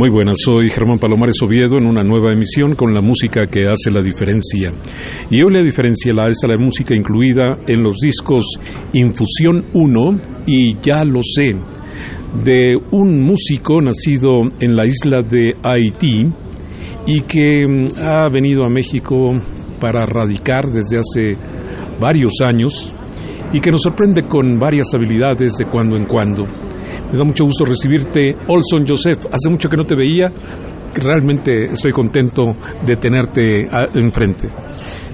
Muy 0.00 0.08
buenas, 0.08 0.38
soy 0.42 0.70
Germán 0.70 0.98
Palomares 0.98 1.34
Oviedo 1.42 1.76
en 1.76 1.84
una 1.84 2.02
nueva 2.02 2.32
emisión 2.32 2.74
con 2.74 2.94
la 2.94 3.02
música 3.02 3.42
que 3.42 3.68
hace 3.68 3.90
la 3.90 4.00
diferencia. 4.00 4.72
Y 5.30 5.42
hoy 5.42 5.52
la 5.52 5.62
diferencia 5.62 6.14
la 6.14 6.30
es 6.30 6.38
la 6.48 6.56
música 6.56 6.96
incluida 6.96 7.58
en 7.68 7.82
los 7.82 7.98
discos 7.98 8.46
Infusión 8.94 9.62
1 9.74 10.18
y 10.46 10.78
Ya 10.80 11.04
lo 11.04 11.20
sé, 11.22 11.54
de 12.42 12.78
un 12.92 13.20
músico 13.20 13.82
nacido 13.82 14.40
en 14.58 14.74
la 14.74 14.86
isla 14.86 15.20
de 15.20 15.54
Haití 15.62 16.32
y 17.06 17.20
que 17.20 17.66
mm, 17.68 18.02
ha 18.02 18.26
venido 18.30 18.64
a 18.64 18.70
México 18.70 19.34
para 19.82 20.06
radicar 20.06 20.70
desde 20.70 20.96
hace 20.96 21.38
varios 22.00 22.40
años 22.42 22.90
y 23.52 23.60
que 23.60 23.70
nos 23.70 23.82
sorprende 23.82 24.22
con 24.22 24.58
varias 24.58 24.94
habilidades 24.94 25.58
de 25.58 25.66
cuando 25.66 25.98
en 25.98 26.06
cuando. 26.06 26.44
Me 27.12 27.18
da 27.18 27.24
mucho 27.24 27.44
gusto 27.44 27.64
recibirte, 27.64 28.34
Olson 28.46 28.84
Joseph. 28.86 29.24
Hace 29.26 29.50
mucho 29.50 29.68
que 29.68 29.76
no 29.76 29.84
te 29.84 29.94
veía. 29.94 30.30
Realmente 30.94 31.70
estoy 31.70 31.92
contento 31.92 32.56
de 32.84 32.96
tenerte 32.96 33.66
enfrente. 33.94 34.48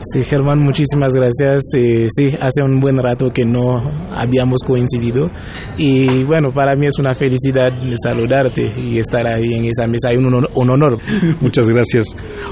Sí, 0.03 0.23
Germán, 0.23 0.59
muchísimas 0.59 1.13
gracias. 1.15 1.63
Eh, 1.77 2.07
sí, 2.11 2.35
hace 2.39 2.63
un 2.63 2.81
buen 2.81 2.99
rato 2.99 3.31
que 3.31 3.45
no 3.45 3.83
habíamos 4.13 4.63
coincidido 4.63 5.31
y 5.79 6.23
bueno, 6.25 6.53
para 6.53 6.77
mí 6.77 6.87
es 6.87 6.99
una 6.99 7.15
felicidad 7.15 7.71
saludarte 8.03 8.73
y 8.79 8.99
estar 8.99 9.27
ahí 9.27 9.55
en 9.55 9.65
esa 9.65 9.87
mesa. 9.87 10.11
Un 10.17 10.27
honor. 10.27 10.51
Un 10.55 10.71
honor. 10.71 10.99
Muchas 11.41 11.69
gracias. 11.69 12.07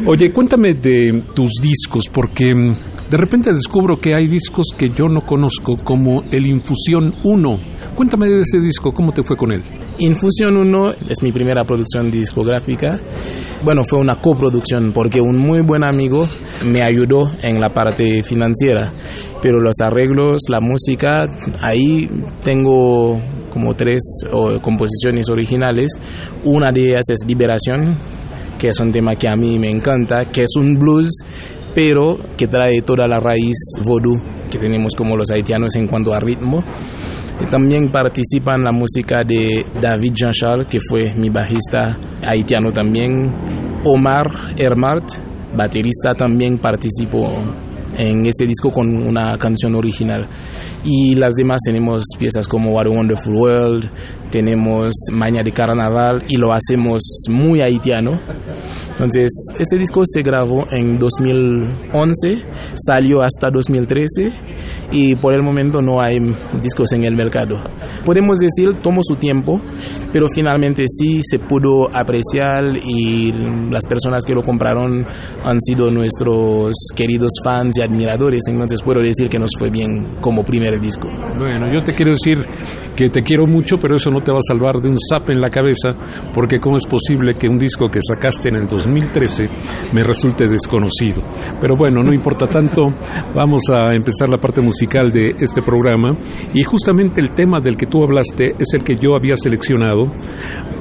Oye, 0.06 0.32
cuéntame 0.32 0.74
de 0.74 1.22
tus 1.34 1.50
discos 1.60 2.04
porque 2.12 2.54
mm, 2.54 2.72
de 3.10 3.16
repente 3.16 3.52
descubro 3.52 3.96
que 3.98 4.14
hay 4.16 4.26
discos 4.26 4.66
que 4.76 4.88
yo 4.88 5.06
no 5.08 5.20
conozco 5.26 5.76
como 5.84 6.22
el 6.30 6.46
Infusión 6.46 7.14
1. 7.22 7.58
Cuéntame 7.94 8.28
de 8.28 8.40
ese 8.40 8.58
disco, 8.58 8.92
¿cómo 8.92 9.12
te 9.12 9.22
fue 9.22 9.36
con 9.36 9.52
él? 9.52 9.62
Infusión 9.98 10.56
1 10.56 10.92
es 11.08 11.22
mi 11.22 11.30
primera 11.30 11.64
producción 11.64 12.10
discográfica. 12.10 12.98
Bueno, 13.62 13.82
fue 13.88 14.00
una 14.00 14.20
coproducción 14.20 14.92
porque 14.92 15.20
un 15.20 15.36
muy 15.36 15.60
buen 15.60 15.84
amigo 15.84 16.26
me 16.66 16.82
ayudó 16.82 17.30
en 17.46 17.60
la 17.60 17.68
parte 17.68 18.22
financiera, 18.22 18.90
pero 19.42 19.58
los 19.58 19.74
arreglos, 19.82 20.42
la 20.48 20.60
música, 20.60 21.24
ahí 21.60 22.06
tengo 22.42 23.20
como 23.50 23.74
tres 23.74 24.02
composiciones 24.62 25.28
originales. 25.30 25.92
Una 26.44 26.72
de 26.72 26.80
ellas 26.80 27.04
es 27.10 27.26
Liberación, 27.26 27.96
que 28.58 28.68
es 28.68 28.80
un 28.80 28.90
tema 28.90 29.14
que 29.14 29.28
a 29.28 29.36
mí 29.36 29.58
me 29.58 29.70
encanta, 29.70 30.24
que 30.32 30.42
es 30.42 30.56
un 30.56 30.78
blues, 30.78 31.10
pero 31.74 32.16
que 32.36 32.46
trae 32.46 32.82
toda 32.82 33.06
la 33.06 33.20
raíz 33.20 33.56
vodú 33.84 34.14
que 34.50 34.58
tenemos 34.58 34.94
como 34.96 35.16
los 35.16 35.30
haitianos 35.32 35.74
en 35.76 35.86
cuanto 35.88 36.14
a 36.14 36.20
ritmo. 36.20 36.62
También 37.50 37.90
participa 37.90 38.54
en 38.54 38.62
la 38.62 38.70
música 38.70 39.24
de 39.26 39.66
David 39.80 40.12
Jean-Charles, 40.14 40.68
que 40.68 40.78
fue 40.88 41.12
mi 41.14 41.30
bajista 41.30 41.98
haitiano 42.24 42.70
también. 42.70 43.34
Omar 43.84 44.54
Hermart, 44.56 45.04
baterista, 45.56 46.14
también 46.16 46.58
participó 46.58 47.30
en 47.96 48.26
ese 48.26 48.46
disco 48.46 48.70
con 48.70 48.88
una 48.88 49.36
canción 49.36 49.74
original. 49.74 50.28
Y 50.84 51.14
las 51.14 51.34
demás 51.34 51.60
tenemos 51.64 52.02
piezas 52.18 52.46
como 52.46 52.70
What 52.70 52.86
a 52.86 52.90
Wonderful 52.90 53.34
World, 53.34 53.90
tenemos 54.30 54.92
Maña 55.12 55.42
de 55.42 55.52
Carnaval 55.52 56.22
y 56.28 56.36
lo 56.36 56.52
hacemos 56.52 57.00
muy 57.30 57.60
haitiano. 57.60 58.18
Entonces, 58.90 59.30
este 59.58 59.78
disco 59.78 60.02
se 60.04 60.22
grabó 60.22 60.66
en 60.70 60.98
2011, 60.98 62.44
salió 62.74 63.22
hasta 63.22 63.48
2013 63.50 64.28
y 64.92 65.16
por 65.16 65.34
el 65.34 65.42
momento 65.42 65.80
no 65.80 66.00
hay 66.02 66.18
discos 66.62 66.92
en 66.92 67.04
el 67.04 67.16
mercado. 67.16 67.56
Podemos 68.04 68.38
decir, 68.38 68.76
tomó 68.82 69.00
su 69.02 69.16
tiempo, 69.16 69.60
pero 70.12 70.26
finalmente 70.34 70.84
sí 70.86 71.20
se 71.22 71.38
pudo 71.38 71.88
apreciar 71.92 72.62
y 72.76 73.32
las 73.70 73.86
personas 73.86 74.24
que 74.24 74.34
lo 74.34 74.42
compraron 74.42 75.06
han 75.44 75.60
sido 75.60 75.90
nuestros 75.90 76.72
queridos 76.94 77.32
fans 77.44 77.78
y 77.78 77.82
admiradores, 77.82 78.42
entonces 78.48 78.80
puedo 78.84 79.00
decir 79.00 79.28
que 79.28 79.38
nos 79.38 79.50
fue 79.58 79.70
bien 79.70 80.16
como 80.20 80.44
primer 80.44 80.73
disco. 80.78 81.08
Bueno, 81.38 81.72
yo 81.72 81.80
te 81.80 81.94
quiero 81.94 82.12
decir 82.12 82.38
que 82.94 83.08
te 83.08 83.22
quiero 83.22 83.46
mucho, 83.46 83.76
pero 83.80 83.96
eso 83.96 84.10
no 84.10 84.20
te 84.20 84.32
va 84.32 84.38
a 84.38 84.48
salvar 84.48 84.76
de 84.80 84.88
un 84.88 84.96
zap 84.98 85.30
en 85.30 85.40
la 85.40 85.50
cabeza, 85.50 85.90
porque 86.32 86.58
cómo 86.58 86.76
es 86.76 86.86
posible 86.86 87.34
que 87.34 87.48
un 87.48 87.58
disco 87.58 87.88
que 87.88 88.00
sacaste 88.02 88.48
en 88.48 88.56
el 88.56 88.66
2013 88.66 89.48
me 89.92 90.02
resulte 90.02 90.46
desconocido. 90.46 91.22
Pero 91.60 91.74
bueno, 91.76 92.02
no 92.02 92.12
importa 92.12 92.46
tanto, 92.46 92.82
vamos 93.34 93.62
a 93.72 93.94
empezar 93.94 94.28
la 94.28 94.38
parte 94.38 94.60
musical 94.60 95.10
de 95.10 95.34
este 95.38 95.62
programa 95.62 96.16
y 96.52 96.62
justamente 96.62 97.20
el 97.20 97.30
tema 97.30 97.58
del 97.60 97.76
que 97.76 97.86
tú 97.86 98.02
hablaste 98.02 98.52
es 98.58 98.74
el 98.74 98.84
que 98.84 98.96
yo 98.96 99.14
había 99.16 99.36
seleccionado 99.36 100.10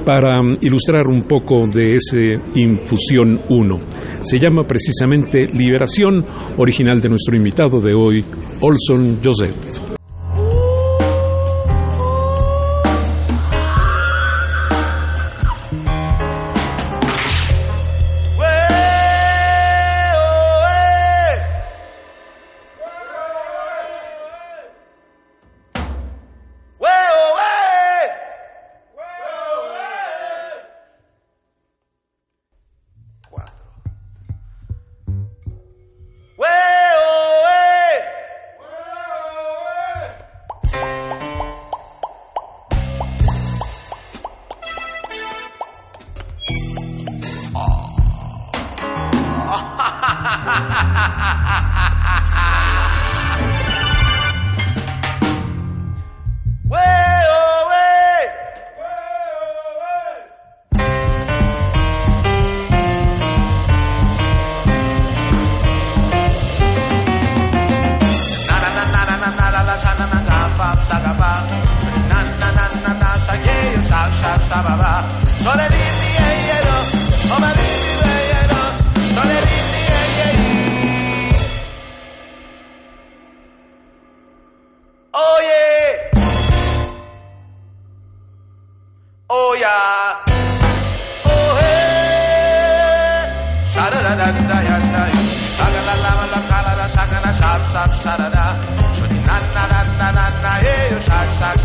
para 0.04 0.40
ilustrar 0.60 1.06
un 1.06 1.22
poco 1.22 1.66
de 1.66 1.96
ese 1.96 2.38
Infusión 2.54 3.40
1. 3.48 3.78
Se 4.20 4.38
llama 4.38 4.64
precisamente 4.66 5.46
Liberación, 5.46 6.24
original 6.58 7.00
de 7.00 7.08
nuestro 7.08 7.36
invitado 7.36 7.80
de 7.80 7.94
hoy, 7.94 8.24
Olson 8.60 9.18
Joseph. 9.24 9.83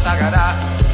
sacará. 0.10 0.89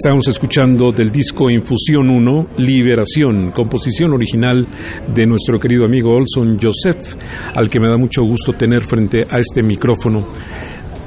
Estamos 0.00 0.28
escuchando 0.28 0.92
del 0.92 1.10
disco 1.10 1.50
Infusión 1.50 2.08
1, 2.08 2.50
Liberación, 2.58 3.50
composición 3.50 4.12
original 4.12 4.64
de 5.12 5.26
nuestro 5.26 5.58
querido 5.58 5.84
amigo 5.84 6.14
Olson 6.14 6.56
Joseph, 6.56 7.16
al 7.56 7.68
que 7.68 7.80
me 7.80 7.88
da 7.88 7.96
mucho 7.96 8.22
gusto 8.22 8.52
tener 8.52 8.84
frente 8.84 9.22
a 9.28 9.40
este 9.40 9.60
micrófono. 9.60 10.24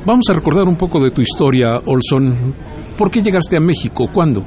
Vamos 0.05 0.25
a 0.29 0.33
recordar 0.33 0.67
un 0.67 0.75
poco 0.75 1.01
de 1.01 1.11
tu 1.11 1.21
historia, 1.21 1.77
Olson. 1.85 2.53
¿Por 2.97 3.09
qué 3.09 3.21
llegaste 3.21 3.55
a 3.55 3.61
México? 3.61 4.09
¿Cuándo? 4.13 4.41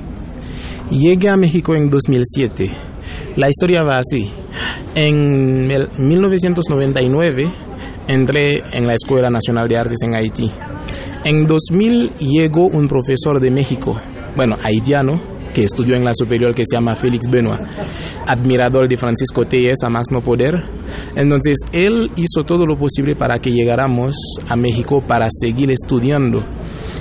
Llegué 0.90 1.30
a 1.30 1.36
México 1.36 1.74
en 1.74 1.88
2007. 1.88 2.70
La 3.36 3.48
historia 3.48 3.82
va 3.82 3.96
así. 3.96 4.30
En 4.94 5.66
1999 5.66 7.44
entré 8.08 8.58
en 8.76 8.86
la 8.86 8.92
Escuela 8.92 9.30
Nacional 9.30 9.66
de 9.68 9.78
Artes 9.78 10.00
en 10.04 10.14
Haití. 10.14 10.50
En 11.24 11.46
2000 11.46 12.10
llegó 12.18 12.66
un 12.66 12.86
profesor 12.88 13.40
de 13.40 13.50
México 13.50 13.98
bueno, 14.36 14.56
haitiano, 14.62 15.20
que 15.54 15.62
estudió 15.62 15.94
en 15.94 16.04
la 16.04 16.12
superior 16.12 16.54
que 16.54 16.64
se 16.64 16.76
llama 16.76 16.96
Félix 16.96 17.30
Benoit, 17.30 17.60
admirador 18.26 18.88
de 18.88 18.96
Francisco 18.96 19.42
Telles 19.42 19.78
a 19.84 19.88
más 19.88 20.06
no 20.10 20.20
poder. 20.20 20.54
Entonces, 21.14 21.56
él 21.72 22.10
hizo 22.16 22.42
todo 22.44 22.66
lo 22.66 22.76
posible 22.76 23.14
para 23.14 23.38
que 23.38 23.50
llegáramos 23.50 24.16
a 24.48 24.56
México 24.56 25.02
para 25.06 25.26
seguir 25.30 25.70
estudiando. 25.70 26.42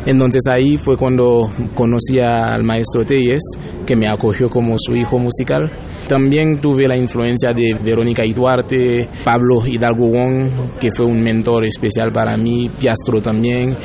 Entonces 0.06 0.42
ahí 0.52 0.78
fue 0.78 0.98
cuando 0.98 1.50
conocí 1.76 2.20
al 2.20 2.64
maestro 2.64 3.06
Telles, 3.06 3.42
que 3.86 3.96
me 3.96 4.10
acogió 4.10 4.50
como 4.50 4.76
su 4.78 4.94
hijo 4.96 5.18
musical. 5.18 5.72
También 6.10 6.60
tuve 6.60 6.88
la 6.88 6.98
influencia 6.98 7.54
de 7.54 7.74
Verónica 7.82 8.24
Duarte, 8.36 9.08
Pablo 9.24 9.66
Hidalgo 9.66 10.08
Wong, 10.08 10.78
que 10.80 10.90
fue 10.96 11.06
un 11.06 11.22
mentor 11.22 11.66
especial 11.66 12.12
para 12.12 12.36
mí, 12.36 12.70
Piastro 12.78 13.22
también. 13.22 13.78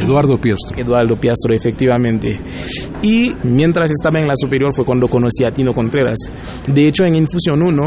Eduardo 0.00 0.36
Piastro. 0.36 0.78
Eduardo 0.78 1.16
Piastro, 1.16 1.54
efectivamente. 1.54 2.38
Y 3.02 3.32
mientras 3.44 3.90
estaba 3.90 4.18
en 4.18 4.26
la 4.26 4.34
superior 4.36 4.70
fue 4.74 4.84
cuando 4.84 5.08
conocí 5.08 5.44
a 5.44 5.50
Tino 5.50 5.72
Contreras. 5.72 6.18
De 6.66 6.86
hecho, 6.86 7.04
en 7.04 7.16
Infusión 7.16 7.62
1 7.62 7.82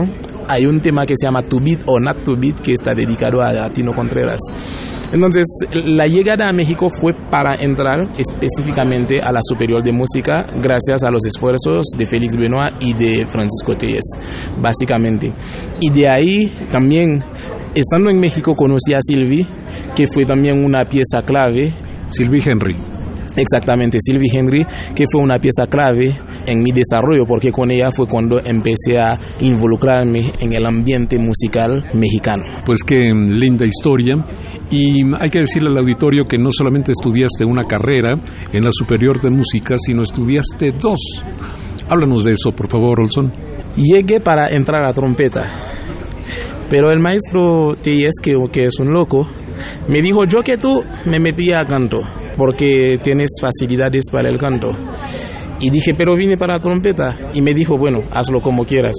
hay 0.47 0.65
un 0.65 0.81
tema 0.81 1.05
que 1.05 1.13
se 1.15 1.27
llama 1.27 1.41
To 1.43 1.59
Beat 1.59 1.83
o 1.85 1.99
Not 1.99 2.23
To 2.23 2.35
Beat 2.35 2.59
que 2.59 2.73
está 2.73 2.93
dedicado 2.93 3.41
a, 3.41 3.69
Tino 3.69 3.93
Contreras. 3.93 4.39
Entonces, 5.11 5.45
la 5.85 6.07
llegada 6.07 6.47
a 6.47 6.53
México 6.53 6.87
fue 6.89 7.13
para 7.13 7.55
entrar 7.55 8.01
específicamente 8.17 9.21
a 9.21 9.31
la 9.31 9.39
Superior 9.41 9.81
de 9.81 9.91
Música 9.91 10.45
gracias 10.61 11.03
a 11.03 11.11
los 11.11 11.25
esfuerzos 11.25 11.85
de 11.97 12.05
Félix 12.05 12.35
Benoit 12.35 12.73
y 12.81 12.93
de 12.93 13.25
Francisco 13.27 13.75
Telles, 13.77 14.05
básicamente. 14.59 15.33
Y 15.79 15.89
de 15.89 16.09
ahí 16.09 16.53
también, 16.71 17.23
estando 17.75 18.09
en 18.09 18.19
México, 18.19 18.55
conocí 18.55 18.93
a 18.93 18.99
Silvi, 19.01 19.45
que 19.95 20.07
fue 20.07 20.23
también 20.25 20.63
una 20.63 20.85
pieza 20.85 21.21
clave 21.25 21.73
Sylvie 22.11 22.43
Henry. 22.45 22.75
Exactamente, 23.35 23.97
Sylvie 24.01 24.29
Henry, 24.31 24.65
que 24.93 25.05
fue 25.09 25.21
una 25.21 25.37
pieza 25.37 25.65
clave 25.67 26.15
en 26.45 26.61
mi 26.61 26.71
desarrollo, 26.71 27.25
porque 27.25 27.51
con 27.51 27.71
ella 27.71 27.89
fue 27.91 28.05
cuando 28.07 28.37
empecé 28.43 28.97
a 28.97 29.17
involucrarme 29.39 30.31
en 30.39 30.53
el 30.53 30.65
ambiente 30.65 31.17
musical 31.17 31.85
mexicano. 31.93 32.43
Pues 32.65 32.83
qué 32.83 32.97
linda 32.97 33.65
historia. 33.65 34.15
Y 34.69 35.03
hay 35.19 35.29
que 35.29 35.39
decirle 35.39 35.69
al 35.69 35.77
auditorio 35.77 36.25
que 36.25 36.37
no 36.37 36.49
solamente 36.51 36.91
estudiaste 36.91 37.45
una 37.45 37.63
carrera 37.63 38.13
en 38.51 38.63
la 38.63 38.69
Superior 38.71 39.21
de 39.21 39.29
Música, 39.29 39.75
sino 39.77 40.01
estudiaste 40.01 40.71
dos. 40.71 40.99
Háblanos 41.89 42.23
de 42.23 42.33
eso, 42.33 42.51
por 42.55 42.67
favor, 42.67 43.01
Olson. 43.01 43.31
Llegué 43.75 44.19
para 44.19 44.49
entrar 44.49 44.83
a 44.85 44.93
trompeta, 44.93 45.49
pero 46.69 46.91
el 46.91 46.99
maestro 46.99 47.75
que, 47.81 48.09
que 48.51 48.65
es 48.65 48.79
un 48.79 48.91
loco, 48.91 49.27
me 49.87 50.01
dijo, 50.01 50.25
yo 50.25 50.41
que 50.41 50.57
tú 50.57 50.83
me 51.05 51.19
metí 51.19 51.51
a 51.51 51.63
canto, 51.63 52.01
porque 52.37 52.97
tienes 53.01 53.29
facilidades 53.39 54.05
para 54.11 54.29
el 54.29 54.37
canto. 54.37 54.69
Y 55.59 55.69
dije, 55.69 55.93
pero 55.95 56.15
vine 56.15 56.37
para 56.37 56.57
trompeta. 56.57 57.15
Y 57.33 57.41
me 57.41 57.53
dijo, 57.53 57.77
bueno, 57.77 57.99
hazlo 58.11 58.41
como 58.41 58.65
quieras. 58.65 58.95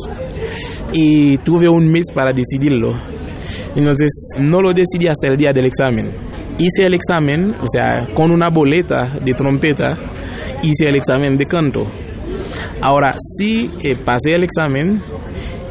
Y 0.92 1.37
tuve 1.38 1.69
un 1.69 1.90
mes 1.90 2.07
para 2.14 2.33
decidirlo. 2.33 2.92
Entonces, 3.75 4.11
no 4.38 4.61
lo 4.61 4.73
decidí 4.73 5.09
hasta 5.09 5.28
el 5.28 5.37
día 5.37 5.52
del 5.52 5.66
examen. 5.66 6.12
Hice 6.59 6.87
el 6.87 6.95
examen, 6.95 7.54
o 7.61 7.66
sea, 7.66 8.14
con 8.14 8.31
una 8.31 8.49
boleta 8.49 9.19
de 9.21 9.33
trompeta, 9.33 9.99
hice 10.62 10.87
el 10.87 10.95
examen 10.95 11.37
de 11.37 11.47
canto. 11.47 11.85
Ahora, 12.81 13.14
sí 13.19 13.69
eh, 13.83 13.97
pasé 14.04 14.35
el 14.35 14.45
examen 14.45 15.02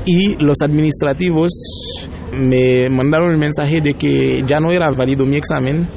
y 0.06 0.36
los 0.44 0.58
administrativos 0.62 1.52
me 2.34 2.90
mandaron 2.90 3.32
el 3.32 3.38
mensaje 3.38 3.82
de 3.82 3.94
que 3.94 4.44
ya 4.46 4.60
no 4.60 4.72
era 4.72 4.92
válido 4.92 5.26
mi 5.26 5.38
examen 5.38 5.88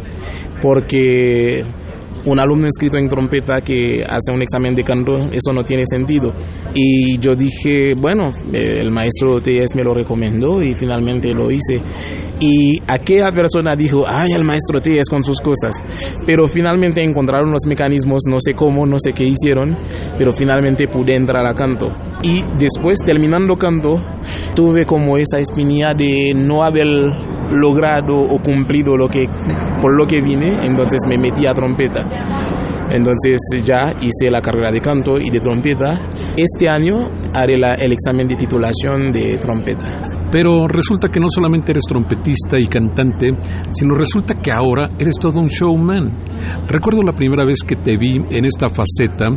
porque 0.62 1.62
un 2.26 2.40
alumno 2.40 2.66
inscrito 2.66 2.96
en 2.96 3.06
trompeta 3.06 3.60
que 3.60 4.02
hace 4.02 4.32
un 4.32 4.42
examen 4.42 4.74
de 4.74 4.82
canto, 4.82 5.16
eso 5.30 5.52
no 5.52 5.62
tiene 5.62 5.84
sentido. 5.86 6.32
Y 6.74 7.18
yo 7.18 7.34
dije, 7.34 7.94
bueno, 7.94 8.32
el 8.52 8.90
maestro 8.90 9.40
TS 9.40 9.74
me 9.74 9.82
lo 9.82 9.94
recomendó 9.94 10.62
y 10.62 10.74
finalmente 10.74 11.32
lo 11.32 11.50
hice. 11.50 11.80
Y 12.40 12.80
aquella 12.86 13.32
persona 13.32 13.76
dijo, 13.76 14.04
ay, 14.06 14.32
el 14.36 14.44
maestro 14.44 14.80
TS 14.80 15.08
con 15.08 15.22
sus 15.22 15.40
cosas. 15.40 15.84
Pero 16.26 16.48
finalmente 16.48 17.02
encontraron 17.02 17.50
los 17.50 17.66
mecanismos, 17.66 18.22
no 18.28 18.36
sé 18.40 18.54
cómo, 18.54 18.86
no 18.86 18.96
sé 18.98 19.12
qué 19.12 19.24
hicieron, 19.24 19.76
pero 20.18 20.32
finalmente 20.32 20.88
pude 20.88 21.14
entrar 21.14 21.46
a 21.46 21.54
canto. 21.54 21.92
Y 22.22 22.42
después, 22.58 22.98
terminando 23.04 23.56
canto, 23.56 23.96
tuve 24.54 24.86
como 24.86 25.16
esa 25.16 25.38
espinilla 25.38 25.92
de 25.94 26.32
no 26.34 26.62
haber 26.62 26.86
logrado 27.52 28.20
o 28.20 28.38
cumplido 28.40 28.96
lo 28.96 29.08
que 29.08 29.26
por 29.80 29.96
lo 29.96 30.06
que 30.06 30.20
vine, 30.20 30.66
entonces 30.66 31.00
me 31.08 31.18
metí 31.18 31.46
a 31.46 31.52
trompeta. 31.52 32.00
Entonces 32.90 33.38
ya 33.64 33.92
hice 34.00 34.30
la 34.30 34.40
carrera 34.40 34.70
de 34.70 34.80
canto 34.80 35.14
y 35.20 35.30
de 35.30 35.40
trompeta. 35.40 36.08
Este 36.36 36.68
año 36.68 37.08
haré 37.34 37.54
el 37.54 37.92
examen 37.92 38.28
de 38.28 38.36
titulación 38.36 39.10
de 39.10 39.36
trompeta. 39.38 40.04
Pero 40.30 40.66
resulta 40.66 41.08
que 41.08 41.20
no 41.20 41.26
solamente 41.28 41.72
eres 41.72 41.84
trompetista 41.88 42.58
y 42.58 42.66
cantante, 42.66 43.30
sino 43.70 43.94
resulta 43.94 44.34
que 44.34 44.50
ahora 44.52 44.90
eres 44.98 45.14
todo 45.20 45.40
un 45.40 45.48
showman. 45.48 46.10
Recuerdo 46.68 47.02
la 47.02 47.12
primera 47.12 47.44
vez 47.44 47.62
que 47.66 47.76
te 47.76 47.96
vi 47.96 48.16
en 48.16 48.44
esta 48.44 48.68
faceta, 48.68 49.28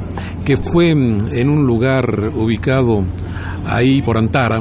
que 0.44 0.58
fue 0.58 0.92
en 0.92 1.50
un 1.50 1.66
lugar 1.66 2.04
ubicado 2.36 3.06
ahí 3.66 4.02
por 4.02 4.18
Antara, 4.18 4.60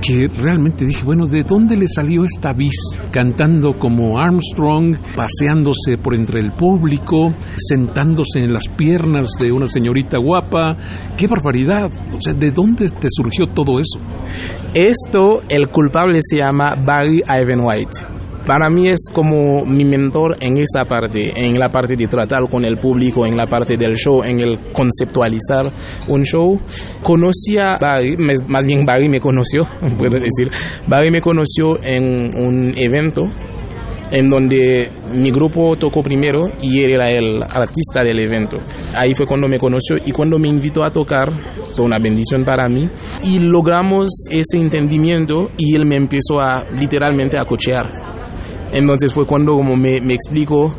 que 0.00 0.28
realmente 0.28 0.84
dije, 0.84 1.04
bueno, 1.04 1.26
¿de 1.26 1.42
dónde 1.42 1.76
le 1.76 1.86
salió 1.88 2.24
esta 2.24 2.52
vis 2.52 2.76
cantando 3.10 3.74
como 3.78 4.18
Armstrong, 4.18 4.96
paseándose 5.16 5.98
por 6.02 6.14
entre 6.14 6.40
el 6.40 6.52
público, 6.52 7.32
sentándose 7.56 8.40
en 8.40 8.52
las 8.52 8.68
piernas 8.68 9.28
de 9.40 9.52
una 9.52 9.66
señorita 9.66 10.18
guapa? 10.18 10.76
¡Qué 11.16 11.26
barbaridad! 11.26 11.90
O 12.14 12.20
sea, 12.20 12.34
¿de 12.34 12.50
dónde 12.50 12.86
te 12.88 13.08
surgió 13.10 13.46
todo 13.46 13.78
eso? 13.80 13.98
Esto, 14.74 15.42
el 15.48 15.68
culpable 15.68 16.20
se 16.22 16.38
llama 16.38 16.74
Barry 16.84 17.22
Ivan 17.28 17.60
White 17.60 18.17
para 18.48 18.70
mí 18.70 18.88
es 18.88 19.10
como 19.12 19.66
mi 19.66 19.84
mentor 19.84 20.38
en 20.40 20.56
esa 20.56 20.86
parte, 20.86 21.20
en 21.36 21.58
la 21.58 21.68
parte 21.68 21.96
de 21.96 22.06
tratar 22.06 22.48
con 22.50 22.64
el 22.64 22.78
público, 22.78 23.26
en 23.26 23.36
la 23.36 23.44
parte 23.44 23.76
del 23.76 23.94
show, 23.94 24.24
en 24.24 24.40
el 24.40 24.72
conceptualizar 24.72 25.70
un 26.08 26.22
show. 26.22 26.58
Conocí 27.02 27.58
a 27.58 27.76
Barry, 27.78 28.16
más 28.16 28.66
bien 28.66 28.86
Barry 28.86 29.10
me 29.10 29.20
conoció, 29.20 29.68
puedo 29.98 30.18
decir, 30.18 30.50
Barry 30.86 31.10
me 31.10 31.20
conoció 31.20 31.76
en 31.82 32.34
un 32.42 32.72
evento 32.74 33.24
en 34.10 34.30
donde 34.30 34.92
mi 35.12 35.30
grupo 35.30 35.76
tocó 35.76 36.02
primero 36.02 36.46
y 36.62 36.82
él 36.82 36.92
era 36.92 37.08
el 37.08 37.42
artista 37.42 38.02
del 38.02 38.18
evento. 38.18 38.56
Ahí 38.94 39.12
fue 39.14 39.26
cuando 39.26 39.46
me 39.46 39.58
conoció 39.58 39.96
y 40.02 40.10
cuando 40.10 40.38
me 40.38 40.48
invitó 40.48 40.84
a 40.84 40.90
tocar, 40.90 41.28
fue 41.76 41.84
una 41.84 41.98
bendición 42.02 42.46
para 42.46 42.66
mí 42.66 42.88
y 43.22 43.40
logramos 43.40 44.08
ese 44.30 44.56
entendimiento 44.56 45.50
y 45.58 45.76
él 45.76 45.84
me 45.84 45.96
empezó 45.96 46.40
a 46.40 46.64
literalmente 46.72 47.38
a 47.38 47.44
cochear 47.44 48.16
entonces 48.72 49.12
fue 49.12 49.26
cuando 49.26 49.56
como 49.56 49.76
me, 49.76 50.00
me 50.00 50.14
explicó 50.14 50.74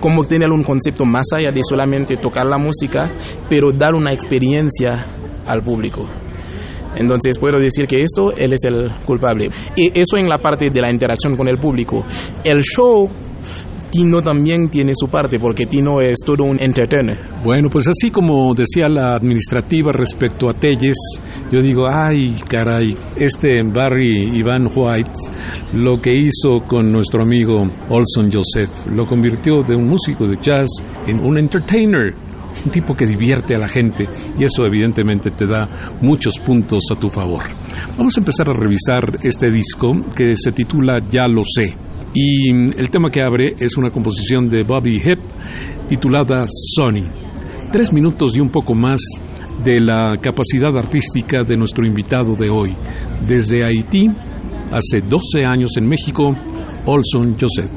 cómo 0.00 0.24
tener 0.24 0.50
un 0.50 0.62
concepto 0.62 1.04
más 1.04 1.26
allá 1.34 1.50
de 1.50 1.60
solamente 1.68 2.16
tocar 2.16 2.46
la 2.46 2.58
música, 2.58 3.12
pero 3.48 3.72
dar 3.72 3.94
una 3.94 4.12
experiencia 4.12 5.04
al 5.46 5.62
público. 5.62 6.06
Entonces 6.96 7.38
puedo 7.38 7.58
decir 7.58 7.86
que 7.86 8.02
esto, 8.02 8.32
él 8.32 8.54
es 8.54 8.64
el 8.64 8.90
culpable. 9.04 9.50
Y 9.76 9.88
eso 9.98 10.16
en 10.16 10.28
la 10.28 10.38
parte 10.38 10.70
de 10.70 10.80
la 10.80 10.90
interacción 10.90 11.36
con 11.36 11.48
el 11.48 11.58
público. 11.58 12.04
El 12.42 12.62
show 12.62 13.06
Tino 13.90 14.22
también 14.22 14.68
tiene 14.68 14.92
su 14.94 15.08
parte, 15.08 15.38
porque 15.38 15.66
Tino 15.66 16.00
es 16.00 16.18
todo 16.24 16.44
un 16.44 16.60
entertainer. 16.60 17.18
Bueno, 17.44 17.68
pues 17.70 17.86
así 17.88 18.10
como 18.10 18.54
decía 18.54 18.88
la 18.88 19.14
administrativa 19.14 19.92
respecto 19.92 20.48
a 20.48 20.52
Telles, 20.52 20.96
yo 21.52 21.60
digo, 21.60 21.86
ay, 21.88 22.34
caray, 22.48 22.96
este 23.16 23.62
Barry 23.72 24.38
Ivan 24.38 24.70
White, 24.74 25.12
lo 25.74 26.00
que 26.00 26.14
hizo 26.14 26.60
con 26.66 26.90
nuestro 26.90 27.22
amigo 27.22 27.62
Olson 27.88 28.30
Joseph, 28.32 28.86
lo 28.90 29.04
convirtió 29.06 29.62
de 29.62 29.76
un 29.76 29.88
músico 29.88 30.26
de 30.26 30.36
jazz 30.40 30.68
en 31.06 31.20
un 31.20 31.38
entertainer 31.38 32.25
un 32.64 32.70
tipo 32.70 32.94
que 32.94 33.06
divierte 33.06 33.54
a 33.54 33.58
la 33.58 33.68
gente 33.68 34.08
y 34.38 34.44
eso 34.44 34.64
evidentemente 34.64 35.30
te 35.30 35.46
da 35.46 35.66
muchos 36.00 36.38
puntos 36.38 36.82
a 36.94 36.98
tu 36.98 37.08
favor. 37.08 37.42
Vamos 37.96 38.16
a 38.16 38.20
empezar 38.20 38.48
a 38.50 38.52
revisar 38.52 39.18
este 39.22 39.50
disco 39.50 39.92
que 40.16 40.34
se 40.34 40.52
titula 40.52 41.00
Ya 41.10 41.26
lo 41.26 41.42
sé. 41.42 41.74
Y 42.14 42.50
el 42.50 42.90
tema 42.90 43.10
que 43.10 43.22
abre 43.22 43.54
es 43.58 43.76
una 43.76 43.90
composición 43.90 44.48
de 44.48 44.62
Bobby 44.62 44.96
Hip 44.96 45.18
titulada 45.88 46.46
Sonny. 46.76 47.04
tres 47.70 47.92
minutos 47.92 48.36
y 48.36 48.40
un 48.40 48.50
poco 48.50 48.74
más 48.74 49.00
de 49.62 49.80
la 49.80 50.16
capacidad 50.20 50.76
artística 50.76 51.42
de 51.42 51.56
nuestro 51.56 51.86
invitado 51.86 52.34
de 52.36 52.48
hoy. 52.50 52.74
Desde 53.26 53.64
Haití, 53.64 54.08
hace 54.70 55.00
12 55.06 55.44
años 55.44 55.70
en 55.76 55.88
México, 55.88 56.34
Olson 56.86 57.36
Joseph. 57.38 57.70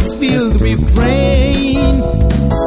Was 0.00 0.14
filled 0.14 0.60
with 0.60 0.80
rain. 0.96 1.76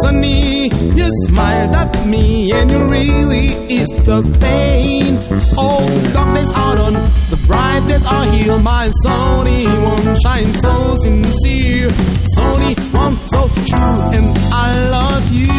Sunny, 0.02 0.70
you 0.98 1.10
smiled 1.28 1.75
at 1.75 2.08
me 2.08 2.52
and 2.52 2.70
you 2.72 2.86
really 2.86 3.48
is 3.80 3.88
the 3.90 4.22
pain. 4.40 5.18
Oh, 5.58 5.88
the 6.04 6.10
darkness 6.13 6.52
out 6.54 6.80
on 6.80 6.94
the 7.30 7.38
brightness 7.48 8.06
are 8.06 8.25
here. 8.25 8.58
My 8.60 8.90
sunny 9.04 9.66
one 9.66 10.16
shine 10.24 10.54
so 10.60 10.96
sincere. 11.04 11.92
Sunny 12.36 12.75
one 12.92 13.18
so 13.28 13.48
true, 13.70 14.02
and 14.18 14.38
I 14.66 14.70
love 14.98 15.25
you. 15.32 15.54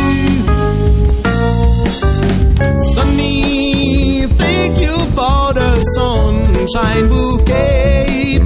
Sunny, 2.95 4.27
thank 4.27 4.79
you 4.79 4.97
for 5.17 5.53
the 5.61 5.83
sunshine 6.67 7.09
bouquet. 7.09 8.41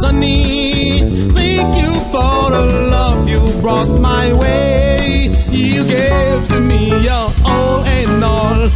Sunny, 0.00 1.00
thank 1.32 1.76
you 1.82 1.92
for 2.10 2.50
the 2.50 2.88
love 2.90 3.28
you 3.28 3.40
brought 3.60 3.88
my 4.00 4.32
way. 4.32 5.30
You 5.50 5.84
gave 5.84 6.48
to 6.48 6.60
me 6.60 6.88
your 7.02 7.32
all 7.44 7.84
and 7.84 8.24
all. 8.24 8.68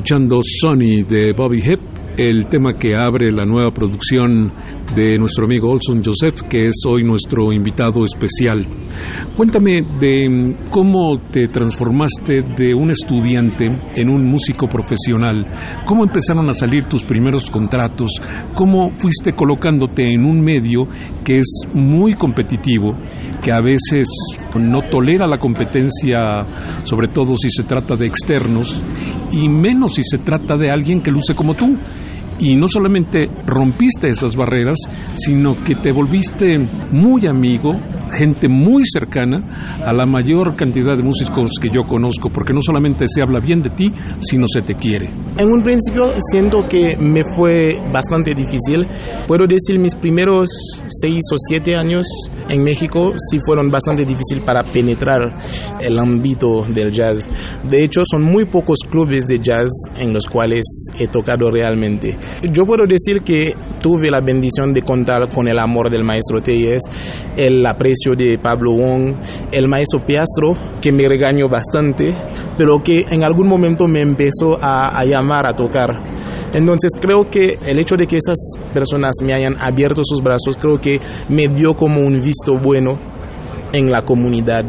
Escuchando 0.00 0.40
Sonny 0.42 1.02
de 1.02 1.34
Bobby 1.36 1.58
Hip, 1.58 1.78
el 2.16 2.46
tema 2.46 2.72
que 2.72 2.96
abre 2.96 3.30
la 3.30 3.44
nueva 3.44 3.70
producción 3.70 4.50
de 4.96 5.18
nuestro 5.18 5.44
amigo 5.44 5.70
Olson 5.70 6.02
Joseph, 6.02 6.48
que 6.48 6.68
es 6.68 6.76
hoy 6.88 7.02
nuestro 7.02 7.52
invitado 7.52 8.02
especial. 8.06 8.64
Cuéntame 9.40 9.80
de 9.98 10.28
mm, 10.28 10.68
cómo 10.70 11.18
te 11.18 11.48
transformaste 11.48 12.42
de 12.58 12.74
un 12.74 12.90
estudiante 12.90 13.74
en 13.96 14.10
un 14.10 14.22
músico 14.22 14.66
profesional, 14.66 15.46
cómo 15.86 16.04
empezaron 16.04 16.46
a 16.50 16.52
salir 16.52 16.84
tus 16.84 17.02
primeros 17.04 17.50
contratos, 17.50 18.20
cómo 18.52 18.90
fuiste 18.96 19.32
colocándote 19.32 20.12
en 20.12 20.26
un 20.26 20.42
medio 20.42 20.86
que 21.24 21.38
es 21.38 21.62
muy 21.72 22.16
competitivo, 22.16 22.94
que 23.42 23.50
a 23.50 23.62
veces 23.62 24.06
no 24.56 24.82
tolera 24.90 25.26
la 25.26 25.38
competencia, 25.38 26.44
sobre 26.84 27.08
todo 27.08 27.34
si 27.34 27.48
se 27.48 27.62
trata 27.62 27.96
de 27.96 28.08
externos, 28.08 28.78
y 29.32 29.48
menos 29.48 29.94
si 29.94 30.02
se 30.02 30.18
trata 30.18 30.58
de 30.58 30.70
alguien 30.70 31.00
que 31.00 31.10
luce 31.10 31.34
como 31.34 31.54
tú. 31.54 31.78
Y 32.40 32.56
no 32.56 32.66
solamente 32.68 33.28
rompiste 33.46 34.08
esas 34.08 34.34
barreras, 34.34 34.78
sino 35.14 35.54
que 35.64 35.74
te 35.74 35.92
volviste 35.92 36.58
muy 36.90 37.26
amigo, 37.26 37.72
gente 38.12 38.48
muy 38.48 38.82
cercana 38.84 39.78
a 39.84 39.92
la 39.92 40.06
mayor 40.06 40.56
cantidad 40.56 40.96
de 40.96 41.02
músicos 41.02 41.50
que 41.60 41.68
yo 41.68 41.82
conozco, 41.86 42.30
porque 42.30 42.52
no 42.52 42.60
solamente 42.62 43.04
se 43.06 43.22
habla 43.22 43.40
bien 43.40 43.62
de 43.62 43.70
ti, 43.70 43.92
sino 44.20 44.46
se 44.52 44.62
te 44.62 44.74
quiere. 44.74 45.10
En 45.36 45.52
un 45.52 45.62
principio 45.62 46.12
siento 46.30 46.66
que 46.68 46.96
me 46.96 47.22
fue 47.36 47.76
bastante 47.92 48.34
difícil. 48.34 48.86
Puedo 49.26 49.46
decir 49.46 49.78
mis 49.78 49.94
primeros 49.94 50.50
seis 50.88 51.20
o 51.32 51.36
siete 51.48 51.76
años 51.76 52.06
en 52.48 52.62
México 52.62 53.12
sí 53.30 53.38
fueron 53.46 53.70
bastante 53.70 54.04
difíciles 54.04 54.44
para 54.44 54.62
penetrar 54.64 55.30
el 55.80 55.98
ámbito 55.98 56.64
del 56.68 56.90
jazz. 56.92 57.28
De 57.68 57.84
hecho, 57.84 58.02
son 58.10 58.22
muy 58.22 58.46
pocos 58.46 58.78
clubes 58.90 59.26
de 59.26 59.38
jazz 59.38 59.70
en 59.96 60.12
los 60.12 60.26
cuales 60.26 60.64
he 60.98 61.06
tocado 61.06 61.50
realmente. 61.50 62.16
Yo 62.50 62.64
puedo 62.64 62.86
decir 62.86 63.22
que 63.22 63.52
tuve 63.80 64.10
la 64.10 64.20
bendición 64.20 64.72
de 64.72 64.82
contar 64.82 65.28
con 65.28 65.48
el 65.48 65.58
amor 65.58 65.90
del 65.90 66.04
maestro 66.04 66.40
Telles, 66.40 66.82
el 67.36 67.64
aprecio 67.66 68.14
de 68.16 68.38
Pablo 68.38 68.72
Wong, 68.72 69.14
el 69.52 69.68
maestro 69.68 70.04
Piastro, 70.04 70.54
que 70.80 70.92
me 70.92 71.08
regañó 71.08 71.48
bastante, 71.48 72.10
pero 72.56 72.82
que 72.82 73.04
en 73.10 73.24
algún 73.24 73.48
momento 73.48 73.86
me 73.86 74.00
empezó 74.00 74.58
a, 74.60 74.98
a 74.98 75.04
llamar 75.04 75.46
a 75.46 75.54
tocar. 75.54 75.90
Entonces 76.52 76.90
creo 77.00 77.24
que 77.30 77.58
el 77.66 77.78
hecho 77.78 77.96
de 77.96 78.06
que 78.06 78.16
esas 78.16 78.38
personas 78.72 79.14
me 79.22 79.34
hayan 79.34 79.56
abierto 79.60 80.02
sus 80.04 80.20
brazos, 80.20 80.56
creo 80.58 80.78
que 80.80 81.00
me 81.28 81.48
dio 81.48 81.74
como 81.74 82.00
un 82.00 82.20
visto 82.20 82.58
bueno 82.58 82.98
en 83.72 83.90
la 83.90 84.02
comunidad 84.02 84.64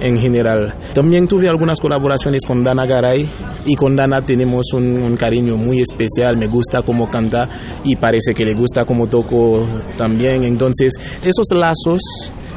en 0.00 0.16
general. 0.16 0.74
También 0.94 1.26
tuve 1.26 1.48
algunas 1.48 1.78
colaboraciones 1.80 2.42
con 2.46 2.62
Dana 2.62 2.86
Garay 2.86 3.28
y 3.66 3.74
con 3.74 3.94
Dana 3.94 4.20
tenemos 4.22 4.72
un, 4.72 5.16
cariño 5.16 5.56
muy 5.56 5.80
especial, 5.80 6.36
me 6.36 6.46
gusta 6.46 6.82
cómo 6.82 7.08
canta 7.08 7.48
y 7.84 7.96
parece 7.96 8.32
que 8.34 8.44
le 8.44 8.54
gusta 8.54 8.84
cómo 8.84 9.06
toco 9.06 9.66
también. 9.96 10.44
Entonces 10.44 10.92
esos 11.22 11.46
lazos 11.54 12.00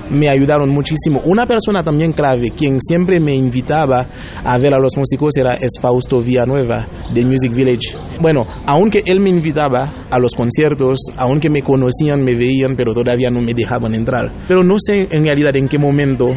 me 0.10 0.30
ayudaron 0.30 0.70
muchísimo. 0.70 1.22
Una 1.26 1.46
persona 1.46 1.84
también 1.84 2.14
clave, 2.14 2.52
quien 2.56 2.80
siempre 2.80 3.20
me 3.20 3.36
invitaba 3.36 4.06
a 4.44 4.58
ver 4.58 4.74
a 4.74 4.80
los 4.80 4.96
músicos, 4.98 5.36
era 5.38 5.54
es 5.56 5.72
Fausto 5.82 6.20
Villanueva 6.20 6.88
de 7.14 7.26
Music 7.26 7.54
Village. 7.54 7.98
Bueno, 8.22 8.46
aunque 8.66 9.02
él 9.06 9.20
me 9.20 9.30
invitaba 9.30 10.06
a 10.10 10.20
los 10.20 10.34
conciertos, 10.34 11.00
aunque 11.18 11.50
me 11.50 11.62
conocían, 11.62 12.24
me 12.24 12.36
veían, 12.36 12.76
pero 12.76 12.94
todavía 12.94 13.30
no 13.30 13.42
me 13.42 13.54
dejaban 13.54 13.96
entrar. 13.96 14.32
Pero 14.48 14.64
no 14.64 14.76
sé 14.78 15.08
en 15.12 15.24
realidad 15.24 15.56
en 15.56 15.68
qué 15.68 15.78
momento 15.78 16.30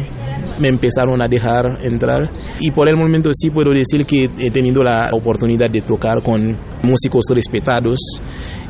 me 0.59 0.69
empezaron 0.69 1.21
a 1.21 1.27
dejar 1.27 1.85
entrar 1.85 2.29
y 2.59 2.71
por 2.71 2.89
el 2.89 2.95
momento 2.95 3.29
sí 3.33 3.49
puedo 3.49 3.71
decir 3.71 4.05
que 4.05 4.29
he 4.39 4.51
tenido 4.51 4.83
la 4.83 5.09
oportunidad 5.13 5.69
de 5.69 5.81
tocar 5.81 6.21
con 6.23 6.57
músicos 6.83 7.25
respetados 7.33 7.99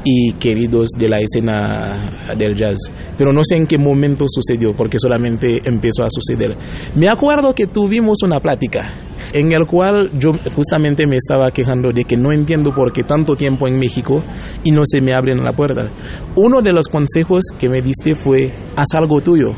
y 0.03 0.33
queridos 0.33 0.89
de 0.97 1.09
la 1.09 1.19
escena 1.19 2.33
del 2.37 2.55
jazz. 2.55 2.77
Pero 3.17 3.33
no 3.33 3.41
sé 3.43 3.57
en 3.57 3.67
qué 3.67 3.77
momento 3.77 4.25
sucedió, 4.27 4.73
porque 4.73 4.97
solamente 4.99 5.61
empezó 5.65 6.03
a 6.03 6.09
suceder. 6.09 6.55
Me 6.95 7.09
acuerdo 7.09 7.53
que 7.53 7.67
tuvimos 7.67 8.19
una 8.23 8.39
plática 8.39 8.93
en 9.33 9.51
el 9.51 9.65
cual 9.65 10.09
yo 10.17 10.31
justamente 10.55 11.05
me 11.05 11.17
estaba 11.17 11.51
quejando 11.51 11.91
de 11.91 12.05
que 12.05 12.15
no 12.15 12.31
entiendo 12.31 12.73
por 12.73 12.93
qué 12.93 13.03
tanto 13.03 13.35
tiempo 13.35 13.67
en 13.67 13.79
México 13.79 14.23
y 14.63 14.71
no 14.71 14.83
se 14.85 15.01
me 15.01 15.13
abren 15.13 15.43
la 15.43 15.51
puerta. 15.51 15.89
Uno 16.35 16.61
de 16.61 16.71
los 16.71 16.87
consejos 16.87 17.43
que 17.59 17.67
me 17.67 17.81
diste 17.81 18.15
fue, 18.15 18.53
haz 18.75 18.87
algo 18.93 19.19
tuyo, 19.19 19.51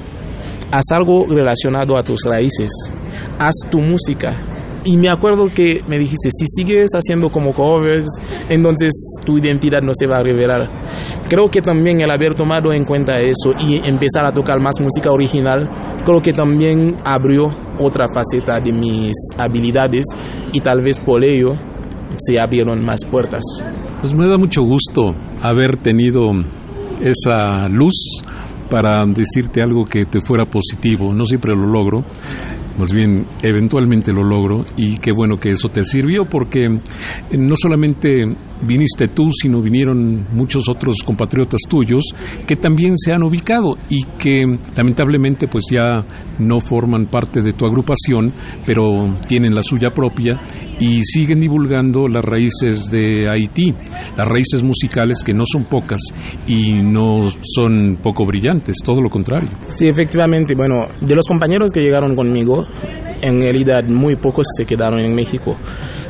haz 0.71 0.85
algo 0.91 1.25
relacionado 1.27 1.97
a 1.97 2.03
tus 2.03 2.19
raíces, 2.25 2.71
haz 3.39 3.55
tu 3.69 3.79
música, 3.79 4.49
y 4.85 4.95
me 4.97 5.09
acuerdo 5.09 5.45
que 5.53 5.81
me 5.87 5.97
dijiste, 5.97 6.29
si 6.29 6.45
sigues 6.47 6.91
haciendo 6.93 7.29
como 7.29 7.53
covers, 7.53 8.07
entonces 8.49 8.91
tu 9.25 9.37
identidad 9.37 9.81
no 9.81 9.91
se 9.93 10.07
va 10.07 10.17
a 10.17 10.23
revelar. 10.23 10.69
Creo 11.27 11.49
que 11.49 11.61
también 11.61 12.01
el 12.01 12.09
haber 12.09 12.33
tomado 12.33 12.71
en 12.71 12.85
cuenta 12.85 13.19
eso 13.19 13.51
y 13.59 13.75
empezar 13.87 14.25
a 14.25 14.31
tocar 14.31 14.59
más 14.59 14.75
música 14.79 15.11
original, 15.11 15.69
creo 16.05 16.21
que 16.21 16.31
también 16.31 16.95
abrió 17.03 17.49
otra 17.77 18.07
faceta 18.13 18.59
de 18.59 18.71
mis 18.71 19.11
habilidades 19.37 20.05
y 20.53 20.61
tal 20.61 20.81
vez 20.81 20.97
por 20.97 21.23
ello 21.23 21.53
se 22.17 22.39
abrieron 22.39 22.83
más 22.83 23.05
puertas. 23.05 23.43
Pues 23.99 24.13
me 24.13 24.27
da 24.27 24.37
mucho 24.37 24.61
gusto 24.61 25.13
haber 25.41 25.77
tenido 25.77 26.31
esa 27.01 27.67
luz 27.69 28.23
para 28.69 29.05
decirte 29.05 29.61
algo 29.61 29.85
que 29.85 30.05
te 30.05 30.21
fuera 30.21 30.45
positivo. 30.45 31.13
No 31.13 31.25
siempre 31.25 31.53
lo 31.55 31.65
logro, 31.65 32.03
más 32.79 32.93
bien 32.93 33.25
eventualmente 33.43 34.13
lo 34.13 34.23
logro 34.23 34.63
y 34.77 34.97
qué 34.97 35.11
bueno 35.11 35.35
que 35.35 35.49
eso 35.51 35.67
te 35.67 35.83
sirvió 35.83 36.23
porque 36.23 36.65
eh, 36.65 37.37
no 37.37 37.55
solamente 37.61 38.21
viniste 38.65 39.07
tú, 39.09 39.27
sino 39.31 39.61
vinieron 39.61 40.27
muchos 40.31 40.69
otros 40.69 40.97
compatriotas 41.05 41.61
tuyos 41.69 42.03
que 42.47 42.55
también 42.55 42.97
se 42.97 43.11
han 43.11 43.23
ubicado 43.23 43.75
y 43.89 44.03
que 44.17 44.45
lamentablemente 44.75 45.47
pues 45.47 45.65
ya 45.71 46.05
no 46.39 46.59
forman 46.59 47.07
parte 47.07 47.41
de 47.41 47.53
tu 47.53 47.65
agrupación, 47.65 48.33
pero 48.65 49.17
tienen 49.27 49.53
la 49.53 49.61
suya 49.61 49.89
propia 49.89 50.41
y 50.79 51.03
siguen 51.03 51.41
divulgando 51.41 52.07
las 52.07 52.23
raíces 52.23 52.89
de 52.89 53.29
Haití, 53.29 53.73
las 54.15 54.27
raíces 54.27 54.63
musicales 54.63 55.23
que 55.23 55.33
no 55.33 55.43
son 55.45 55.65
pocas 55.65 55.99
y 56.47 56.81
no 56.81 57.27
son 57.55 57.97
poco 58.01 58.25
brillantes, 58.25 58.77
todo 58.85 59.01
lo 59.01 59.09
contrario. 59.09 59.51
Sí, 59.75 59.87
efectivamente, 59.87 60.55
bueno, 60.55 60.85
de 61.01 61.15
los 61.15 61.25
compañeros 61.27 61.71
que 61.71 61.81
llegaron 61.81 62.15
conmigo, 62.15 62.65
en 63.21 63.39
realidad 63.39 63.83
muy 63.85 64.15
pocos 64.15 64.47
se 64.57 64.65
quedaron 64.65 64.99
en 64.99 65.13
México, 65.15 65.55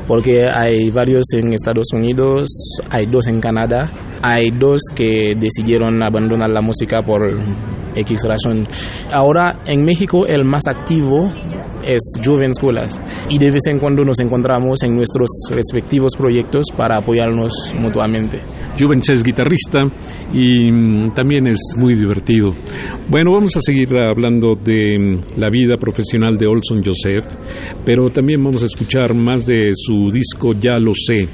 porque 0.08 0.48
hay 0.52 0.90
varios 0.92 1.26
en 1.34 1.54
Estados 1.54 1.88
Unidos, 1.94 2.48
hay 2.90 3.06
dos 3.06 3.28
en 3.28 3.40
Canadá, 3.40 3.92
hay 4.22 4.52
dos 4.52 4.82
que 4.96 5.36
decidieron 5.38 6.02
abandonar 6.04 6.50
la 6.50 6.62
música 6.62 7.02
por 7.02 7.22
X 7.96 8.22
razón. 8.28 8.68
Ahora 9.12 9.60
en 9.66 9.84
México 9.84 10.26
el 10.26 10.44
más 10.46 10.68
activo 10.68 11.32
es 11.86 12.00
Juven 12.24 12.54
Schools 12.54 13.00
y 13.30 13.38
de 13.38 13.52
vez 13.52 13.62
en 13.70 13.80
cuando 13.80 14.04
nos 14.04 14.20
encontramos 14.20 14.84
en 14.84 14.96
nuestros 14.96 15.30
respectivos 15.50 16.14
proyectos 16.18 16.66
para 16.76 16.98
apoyarnos 16.98 17.74
mutuamente. 17.78 18.40
Juven 18.78 19.02
es 19.12 19.24
guitarrista 19.24 19.82
y 20.34 20.72
mm, 20.72 21.14
también 21.14 21.48
es 21.48 21.60
muy 21.78 21.96
divertido. 21.96 22.52
Bueno, 23.10 23.34
vamos 23.34 23.56
a 23.56 23.62
seguir 23.62 23.90
hablando 23.98 24.56
de 24.56 24.98
mm, 25.00 25.40
la 25.40 25.50
vida 25.50 25.78
profesional 25.78 26.38
de 26.38 26.48
Olson 26.48 26.82
Joseph, 26.84 27.26
pero 27.86 28.10
también 28.10 28.44
vamos 28.44 28.64
a 28.64 28.66
escuchar 28.66 29.14
más 29.14 29.46
de 29.46 29.72
su 29.74 30.12
disco 30.12 30.54
Ya 30.54 30.78
lo 30.80 30.92
sé 30.94 31.28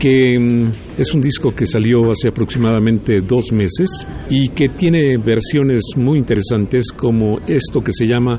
que 0.00 0.38
mm, 0.38 0.70
es 0.98 1.14
un 1.14 1.20
disco 1.20 1.54
que 1.54 1.66
salió 1.66 2.10
hace 2.10 2.30
aproximadamente 2.30 3.20
dos 3.20 3.52
meses 3.52 4.06
y 4.30 4.48
que 4.48 4.70
tiene 4.70 5.18
versiones 5.18 5.82
muy 5.94 6.18
interesantes 6.18 6.90
como 6.90 7.38
esto 7.46 7.80
que 7.80 7.92
se 7.92 8.06
llama 8.06 8.38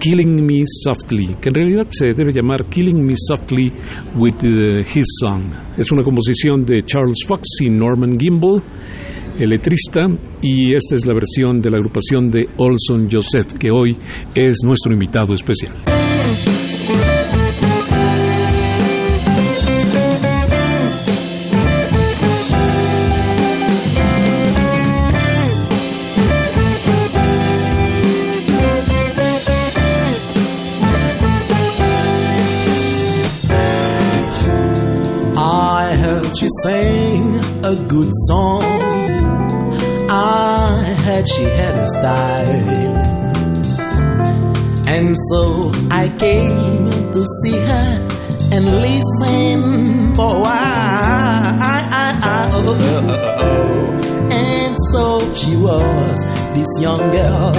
Killing 0.00 0.46
Me 0.46 0.62
Softly, 0.66 1.36
que 1.40 1.50
en 1.50 1.54
realidad 1.54 1.86
se 1.90 2.14
debe 2.14 2.32
llamar 2.32 2.64
Killing 2.64 3.04
Me 3.04 3.12
Softly 3.14 3.70
with 4.16 4.42
uh, 4.42 4.80
His 4.80 5.04
Song. 5.20 5.42
Es 5.76 5.92
una 5.92 6.02
composición 6.02 6.64
de 6.64 6.82
Charles 6.84 7.18
Fox 7.28 7.42
y 7.60 7.68
Norman 7.68 8.18
Gimbel, 8.18 8.62
el 9.38 9.50
letrista, 9.50 10.06
y 10.42 10.74
esta 10.74 10.96
es 10.96 11.04
la 11.04 11.12
versión 11.12 11.60
de 11.60 11.70
la 11.70 11.76
agrupación 11.76 12.30
de 12.30 12.46
Olson 12.56 13.08
Joseph, 13.10 13.52
que 13.58 13.70
hoy 13.70 13.96
es 14.34 14.56
nuestro 14.64 14.92
invitado 14.92 15.34
especial. 15.34 15.99
A 37.70 37.76
good 37.86 38.10
song. 38.26 38.62
I 40.10 40.96
heard 41.04 41.28
she 41.28 41.44
had 41.44 41.74
a 41.78 41.86
style. 41.86 42.96
And 44.88 45.14
so 45.30 45.70
I 45.88 46.08
came 46.18 46.90
to 47.12 47.24
see 47.42 47.58
her 47.70 48.08
and 48.54 48.64
listen 48.86 50.14
for 50.16 50.34
a 50.34 50.40
while. 50.40 51.60
And 54.32 54.76
so 54.90 55.34
she 55.34 55.54
was 55.54 56.18
this 56.54 56.70
young 56.80 57.04
girl, 57.12 57.52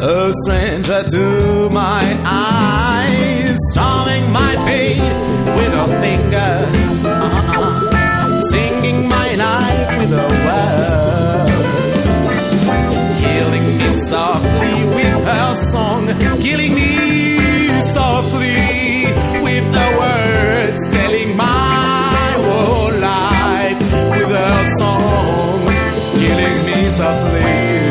a 0.00 0.32
stranger 0.44 1.02
to 1.02 1.68
my 1.70 2.04
eyes, 2.24 3.58
charming 3.74 4.32
my 4.32 4.54
pain 4.66 5.02
with 5.54 5.72
her 5.74 6.00
fingers, 6.00 7.04
uh-uh. 7.04 8.00
singing 8.54 9.08
my 9.08 9.34
life 9.34 9.88
with 9.98 10.10
her 10.18 10.32
words, 10.46 12.04
killing 13.22 13.66
me 13.78 13.88
softly 14.10 14.74
with 14.96 15.16
her 15.30 15.54
song, 15.72 16.02
killing 16.40 16.74
me 16.74 16.90
softly 17.96 18.60
with 19.46 19.66
her 19.78 19.90
words, 20.02 20.80
telling 20.96 21.36
my 21.36 22.28
whole 22.46 22.94
life 23.12 23.80
with 24.16 24.30
her 24.40 24.64
song, 24.78 25.66
killing 26.22 26.58
me 26.68 26.78
softly. 27.00 27.83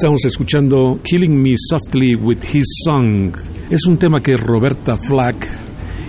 Estamos 0.00 0.24
escuchando 0.24 0.98
Killing 1.04 1.42
Me 1.42 1.52
Softly 1.54 2.14
with 2.14 2.38
His 2.54 2.64
Song. 2.86 3.36
Es 3.68 3.84
un 3.86 3.98
tema 3.98 4.22
que 4.22 4.34
Roberta 4.34 4.96
Flack 4.96 5.46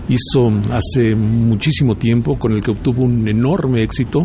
hizo 0.08 0.47
hace 0.71 1.13
muchísimo 1.13 1.95
tiempo, 1.95 2.39
con 2.39 2.54
el 2.54 2.63
que 2.63 2.71
obtuvo 2.71 3.04
un 3.04 3.27
enorme 3.27 3.84
éxito. 3.84 4.21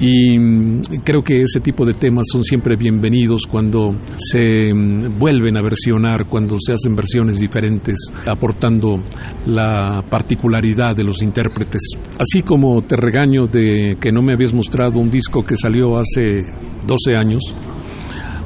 Y 0.00 0.38
mm, 0.38 0.80
creo 1.04 1.22
que 1.22 1.42
ese 1.42 1.60
tipo 1.60 1.84
de 1.84 1.92
temas 1.92 2.28
son 2.32 2.42
siempre 2.42 2.76
bienvenidos 2.76 3.42
cuando 3.46 3.94
se 4.16 4.72
mm, 4.72 5.18
vuelven 5.18 5.58
a 5.58 5.62
versionar, 5.62 6.26
cuando 6.26 6.56
se 6.58 6.72
hacen 6.72 6.96
versiones 6.96 7.38
diferentes, 7.38 7.98
aportando 8.26 9.00
la 9.44 10.02
particularidad 10.08 10.96
de 10.96 11.04
los 11.04 11.20
intérpretes. 11.22 11.82
Así 12.18 12.40
como 12.40 12.80
te 12.80 12.96
regaño 12.96 13.46
de 13.46 13.98
que 14.00 14.12
no 14.12 14.22
me 14.22 14.32
habías 14.32 14.54
mostrado 14.54 14.98
un 14.98 15.10
disco 15.10 15.42
que 15.42 15.58
salió 15.58 15.98
hace 15.98 16.40
12 16.86 17.16
años, 17.16 17.42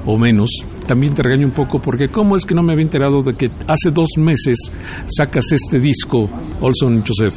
o 0.07 0.19
menos. 0.19 0.51
También 0.87 1.15
te 1.15 1.23
regaño 1.23 1.47
un 1.47 1.55
poco 1.55 1.79
porque 1.81 2.09
cómo 2.09 2.37
es 2.37 2.45
que 2.45 2.55
no 2.55 2.63
me 2.63 2.73
había 2.73 2.85
enterado 2.85 3.23
de 3.23 3.35
que 3.35 3.47
hace 3.47 3.91
dos 3.93 4.09
meses 4.19 4.59
sacas 5.07 5.45
este 5.53 5.79
disco, 5.79 6.25
Olson 6.61 7.03
Joseph. 7.07 7.35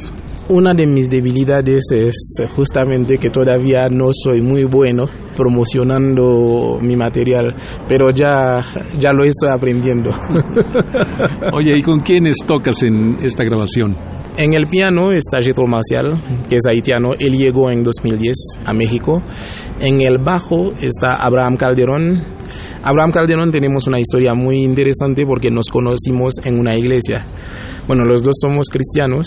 Una 0.50 0.72
de 0.72 0.86
mis 0.86 1.10
debilidades 1.10 1.84
es 1.92 2.42
justamente 2.56 3.18
que 3.18 3.28
todavía 3.28 3.88
no 3.90 4.08
soy 4.12 4.40
muy 4.40 4.64
bueno 4.64 5.04
promocionando 5.36 6.78
mi 6.80 6.96
material, 6.96 7.54
pero 7.86 8.10
ya, 8.10 8.64
ya 8.98 9.12
lo 9.12 9.24
estoy 9.24 9.50
aprendiendo. 9.54 10.10
Oye, 11.52 11.76
¿y 11.76 11.82
con 11.82 11.98
quiénes 11.98 12.36
tocas 12.46 12.82
en 12.82 13.18
esta 13.22 13.44
grabación? 13.44 13.94
En 14.38 14.54
el 14.54 14.68
piano 14.68 15.10
está 15.10 15.40
Jetro 15.40 15.66
Marcial, 15.66 16.16
que 16.48 16.54
es 16.54 16.62
haitiano. 16.70 17.10
Él 17.18 17.36
llegó 17.36 17.72
en 17.72 17.82
2010 17.82 18.36
a 18.66 18.72
México. 18.72 19.20
En 19.80 20.00
el 20.00 20.18
bajo 20.18 20.74
está 20.80 21.16
Abraham 21.16 21.56
Calderón. 21.56 22.22
Abraham 22.84 23.10
Calderón 23.10 23.50
tenemos 23.50 23.88
una 23.88 23.98
historia 23.98 24.34
muy 24.34 24.62
interesante 24.62 25.26
porque 25.26 25.50
nos 25.50 25.66
conocimos 25.66 26.34
en 26.44 26.56
una 26.60 26.76
iglesia. 26.76 27.26
Bueno, 27.88 28.04
los 28.04 28.22
dos 28.22 28.36
somos 28.40 28.68
cristianos. 28.70 29.26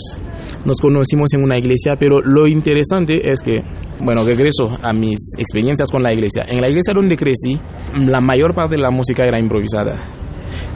Nos 0.64 0.78
conocimos 0.80 1.34
en 1.34 1.44
una 1.44 1.58
iglesia, 1.58 1.96
pero 1.96 2.22
lo 2.22 2.46
interesante 2.46 3.30
es 3.30 3.42
que, 3.42 3.60
bueno, 4.00 4.24
regreso 4.24 4.78
a 4.82 4.94
mis 4.94 5.34
experiencias 5.36 5.90
con 5.90 6.02
la 6.02 6.14
iglesia. 6.14 6.46
En 6.48 6.62
la 6.62 6.70
iglesia 6.70 6.94
donde 6.94 7.16
crecí, 7.16 7.60
la 7.98 8.20
mayor 8.20 8.54
parte 8.54 8.76
de 8.76 8.80
la 8.80 8.90
música 8.90 9.24
era 9.24 9.38
improvisada. 9.38 10.21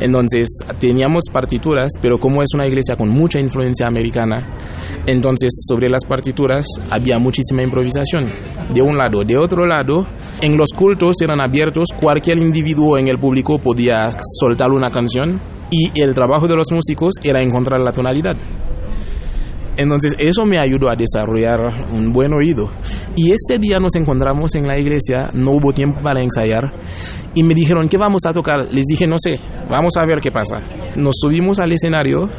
Entonces 0.00 0.48
teníamos 0.78 1.24
partituras, 1.32 1.92
pero 2.00 2.18
como 2.18 2.42
es 2.42 2.48
una 2.54 2.66
iglesia 2.66 2.96
con 2.96 3.08
mucha 3.08 3.40
influencia 3.40 3.86
americana, 3.86 4.46
entonces 5.06 5.50
sobre 5.68 5.88
las 5.88 6.04
partituras 6.04 6.66
había 6.90 7.18
muchísima 7.18 7.62
improvisación. 7.62 8.26
De 8.72 8.82
un 8.82 8.96
lado, 8.96 9.22
de 9.26 9.36
otro 9.36 9.66
lado, 9.66 10.06
en 10.42 10.56
los 10.56 10.70
cultos 10.76 11.16
eran 11.22 11.40
abiertos, 11.40 11.88
cualquier 11.98 12.38
individuo 12.38 12.98
en 12.98 13.08
el 13.08 13.18
público 13.18 13.58
podía 13.58 14.10
soltar 14.40 14.70
una 14.72 14.90
canción 14.90 15.40
y 15.70 16.00
el 16.00 16.14
trabajo 16.14 16.46
de 16.46 16.56
los 16.56 16.66
músicos 16.72 17.14
era 17.22 17.42
encontrar 17.42 17.80
la 17.80 17.92
tonalidad. 17.92 18.36
Entonces 19.76 20.14
eso 20.18 20.44
me 20.44 20.58
ayudó 20.58 20.88
a 20.88 20.96
desarrollar 20.96 21.60
un 21.92 22.12
buen 22.12 22.32
oído. 22.34 22.70
Y 23.14 23.32
este 23.32 23.58
día 23.58 23.78
nos 23.78 23.94
encontramos 23.96 24.54
en 24.54 24.66
la 24.66 24.78
iglesia, 24.78 25.30
no 25.34 25.52
hubo 25.52 25.72
tiempo 25.72 26.00
para 26.02 26.20
ensayar 26.20 26.72
y 27.34 27.42
me 27.42 27.54
dijeron, 27.54 27.88
¿qué 27.88 27.98
vamos 27.98 28.22
a 28.26 28.32
tocar? 28.32 28.66
Les 28.72 28.86
dije, 28.86 29.06
no 29.06 29.16
sé, 29.18 29.38
vamos 29.68 29.92
a 30.00 30.06
ver 30.06 30.20
qué 30.20 30.30
pasa. 30.30 30.56
Nos 30.96 31.16
subimos 31.20 31.58
al 31.58 31.72
escenario 31.72 32.30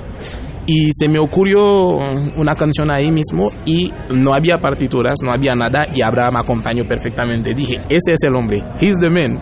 y 0.68 0.90
se 0.92 1.08
me 1.08 1.18
ocurrió 1.20 1.98
una 2.36 2.54
canción 2.54 2.92
ahí 2.92 3.10
mismo 3.10 3.50
y 3.66 3.90
no 4.14 4.34
había 4.34 4.58
partituras, 4.58 5.16
no 5.24 5.32
había 5.32 5.54
nada 5.54 5.88
y 5.94 6.04
Abraham 6.04 6.36
acompañó 6.36 6.84
perfectamente. 6.86 7.54
Dije, 7.54 7.76
ese 7.90 8.14
es 8.14 8.24
el 8.24 8.36
hombre, 8.36 8.62
he's 8.82 9.00
the 9.00 9.10
man. 9.10 9.36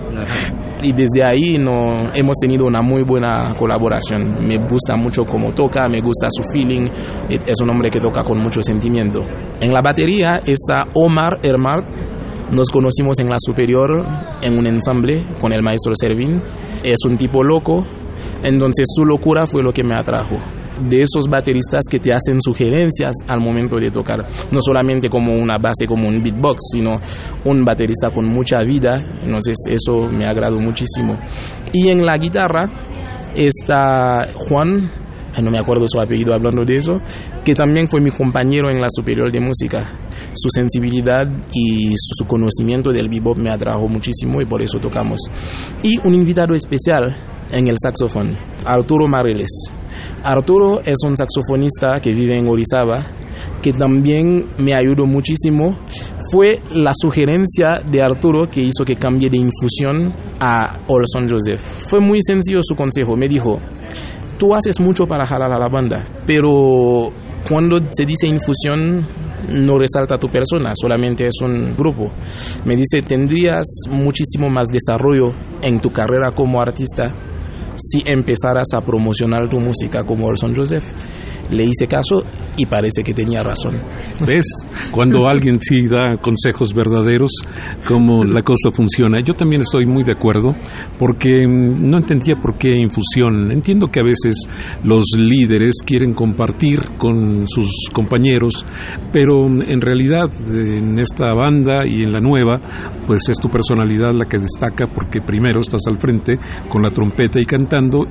Y 0.83 0.93
desde 0.93 1.25
ahí 1.25 1.57
no, 1.57 2.11
hemos 2.13 2.37
tenido 2.39 2.65
una 2.65 2.81
muy 2.81 3.03
buena 3.03 3.53
colaboración. 3.57 4.45
Me 4.47 4.57
gusta 4.57 4.95
mucho 4.95 5.25
cómo 5.25 5.51
toca, 5.51 5.87
me 5.87 5.99
gusta 5.99 6.27
su 6.29 6.43
feeling, 6.53 6.89
es 7.29 7.55
un 7.61 7.69
hombre 7.71 7.89
que 7.89 7.99
toca 7.99 8.23
con 8.23 8.37
mucho 8.37 8.61
sentimiento. 8.61 9.19
En 9.59 9.73
la 9.73 9.81
batería 9.81 10.39
está 10.45 10.85
Omar 10.93 11.39
Hermart, 11.41 11.87
nos 12.51 12.69
conocimos 12.69 13.19
en 13.19 13.29
la 13.29 13.37
superior 13.39 14.05
en 14.41 14.57
un 14.57 14.67
ensamble 14.67 15.25
con 15.39 15.51
el 15.51 15.63
maestro 15.63 15.93
Servin. 15.99 16.41
Es 16.83 16.99
un 17.05 17.17
tipo 17.17 17.43
loco, 17.43 17.85
entonces 18.43 18.85
su 18.95 19.05
locura 19.05 19.45
fue 19.45 19.63
lo 19.63 19.71
que 19.71 19.83
me 19.83 19.95
atrajo. 19.95 20.37
De 20.89 21.01
esos 21.01 21.29
bateristas 21.29 21.85
que 21.89 21.99
te 21.99 22.11
hacen 22.13 22.41
sugerencias 22.41 23.13
al 23.27 23.39
momento 23.39 23.77
de 23.77 23.89
tocar, 23.89 24.27
no 24.51 24.59
solamente 24.61 25.07
como 25.07 25.33
una 25.33 25.57
base, 25.57 25.87
como 25.87 26.07
un 26.07 26.21
beatbox, 26.21 26.59
sino 26.73 26.99
un 27.45 27.63
baterista 27.63 28.11
con 28.11 28.27
mucha 28.27 28.59
vida. 28.59 29.01
Entonces 29.23 29.55
eso 29.69 30.07
me 30.11 30.27
agradó 30.27 30.59
muchísimo. 30.59 31.17
Y 31.71 31.89
en 31.89 32.05
la 32.05 32.17
guitarra 32.17 32.65
está 33.35 34.27
Juan, 34.33 34.91
no 35.41 35.51
me 35.51 35.59
acuerdo 35.59 35.85
su 35.87 35.99
apellido 35.99 36.33
hablando 36.33 36.63
de 36.63 36.77
eso, 36.77 36.93
que 37.43 37.53
también 37.53 37.87
fue 37.87 38.01
mi 38.01 38.11
compañero 38.11 38.69
en 38.69 38.79
la 38.79 38.87
superior 38.89 39.31
de 39.31 39.39
música. 39.39 39.91
Su 40.33 40.49
sensibilidad 40.49 41.27
y 41.53 41.93
su 41.95 42.25
conocimiento 42.25 42.91
del 42.91 43.09
bebop 43.09 43.37
me 43.37 43.51
atrajo 43.51 43.87
muchísimo 43.87 44.41
y 44.41 44.45
por 44.45 44.61
eso 44.61 44.79
tocamos. 44.79 45.19
Y 45.83 45.97
un 46.05 46.15
invitado 46.15 46.53
especial 46.53 47.15
en 47.51 47.67
el 47.67 47.75
saxofón, 47.81 48.35
Arturo 48.65 49.07
Mareles. 49.07 49.49
Arturo 50.23 50.81
es 50.81 50.97
un 51.05 51.15
saxofonista 51.15 51.99
que 52.01 52.11
vive 52.11 52.37
en 52.37 52.49
Orizaba, 52.49 53.05
que 53.61 53.71
también 53.71 54.45
me 54.57 54.73
ayudó 54.75 55.05
muchísimo. 55.05 55.79
Fue 56.31 56.59
la 56.71 56.91
sugerencia 56.93 57.81
de 57.85 58.01
Arturo 58.01 58.47
que 58.49 58.61
hizo 58.61 58.83
que 58.85 58.95
cambie 58.95 59.29
de 59.29 59.37
infusión 59.37 60.13
a 60.39 60.79
Olson 60.87 61.27
Joseph. 61.29 61.61
Fue 61.87 61.99
muy 61.99 62.19
sencillo 62.21 62.59
su 62.61 62.75
consejo. 62.75 63.15
Me 63.15 63.27
dijo, 63.27 63.59
tú 64.37 64.53
haces 64.53 64.79
mucho 64.79 65.07
para 65.07 65.25
jalar 65.25 65.51
a 65.51 65.59
la 65.59 65.67
banda, 65.67 66.03
pero 66.25 67.11
cuando 67.47 67.79
se 67.91 68.05
dice 68.05 68.27
infusión 68.27 69.07
no 69.49 69.77
resalta 69.77 70.17
tu 70.17 70.27
persona, 70.29 70.71
solamente 70.73 71.25
es 71.25 71.35
un 71.41 71.75
grupo. 71.75 72.11
Me 72.65 72.75
dice, 72.75 73.01
tendrías 73.01 73.65
muchísimo 73.89 74.49
más 74.49 74.67
desarrollo 74.67 75.33
en 75.61 75.79
tu 75.79 75.91
carrera 75.91 76.31
como 76.31 76.59
artista 76.61 77.13
si 77.75 78.03
empezaras 78.05 78.67
a 78.73 78.81
promocionar 78.81 79.49
tu 79.49 79.59
música 79.59 80.03
como 80.03 80.27
Olson 80.27 80.55
Joseph. 80.55 80.83
Le 81.51 81.63
hice 81.63 81.85
caso 81.87 82.23
y 82.57 82.65
parece 82.65 83.03
que 83.03 83.13
tenía 83.13 83.43
razón. 83.43 83.75
¿Ves? 84.25 84.45
Cuando 84.91 85.27
alguien 85.29 85.59
sí 85.61 85.87
da 85.87 86.17
consejos 86.19 86.73
verdaderos, 86.73 87.29
cómo 87.87 88.23
la 88.23 88.41
cosa 88.41 88.71
funciona. 88.73 89.19
Yo 89.23 89.33
también 89.33 89.61
estoy 89.61 89.85
muy 89.85 90.03
de 90.03 90.13
acuerdo 90.13 90.53
porque 90.97 91.45
mm, 91.47 91.87
no 91.87 91.97
entendía 91.97 92.35
por 92.41 92.57
qué 92.57 92.71
infusión. 92.71 93.51
Entiendo 93.51 93.89
que 93.91 93.99
a 93.99 94.03
veces 94.03 94.49
los 94.83 95.03
líderes 95.17 95.75
quieren 95.85 96.13
compartir 96.13 96.79
con 96.97 97.47
sus 97.47 97.67
compañeros, 97.93 98.65
pero 99.13 99.47
mm, 99.47 99.61
en 99.67 99.81
realidad 99.81 100.25
en 100.49 100.97
esta 100.97 101.31
banda 101.33 101.85
y 101.85 102.01
en 102.01 102.11
la 102.11 102.21
nueva, 102.21 102.59
pues 103.05 103.29
es 103.29 103.37
tu 103.37 103.49
personalidad 103.49 104.13
la 104.15 104.25
que 104.25 104.39
destaca 104.39 104.87
porque 104.87 105.21
primero 105.21 105.59
estás 105.59 105.81
al 105.91 105.99
frente 105.99 106.39
con 106.69 106.81
la 106.81 106.89
trompeta 106.89 107.39
y 107.39 107.45
cantando 107.45 107.64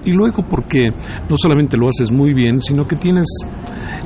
y 0.05 0.13
luego 0.13 0.43
porque 0.49 0.91
no 1.29 1.37
solamente 1.37 1.77
lo 1.77 1.89
haces 1.89 2.11
muy 2.11 2.35
bien, 2.35 2.61
sino 2.61 2.87
que 2.87 2.97
tienes 2.97 3.27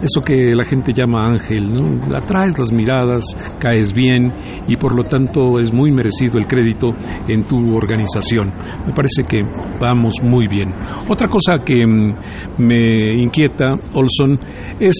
eso 0.02 0.20
que 0.24 0.54
la 0.54 0.64
gente 0.64 0.92
llama 0.92 1.26
ángel, 1.26 1.72
¿no? 1.72 2.16
Atraes 2.16 2.58
las 2.58 2.72
miradas, 2.72 3.24
caes 3.58 3.92
bien 3.92 4.32
y 4.68 4.76
por 4.76 4.94
lo 4.94 5.04
tanto 5.04 5.58
es 5.58 5.72
muy 5.72 5.90
merecido 5.90 6.38
el 6.38 6.46
crédito 6.46 6.88
en 7.26 7.42
tu 7.42 7.74
organización. 7.74 8.52
Me 8.86 8.92
parece 8.92 9.24
que 9.28 9.42
vamos 9.80 10.14
muy 10.22 10.46
bien. 10.46 10.72
Otra 11.08 11.28
cosa 11.28 11.56
que 11.64 11.84
mm, 11.86 12.62
me 12.62 13.22
inquieta, 13.22 13.74
Olson, 13.94 14.38
es 14.78 14.94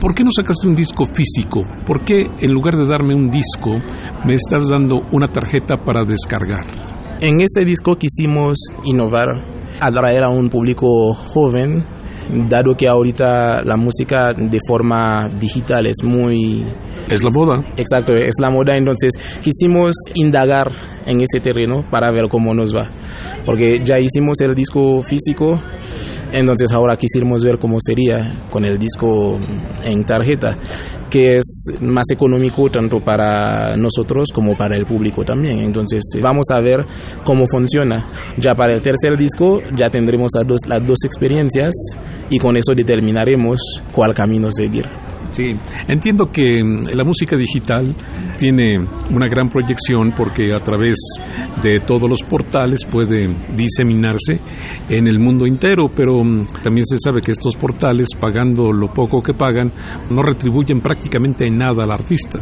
¿por 0.00 0.14
qué 0.14 0.22
no 0.22 0.30
sacaste 0.36 0.68
un 0.68 0.74
disco 0.74 1.06
físico? 1.06 1.62
¿Por 1.86 2.04
qué 2.04 2.26
en 2.40 2.52
lugar 2.52 2.76
de 2.76 2.86
darme 2.86 3.14
un 3.14 3.30
disco 3.30 3.70
me 4.24 4.34
estás 4.34 4.68
dando 4.68 5.00
una 5.12 5.28
tarjeta 5.28 5.76
para 5.76 6.04
descargar? 6.04 6.94
En 7.20 7.40
este 7.40 7.64
disco 7.64 7.96
quisimos 7.96 8.58
innovar, 8.84 9.53
atraer 9.80 10.24
a 10.24 10.28
un 10.28 10.48
público 10.48 11.12
joven 11.12 11.84
dado 12.48 12.74
que 12.74 12.88
ahorita 12.88 13.62
la 13.64 13.76
música 13.76 14.32
de 14.34 14.58
forma 14.66 15.28
digital 15.38 15.86
es 15.86 16.02
muy... 16.02 16.64
Es 17.08 17.22
la 17.22 17.30
moda. 17.30 17.64
Exacto, 17.76 18.14
es 18.14 18.34
la 18.40 18.50
moda, 18.50 18.74
entonces 18.74 19.12
quisimos 19.42 19.94
indagar 20.14 20.70
en 21.06 21.20
ese 21.20 21.40
terreno 21.40 21.84
para 21.90 22.10
ver 22.10 22.28
cómo 22.30 22.54
nos 22.54 22.74
va, 22.74 22.88
porque 23.44 23.80
ya 23.84 23.98
hicimos 23.98 24.40
el 24.40 24.54
disco 24.54 25.02
físico, 25.02 25.60
entonces 26.34 26.72
ahora 26.72 26.96
quisimos 26.96 27.42
ver 27.42 27.58
cómo 27.58 27.76
sería 27.78 28.46
con 28.50 28.64
el 28.64 28.76
disco 28.76 29.38
en 29.84 30.04
tarjeta, 30.04 30.58
que 31.08 31.36
es 31.36 31.66
más 31.80 32.06
económico 32.10 32.68
tanto 32.68 32.98
para 32.98 33.76
nosotros 33.76 34.28
como 34.34 34.56
para 34.56 34.76
el 34.76 34.84
público 34.84 35.24
también. 35.24 35.60
Entonces 35.60 36.02
vamos 36.20 36.46
a 36.52 36.60
ver 36.60 36.84
cómo 37.24 37.44
funciona. 37.46 38.04
Ya 38.36 38.52
para 38.54 38.74
el 38.74 38.82
tercer 38.82 39.16
disco 39.16 39.60
ya 39.76 39.88
tendremos 39.90 40.32
las 40.34 40.86
dos, 40.86 40.98
experiencias 41.04 41.72
y 42.30 42.38
con 42.38 42.56
eso 42.56 42.74
determinaremos 42.74 43.60
cuál 43.92 44.12
camino 44.12 44.48
seguir. 44.50 44.86
Sí, 45.34 45.50
entiendo 45.88 46.26
que 46.26 46.62
mm, 46.62 46.94
la 46.94 47.02
música 47.02 47.36
digital 47.36 47.92
tiene 48.38 48.78
una 49.10 49.26
gran 49.26 49.48
proyección 49.48 50.12
porque 50.16 50.54
a 50.54 50.62
través 50.62 50.94
de 51.60 51.80
todos 51.84 52.08
los 52.08 52.20
portales 52.22 52.84
puede 52.84 53.26
diseminarse 53.56 54.38
en 54.88 55.08
el 55.08 55.18
mundo 55.18 55.44
entero, 55.44 55.88
pero 55.92 56.22
mm, 56.22 56.46
también 56.62 56.86
se 56.86 56.98
sabe 56.98 57.20
que 57.20 57.32
estos 57.32 57.56
portales, 57.56 58.10
pagando 58.16 58.70
lo 58.70 58.86
poco 58.92 59.20
que 59.20 59.34
pagan, 59.34 59.72
no 60.08 60.22
retribuyen 60.22 60.80
prácticamente 60.80 61.48
en 61.48 61.58
nada 61.58 61.82
al 61.82 61.90
artista. 61.90 62.38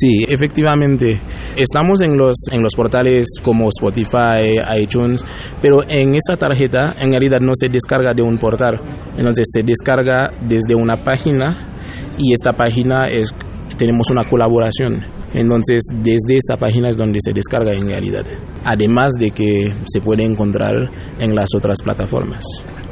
Sí, 0.00 0.22
efectivamente. 0.28 1.20
Estamos 1.56 2.02
en 2.02 2.16
los, 2.16 2.36
en 2.52 2.62
los 2.62 2.72
portales 2.76 3.26
como 3.42 3.68
Spotify, 3.68 4.54
iTunes, 4.80 5.24
pero 5.60 5.82
en 5.88 6.14
esa 6.14 6.36
tarjeta 6.36 6.94
en 7.00 7.10
realidad 7.10 7.40
no 7.40 7.50
se 7.54 7.68
descarga 7.68 8.14
de 8.14 8.22
un 8.22 8.38
portal. 8.38 8.78
Entonces 9.16 9.46
se 9.52 9.62
descarga 9.64 10.30
desde 10.40 10.76
una 10.76 11.02
página 11.02 11.74
y 12.16 12.32
esta 12.32 12.52
página 12.52 13.06
es, 13.06 13.34
tenemos 13.76 14.08
una 14.10 14.22
colaboración. 14.22 15.17
Entonces, 15.34 15.82
desde 15.92 16.36
esta 16.36 16.56
página 16.56 16.88
es 16.88 16.96
donde 16.96 17.18
se 17.22 17.32
descarga 17.32 17.72
en 17.72 17.86
realidad. 17.88 18.24
Además 18.64 19.12
de 19.18 19.30
que 19.30 19.72
se 19.86 20.00
puede 20.00 20.24
encontrar 20.24 20.90
en 21.20 21.34
las 21.34 21.48
otras 21.54 21.82
plataformas. 21.82 22.44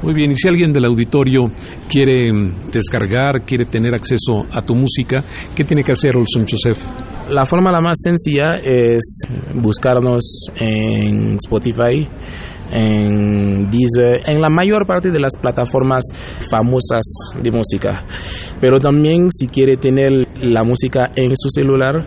Muy 0.03 0.13
bien, 0.13 0.31
y 0.31 0.35
si 0.35 0.47
alguien 0.47 0.73
del 0.73 0.85
auditorio 0.85 1.51
quiere 1.89 2.33
mm, 2.33 2.71
descargar, 2.71 3.41
quiere 3.47 3.65
tener 3.65 3.95
acceso 3.95 4.45
a 4.53 4.63
tu 4.63 4.75
música, 4.75 5.25
¿qué 5.55 5.65
tiene 5.65 5.83
que 5.83 5.93
hacer 5.93 6.17
Olson 6.17 6.47
Joseph? 6.49 6.79
La 7.31 7.45
forma 7.45 7.73
la 7.73 7.81
más 7.81 7.97
sencilla 8.03 8.57
es 8.63 9.23
buscarnos 9.55 10.51
en 10.61 11.37
Spotify, 11.37 12.07
en 12.71 13.71
Deezer, 13.71 14.21
en 14.27 14.41
la 14.41 14.49
mayor 14.49 14.87
parte 14.87 15.11
de 15.11 15.19
las 15.19 15.33
plataformas 15.41 16.05
famosas 16.51 17.05
de 17.43 17.51
música. 17.51 18.05
Pero 18.61 18.79
también 18.79 19.29
si 19.31 19.47
quiere 19.47 19.77
tener 19.77 20.26
la 20.41 20.65
música 20.65 21.11
en 21.15 21.33
su 21.35 21.49
celular, 21.49 22.07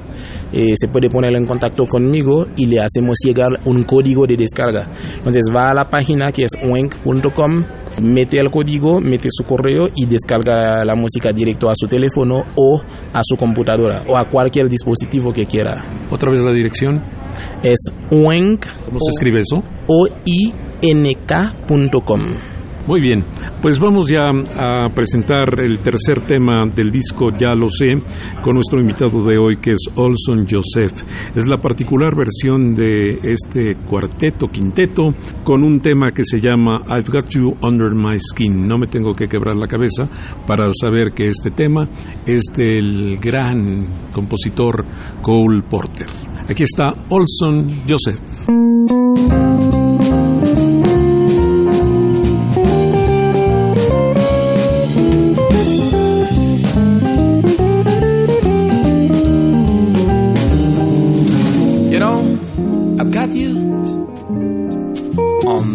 eh, 0.52 0.74
se 0.76 0.88
puede 0.88 1.10
poner 1.10 1.36
en 1.36 1.46
contacto 1.46 1.86
conmigo 1.86 2.48
y 2.56 2.66
le 2.66 2.80
hacemos 2.80 3.18
llegar 3.24 3.50
un 3.66 3.84
código 3.84 4.26
de 4.26 4.38
descarga. 4.38 4.88
Entonces 5.18 5.46
va 5.56 5.70
a 5.72 5.74
la 5.74 5.90
página 5.90 6.32
que 6.32 6.44
es 6.44 6.52
wenk.com, 6.64 7.66
mete 8.02 8.40
el 8.40 8.50
código, 8.50 9.00
mete 9.02 9.30
su 9.32 9.44
correo 9.44 9.90
y 9.96 10.06
descarga 10.06 10.84
la 10.86 10.96
música 10.96 11.32
directo 11.32 11.70
a 11.70 11.74
su 11.76 11.88
teléfono 11.88 12.44
o 12.56 12.82
a 13.14 13.22
su 13.24 13.36
computadora 13.36 14.04
o 14.08 14.18
a 14.18 14.30
cualquier 14.30 14.68
dispositivo 14.68 15.34
que 15.34 15.46
quiera. 15.46 16.06
Otra 16.12 16.32
vez 16.32 16.42
la 16.42 16.54
dirección. 16.54 17.02
Es 17.64 17.92
wenk. 18.12 18.66
¿Cómo 18.86 19.00
se 19.00 19.12
escribe 19.12 19.42
eso? 19.42 19.62
O-I-N-K.com. 19.88 20.90
Muy 22.88 23.02
bien, 23.02 23.24
pues 23.62 23.80
vamos 23.80 24.10
ya 24.10 24.26
a 24.26 24.90
presentar 24.90 25.60
el 25.60 25.80
tercer 25.80 26.26
tema 26.26 26.66
del 26.74 26.90
disco 26.90 27.30
Ya 27.38 27.54
lo 27.54 27.70
sé, 27.70 27.94
con 28.42 28.56
nuestro 28.56 28.80
invitado 28.80 29.24
de 29.24 29.38
hoy 29.38 29.58
que 29.58 29.72
es 29.72 29.90
Olson 29.96 30.48
Joseph. 30.50 31.04
Es 31.36 31.48
la 31.48 31.58
particular 31.58 32.16
versión 32.16 32.74
de 32.74 33.20
este 33.24 33.76
cuarteto, 33.88 34.48
quinteto, 34.48 35.10
con 35.44 35.64
un 35.64 35.80
tema 35.80 36.12
que 36.12 36.24
se 36.24 36.40
llama 36.40 36.82
I've 36.88 37.12
Got 37.12 37.30
You 37.30 37.56
Under 37.62 37.94
My 37.94 38.18
Skin. 38.20 38.68
No 38.68 38.78
me 38.78 38.88
tengo 38.88 39.14
que 39.14 39.28
quebrar 39.28 39.56
la 39.56 39.68
cabeza 39.68 40.10
para 40.48 40.70
saber 40.74 41.12
que 41.14 41.26
este 41.26 41.52
tema 41.52 41.88
es 42.26 42.44
del 42.56 43.18
gran 43.20 43.86
compositor 44.12 44.84
Cole 45.22 45.62
Porter. 45.70 46.08
Aquí 46.50 46.64
está 46.64 46.92
Olson 47.10 47.84
Joseph. 47.88 49.49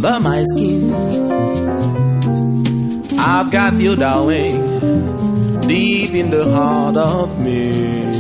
Under 0.05 0.21
my 0.21 0.45
skin. 0.45 0.93
I've 3.19 3.51
got 3.51 3.81
you, 3.81 3.97
darling, 3.97 5.61
deep 5.61 6.11
in 6.11 6.31
the 6.31 6.51
heart 6.53 6.97
of 6.97 7.41
me. 7.41 8.13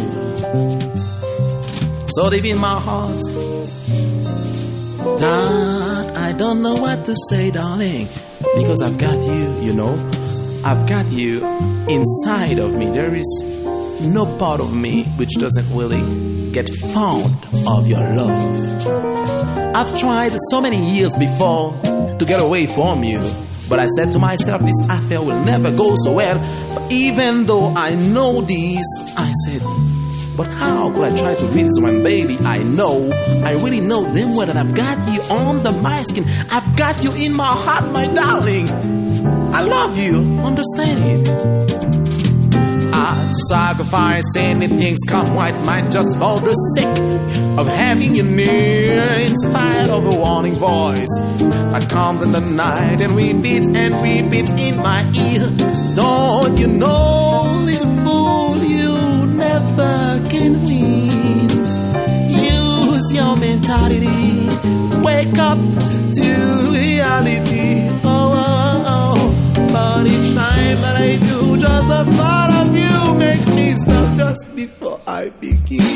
So 2.08 2.30
deep 2.30 2.44
in 2.44 2.58
my 2.58 2.80
heart 2.80 3.22
that 5.18 6.16
I 6.16 6.32
don't 6.32 6.62
know 6.62 6.74
what 6.74 7.04
to 7.06 7.14
say, 7.28 7.50
darling, 7.50 8.08
because 8.56 8.80
I've 8.80 8.98
got 8.98 9.22
you, 9.24 9.52
you 9.60 9.74
know. 9.74 9.94
I've 10.64 10.88
got 10.88 11.12
you 11.12 11.46
inside 11.88 12.58
of 12.58 12.74
me. 12.74 12.86
There 12.86 13.14
is 13.14 14.00
no 14.02 14.24
part 14.38 14.60
of 14.60 14.74
me 14.74 15.04
which 15.16 15.34
doesn't 15.38 15.76
really 15.76 16.50
get 16.52 16.70
fond 16.94 17.34
of 17.66 17.86
your 17.86 18.00
love. 18.14 19.63
I've 19.74 19.98
tried 19.98 20.32
so 20.50 20.60
many 20.60 20.94
years 20.94 21.16
before 21.16 21.76
to 21.82 22.24
get 22.24 22.40
away 22.40 22.66
from 22.66 23.02
you, 23.02 23.18
but 23.68 23.80
I 23.80 23.86
said 23.86 24.12
to 24.12 24.20
myself, 24.20 24.62
this 24.62 24.80
affair 24.88 25.20
will 25.20 25.44
never 25.44 25.76
go 25.76 25.96
so 26.04 26.12
well. 26.12 26.38
But 26.74 26.92
even 26.92 27.46
though 27.46 27.74
I 27.74 27.96
know 27.96 28.40
this, 28.40 28.84
I 29.16 29.32
said, 29.44 29.62
but 30.36 30.46
how 30.46 30.92
could 30.92 31.02
I 31.02 31.16
try 31.16 31.34
to 31.34 31.46
resist 31.46 31.82
when, 31.82 32.04
baby, 32.04 32.38
I 32.38 32.58
know, 32.58 33.10
I 33.44 33.54
really 33.54 33.80
know 33.80 34.04
them 34.12 34.36
well 34.36 34.46
that 34.46 34.56
I've 34.56 34.74
got 34.76 35.12
you 35.12 35.20
under 35.22 35.72
my 35.80 36.04
skin. 36.04 36.24
I've 36.50 36.76
got 36.76 37.02
you 37.02 37.12
in 37.12 37.34
my 37.34 37.44
heart, 37.44 37.90
my 37.90 38.06
darling. 38.06 38.70
I 38.70 39.62
love 39.62 39.98
you, 39.98 40.18
understand 40.38 41.26
it. 41.26 41.63
I'd 43.14 43.32
sacrifice 43.48 44.24
anything's 44.36 44.98
come 45.08 45.34
white 45.34 45.58
might 45.64 45.90
just 45.90 46.18
for 46.18 46.40
the 46.40 46.54
sake 46.76 46.98
of 47.58 47.66
having 47.68 48.16
you 48.16 48.24
near 48.24 49.02
in 49.26 49.38
spite 49.38 49.88
of 49.88 50.04
a 50.04 50.18
warning 50.18 50.54
voice 50.54 51.14
that 51.72 51.88
comes 51.88 52.22
in 52.22 52.32
the 52.32 52.40
night 52.40 53.00
and 53.00 53.12
repeats 53.12 53.68
and 53.72 53.94
repeats 54.02 54.50
in 54.50 54.76
my 54.78 55.00
ear. 55.14 55.48
Don't 55.94 56.56
you 56.58 56.66
know, 56.66 57.48
little 57.62 58.04
fool, 58.04 58.56
you 58.58 59.26
never 59.26 60.20
can 60.28 60.64
win. 60.64 61.48
Use 62.30 63.12
your 63.12 63.36
mentality. 63.36 64.48
Wake 65.02 65.38
up 65.38 65.58
to 65.58 66.70
reality. 66.72 67.90
Oh, 68.02 68.34
oh, 68.46 68.84
oh. 68.94 69.66
But 69.72 70.06
each 70.06 70.34
time 70.34 70.80
that 70.82 70.96
I 70.96 71.16
do, 71.16 71.56
just 71.58 71.88
the 71.88 72.04
thought 72.16 72.53
I 75.24 75.30
begin. 75.30 75.93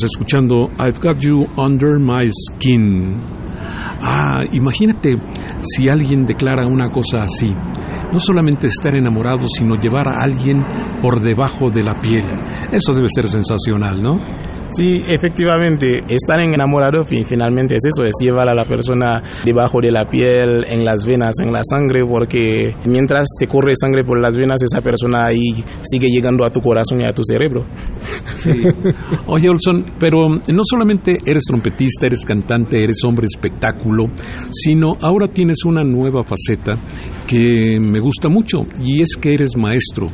Estamos 0.00 0.14
escuchando 0.14 0.70
I've 0.78 0.98
Got 0.98 1.18
You 1.20 1.46
Under 1.58 1.98
My 1.98 2.30
Skin. 2.30 3.18
Ah, 4.00 4.44
imagínate 4.50 5.16
si 5.62 5.90
alguien 5.90 6.24
declara 6.24 6.66
una 6.66 6.90
cosa 6.90 7.24
así. 7.24 7.50
No 8.10 8.18
solamente 8.18 8.66
estar 8.66 8.96
enamorado, 8.96 9.46
sino 9.46 9.74
llevar 9.74 10.08
a 10.08 10.24
alguien 10.24 10.64
por 11.02 11.20
debajo 11.20 11.68
de 11.68 11.82
la 11.82 11.96
piel. 11.96 12.24
Eso 12.72 12.94
debe 12.94 13.08
ser 13.14 13.26
sensacional, 13.26 14.02
¿no? 14.02 14.16
Sí, 14.70 14.96
efectivamente, 15.08 16.00
estar 16.08 16.38
enamorado 16.40 17.04
fin- 17.04 17.24
finalmente 17.24 17.74
es 17.74 17.82
eso, 17.86 18.04
es 18.06 18.14
llevar 18.22 18.48
a 18.48 18.54
la 18.54 18.64
persona 18.64 19.22
debajo 19.44 19.80
de 19.80 19.90
la 19.90 20.04
piel, 20.08 20.64
en 20.68 20.84
las 20.84 21.04
venas, 21.04 21.34
en 21.42 21.52
la 21.52 21.60
sangre, 21.68 22.04
porque 22.04 22.74
mientras 22.86 23.26
te 23.38 23.46
corre 23.46 23.72
sangre 23.74 24.04
por 24.04 24.20
las 24.20 24.36
venas, 24.36 24.62
esa 24.62 24.80
persona 24.80 25.26
ahí 25.26 25.64
sigue 25.82 26.08
llegando 26.08 26.44
a 26.44 26.50
tu 26.50 26.60
corazón 26.60 27.00
y 27.00 27.04
a 27.04 27.12
tu 27.12 27.22
cerebro. 27.24 27.66
Oye, 29.26 29.48
Olson, 29.48 29.84
pero 29.98 30.28
no 30.28 30.62
solamente 30.64 31.18
eres 31.26 31.42
trompetista, 31.44 32.06
eres 32.06 32.24
cantante, 32.24 32.82
eres 32.82 32.98
hombre 33.06 33.26
espectáculo, 33.26 34.06
sino 34.52 34.92
ahora 35.02 35.28
tienes 35.28 35.58
una 35.64 35.82
nueva 35.82 36.22
faceta 36.22 36.74
que 37.26 37.78
me 37.80 38.00
gusta 38.00 38.28
mucho 38.28 38.60
y 38.80 39.02
es 39.02 39.16
que 39.20 39.34
eres 39.34 39.56
maestro, 39.56 40.06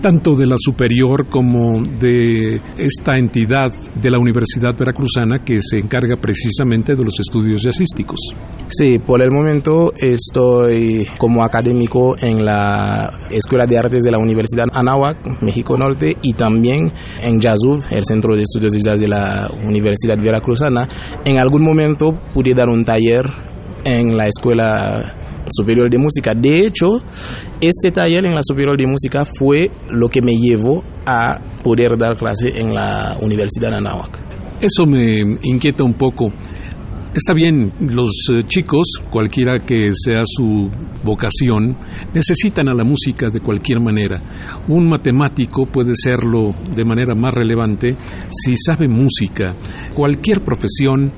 tanto 0.00 0.34
de 0.34 0.46
la 0.46 0.56
superior 0.58 1.26
como 1.28 1.80
de 1.98 2.60
esta 2.78 3.16
entidad 3.16 3.68
de 3.94 4.10
la 4.10 4.18
Universidad 4.18 4.76
Veracruzana 4.78 5.44
que 5.44 5.58
se 5.60 5.78
encarga 5.78 6.16
precisamente 6.16 6.94
de 6.94 7.04
los 7.04 7.18
estudios 7.18 7.62
jazzísticos. 7.62 8.18
Sí, 8.68 8.98
por 8.98 9.22
el 9.22 9.30
momento 9.30 9.92
estoy 9.96 11.06
como 11.18 11.44
académico 11.44 12.14
en 12.20 12.44
la 12.44 13.26
Escuela 13.30 13.66
de 13.66 13.78
Artes 13.78 14.02
de 14.02 14.10
la 14.10 14.18
Universidad 14.18 14.66
Anáhuac, 14.72 15.42
México 15.42 15.76
Norte, 15.76 16.16
y 16.22 16.32
también 16.32 16.92
en 17.22 17.40
JAZUV, 17.40 17.86
el 17.90 18.04
Centro 18.04 18.34
de 18.34 18.42
Estudios 18.42 18.72
de 18.72 18.80
Jazz 18.80 19.00
de 19.00 19.08
la 19.08 19.48
Universidad 19.64 20.18
Veracruzana. 20.18 20.88
En 21.24 21.38
algún 21.38 21.62
momento 21.62 22.12
pude 22.34 22.54
dar 22.54 22.68
un 22.68 22.84
taller 22.84 23.24
en 23.84 24.16
la 24.16 24.26
Escuela 24.26 25.25
Superior 25.50 25.90
de 25.90 25.98
Música. 25.98 26.32
De 26.34 26.66
hecho, 26.66 27.02
este 27.60 27.90
taller 27.90 28.24
en 28.24 28.34
la 28.34 28.42
Superior 28.42 28.76
de 28.76 28.86
Música 28.86 29.24
fue 29.24 29.70
lo 29.90 30.08
que 30.08 30.20
me 30.22 30.36
llevó 30.36 30.82
a 31.04 31.38
poder 31.62 31.96
dar 31.96 32.16
clase 32.16 32.50
en 32.54 32.74
la 32.74 33.16
Universidad 33.20 33.74
Anáhuac. 33.74 34.18
Eso 34.60 34.84
me 34.86 35.38
inquieta 35.42 35.84
un 35.84 35.94
poco. 35.94 36.32
Está 37.14 37.32
bien, 37.32 37.72
los 37.80 38.10
eh, 38.30 38.42
chicos, 38.46 38.84
cualquiera 39.10 39.60
que 39.60 39.88
sea 39.94 40.20
su 40.24 40.70
vocación, 41.02 41.74
necesitan 42.12 42.68
a 42.68 42.74
la 42.74 42.84
música 42.84 43.30
de 43.30 43.40
cualquier 43.40 43.80
manera. 43.80 44.20
Un 44.68 44.86
matemático 44.86 45.64
puede 45.64 45.92
serlo 45.94 46.54
de 46.74 46.84
manera 46.84 47.14
más 47.14 47.32
relevante 47.32 47.96
si 48.28 48.54
sabe 48.56 48.86
música. 48.86 49.54
Cualquier 49.94 50.42
profesión 50.44 51.10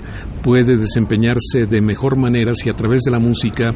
puede 0.49 0.79
desempeñarse 0.79 1.67
de 1.69 1.83
mejor 1.83 2.17
manera 2.17 2.55
si 2.55 2.71
a 2.71 2.73
través 2.73 3.03
de 3.03 3.13
la 3.13 3.19
música 3.19 3.71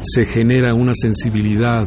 se 0.00 0.24
genera 0.24 0.74
una 0.74 0.90
sensibilidad, 0.92 1.86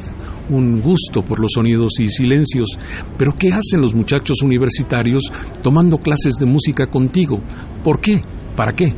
un 0.50 0.80
gusto 0.80 1.24
por 1.28 1.42
los 1.42 1.52
sonidos 1.54 2.00
y 2.00 2.08
silencios. 2.08 2.70
Pero 3.18 3.34
¿qué 3.38 3.50
hacen 3.50 3.82
los 3.82 3.94
muchachos 3.94 4.38
universitarios 4.42 5.24
tomando 5.62 5.98
clases 5.98 6.36
de 6.40 6.46
música 6.46 6.88
contigo? 6.88 7.42
¿Por 7.84 8.00
qué? 8.00 8.22
¿Para 8.56 8.72
qué? 8.72 8.94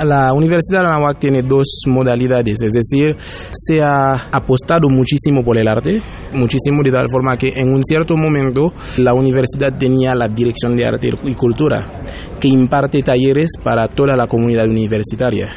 La 0.00 0.32
Universidad 0.32 0.80
de 0.80 0.88
Anáhuac 0.88 1.18
tiene 1.18 1.42
dos 1.42 1.82
modalidades, 1.86 2.58
es 2.64 2.72
decir, 2.72 3.14
se 3.52 3.80
ha 3.82 4.28
apostado 4.32 4.88
muchísimo 4.88 5.44
por 5.44 5.58
el 5.58 5.68
arte, 5.68 6.00
muchísimo 6.32 6.82
de 6.82 6.90
tal 6.90 7.06
forma 7.10 7.36
que 7.36 7.48
en 7.54 7.72
un 7.72 7.84
cierto 7.84 8.16
momento 8.16 8.72
la 8.98 9.12
universidad 9.12 9.76
tenía 9.78 10.14
la 10.14 10.28
Dirección 10.28 10.74
de 10.74 10.86
Arte 10.86 11.10
y 11.24 11.34
Cultura, 11.34 12.02
que 12.40 12.48
imparte 12.48 13.02
talleres 13.02 13.50
para 13.62 13.86
toda 13.86 14.16
la 14.16 14.26
comunidad 14.26 14.66
universitaria. 14.66 15.52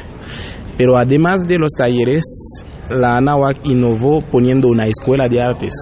Pero 0.76 0.98
además 0.98 1.40
de 1.48 1.58
los 1.58 1.72
talleres, 1.72 2.22
la 2.90 3.16
Anáhuac 3.16 3.66
innovó 3.66 4.22
poniendo 4.30 4.68
una 4.68 4.86
escuela 4.86 5.28
de 5.28 5.40
artes. 5.40 5.74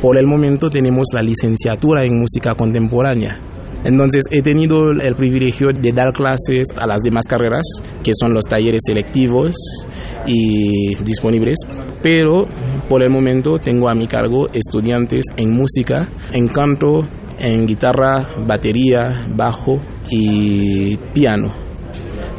Por 0.00 0.18
el 0.18 0.26
momento 0.26 0.68
tenemos 0.68 1.06
la 1.14 1.22
licenciatura 1.22 2.04
en 2.04 2.20
música 2.20 2.54
contemporánea. 2.54 3.40
Entonces 3.84 4.24
he 4.30 4.42
tenido 4.42 4.90
el 4.90 5.14
privilegio 5.14 5.68
de 5.68 5.92
dar 5.92 6.12
clases 6.12 6.66
a 6.76 6.86
las 6.86 7.02
demás 7.02 7.26
carreras, 7.28 7.64
que 8.02 8.12
son 8.18 8.32
los 8.32 8.44
talleres 8.44 8.80
selectivos 8.86 9.52
y 10.26 10.94
disponibles, 11.04 11.58
pero 12.02 12.46
por 12.88 13.02
el 13.02 13.10
momento 13.10 13.58
tengo 13.58 13.88
a 13.88 13.94
mi 13.94 14.06
cargo 14.06 14.46
estudiantes 14.52 15.24
en 15.36 15.50
música, 15.52 16.08
en 16.32 16.48
canto, 16.48 17.00
en 17.38 17.66
guitarra, 17.66 18.28
batería, 18.46 19.26
bajo 19.34 19.80
y 20.10 20.96
piano. 21.12 21.52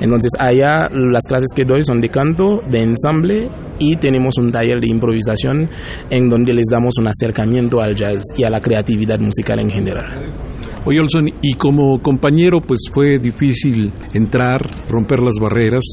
Entonces 0.02 0.32
allá 0.39 0.89
las 0.91 1.24
clases 1.28 1.50
que 1.56 1.64
doy 1.64 1.84
son 1.84 2.02
de 2.02 2.10
canto, 2.10 2.62
de 2.70 2.82
ensamble 2.82 3.50
y 3.80 3.96
tenemos 3.96 4.38
un 4.38 4.52
taller 4.52 4.80
de 4.80 4.89
improvisación 4.89 5.70
en 6.10 6.30
donde 6.30 6.54
les 6.54 6.66
damos 6.70 6.96
un 7.00 7.08
acercamiento 7.08 7.82
al 7.82 7.96
jazz 7.96 8.24
y 8.36 8.43
a 8.43 8.50
la 8.50 8.62
creatividad 8.62 9.20
musical 9.20 9.60
en 9.60 9.70
general. 9.70 10.45
Oye, 10.86 10.99
Olson, 10.99 11.28
y 11.41 11.53
como 11.53 11.99
compañero, 12.01 12.60
pues 12.62 12.82
fue 12.93 13.18
difícil 13.20 13.91
entrar, 14.14 14.62
romper 14.89 15.20
las 15.22 15.36
barreras. 15.41 15.84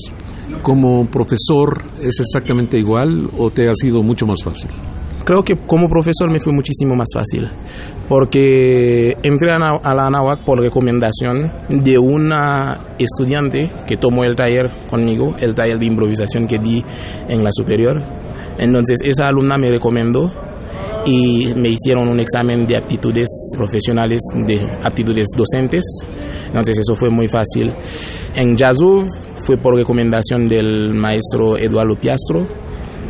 Como 0.63 1.07
profesor, 1.07 1.83
¿es 2.01 2.21
exactamente 2.21 2.79
igual 2.79 3.29
o 3.39 3.51
te 3.51 3.69
ha 3.69 3.75
sido 3.75 4.03
mucho 4.03 4.27
más 4.27 4.43
fácil? 4.43 4.71
Creo 5.25 5.43
que 5.45 5.55
como 5.67 5.89
profesor 5.89 6.31
me 6.33 6.41
fue 6.41 6.53
muchísimo 6.53 6.97
más 6.97 7.09
fácil, 7.15 7.49
porque 8.09 9.17
entré 9.23 9.53
a 9.53 9.95
la 9.95 10.07
ANAWAC 10.07 10.45
por 10.45 10.61
recomendación 10.61 11.51
de 11.69 11.97
una 11.97 12.95
estudiante 12.99 13.71
que 13.87 13.97
tomó 13.97 14.25
el 14.25 14.35
taller 14.35 14.69
conmigo, 14.91 15.37
el 15.39 15.55
taller 15.55 15.79
de 15.79 15.87
improvisación 15.87 16.49
que 16.49 16.59
di 16.59 16.83
en 17.29 17.45
la 17.45 17.51
superior. 17.53 18.03
Entonces 18.59 18.99
esa 19.05 19.29
alumna 19.29 19.57
me 19.57 19.71
recomendó 19.71 20.29
y 21.05 21.53
me 21.55 21.71
hicieron 21.71 22.09
un 22.09 22.21
examen 22.21 22.67
de 22.67 22.77
aptitudes 22.77 23.29
profesionales, 23.57 24.21
de 24.47 24.61
aptitudes 24.83 25.27
docentes. 25.37 25.83
Entonces 26.47 26.79
eso 26.79 26.95
fue 26.97 27.11
muy 27.11 27.29
fácil. 27.29 27.73
En 28.35 28.57
Yazoo 28.57 29.05
fue 29.45 29.57
por 29.57 29.75
recomendación 29.75 30.47
del 30.49 30.95
maestro 30.95 31.57
Eduardo 31.57 31.97
Piastro 31.97 32.47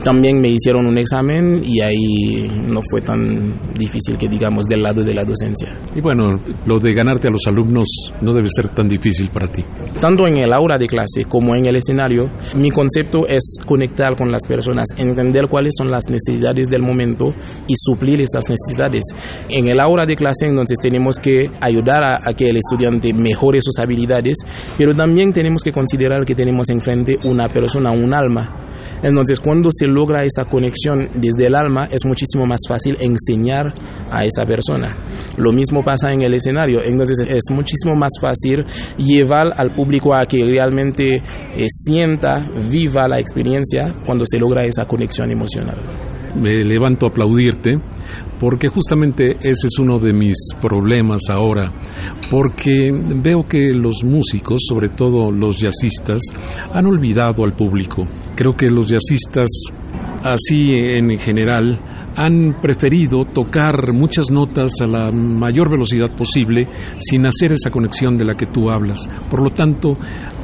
también 0.03 0.41
me 0.41 0.49
hicieron 0.49 0.87
un 0.87 0.99
examen 0.99 1.63
y 1.65 1.81
ahí 1.81 2.49
no 2.67 2.81
fue 2.91 3.01
tan 3.01 3.73
difícil 3.75 4.17
que 4.19 4.29
digamos 4.29 4.67
del 4.67 4.83
lado 4.83 5.03
de 5.03 5.15
la 5.15 5.25
docencia. 5.25 5.79
Y 5.95 6.01
bueno, 6.01 6.41
lo 6.67 6.79
de 6.79 6.93
ganarte 6.93 7.29
a 7.29 7.31
los 7.31 7.43
alumnos 7.47 7.87
no 8.21 8.33
debe 8.33 8.49
ser 8.55 8.69
tan 8.69 8.89
difícil 8.89 9.31
para 9.31 9.49
ti. 9.49 9.63
Tanto 10.01 10.27
en 10.27 10.39
el 10.39 10.53
aula 10.53 10.77
de 10.77 10.87
clase 10.87 11.25
como 11.29 11.55
en 11.55 11.67
el 11.67 11.77
escenario, 11.77 12.31
mi 12.57 12.71
concepto 12.71 13.27
es 13.29 13.59
conectar 13.65 14.17
con 14.17 14.31
las 14.31 14.47
personas, 14.47 14.89
entender 14.97 15.49
cuáles 15.49 15.75
son 15.77 15.91
las 15.91 16.05
necesidades 16.11 16.69
del 16.69 16.83
momento 16.83 17.35
y 17.67 17.75
suplir 17.77 18.21
esas 18.21 18.45
necesidades. 18.49 19.05
En 19.49 19.69
el 19.69 19.81
aula 19.81 20.05
de 20.05 20.17
clase 20.17 20.47
entonces 20.47 20.79
tenemos 20.81 21.17
que 21.17 21.47
ayudar 21.61 22.03
a, 22.03 22.21
a 22.25 22.35
que 22.35 22.49
el 22.49 22.57
estudiante 22.57 23.13
mejore 23.13 23.61
sus 23.61 23.79
habilidades, 23.79 24.37
pero 24.77 24.95
también 24.95 25.33
tenemos 25.33 25.63
que 25.63 25.73
considerar 25.73 26.25
que 26.25 26.35
tenemos 26.35 26.69
enfrente 26.71 27.19
una 27.25 27.49
persona, 27.49 27.91
un 27.91 28.13
alma 28.15 28.62
entonces, 29.03 29.41
cuando 29.41 29.71
se 29.73 29.87
logra 29.87 30.25
esa 30.25 30.45
conexión 30.45 31.09
desde 31.15 31.47
el 31.47 31.55
alma, 31.55 31.89
es 31.91 32.05
muchísimo 32.05 32.47
más 32.47 32.61
fácil 32.69 32.97
enseñar 33.01 33.73
a 34.11 34.25
esa 34.25 34.45
persona. 34.45 34.95
Lo 35.39 35.53
mismo 35.53 35.83
pasa 35.83 36.13
en 36.13 36.23
el 36.23 36.35
escenario. 36.35 36.81
Entonces, 36.85 37.27
es 37.29 37.55
muchísimo 37.55 37.95
más 37.95 38.13
fácil 38.21 38.65
llevar 38.97 39.53
al 39.57 39.73
público 39.73 40.15
a 40.15 40.25
que 40.25 40.45
realmente 40.45 41.17
eh, 41.17 41.21
sienta, 41.67 42.49
viva 42.71 43.09
la 43.09 43.19
experiencia 43.19 43.93
cuando 44.05 44.25
se 44.27 44.39
logra 44.39 44.63
esa 44.63 44.85
conexión 44.85 45.31
emocional. 45.31 45.79
Me 46.35 46.65
levanto 46.65 47.07
a 47.07 47.09
aplaudirte 47.11 47.79
porque 48.43 48.69
justamente 48.69 49.37
ese 49.39 49.69
es 49.69 49.79
uno 49.79 50.01
de 50.01 50.13
mis 50.13 50.35
problemas 50.61 51.21
ahora, 51.31 51.71
porque 52.29 52.91
veo 53.23 53.45
que 53.49 53.73
los 53.73 54.03
músicos, 54.03 54.63
sobre 54.69 54.89
todo 54.89 55.31
los 55.31 55.61
jazzistas, 55.61 56.21
han 56.75 56.87
olvidado 56.87 57.45
al 57.45 57.53
público. 57.53 58.03
Creo 58.35 58.53
que 58.55 58.67
los 58.73 58.89
jazzistas, 58.89 59.49
así 60.25 60.71
en 60.73 61.19
general, 61.19 61.79
han 62.17 62.61
preferido 62.61 63.25
tocar 63.25 63.93
muchas 63.93 64.31
notas 64.31 64.73
a 64.83 64.87
la 64.87 65.11
mayor 65.11 65.71
velocidad 65.71 66.15
posible 66.17 66.69
sin 66.99 67.27
hacer 67.27 67.53
esa 67.53 67.71
conexión 67.71 68.17
de 68.17 68.25
la 68.25 68.35
que 68.35 68.47
tú 68.47 68.71
hablas. 68.71 69.09
Por 69.31 69.43
lo 69.43 69.51
tanto, 69.51 69.97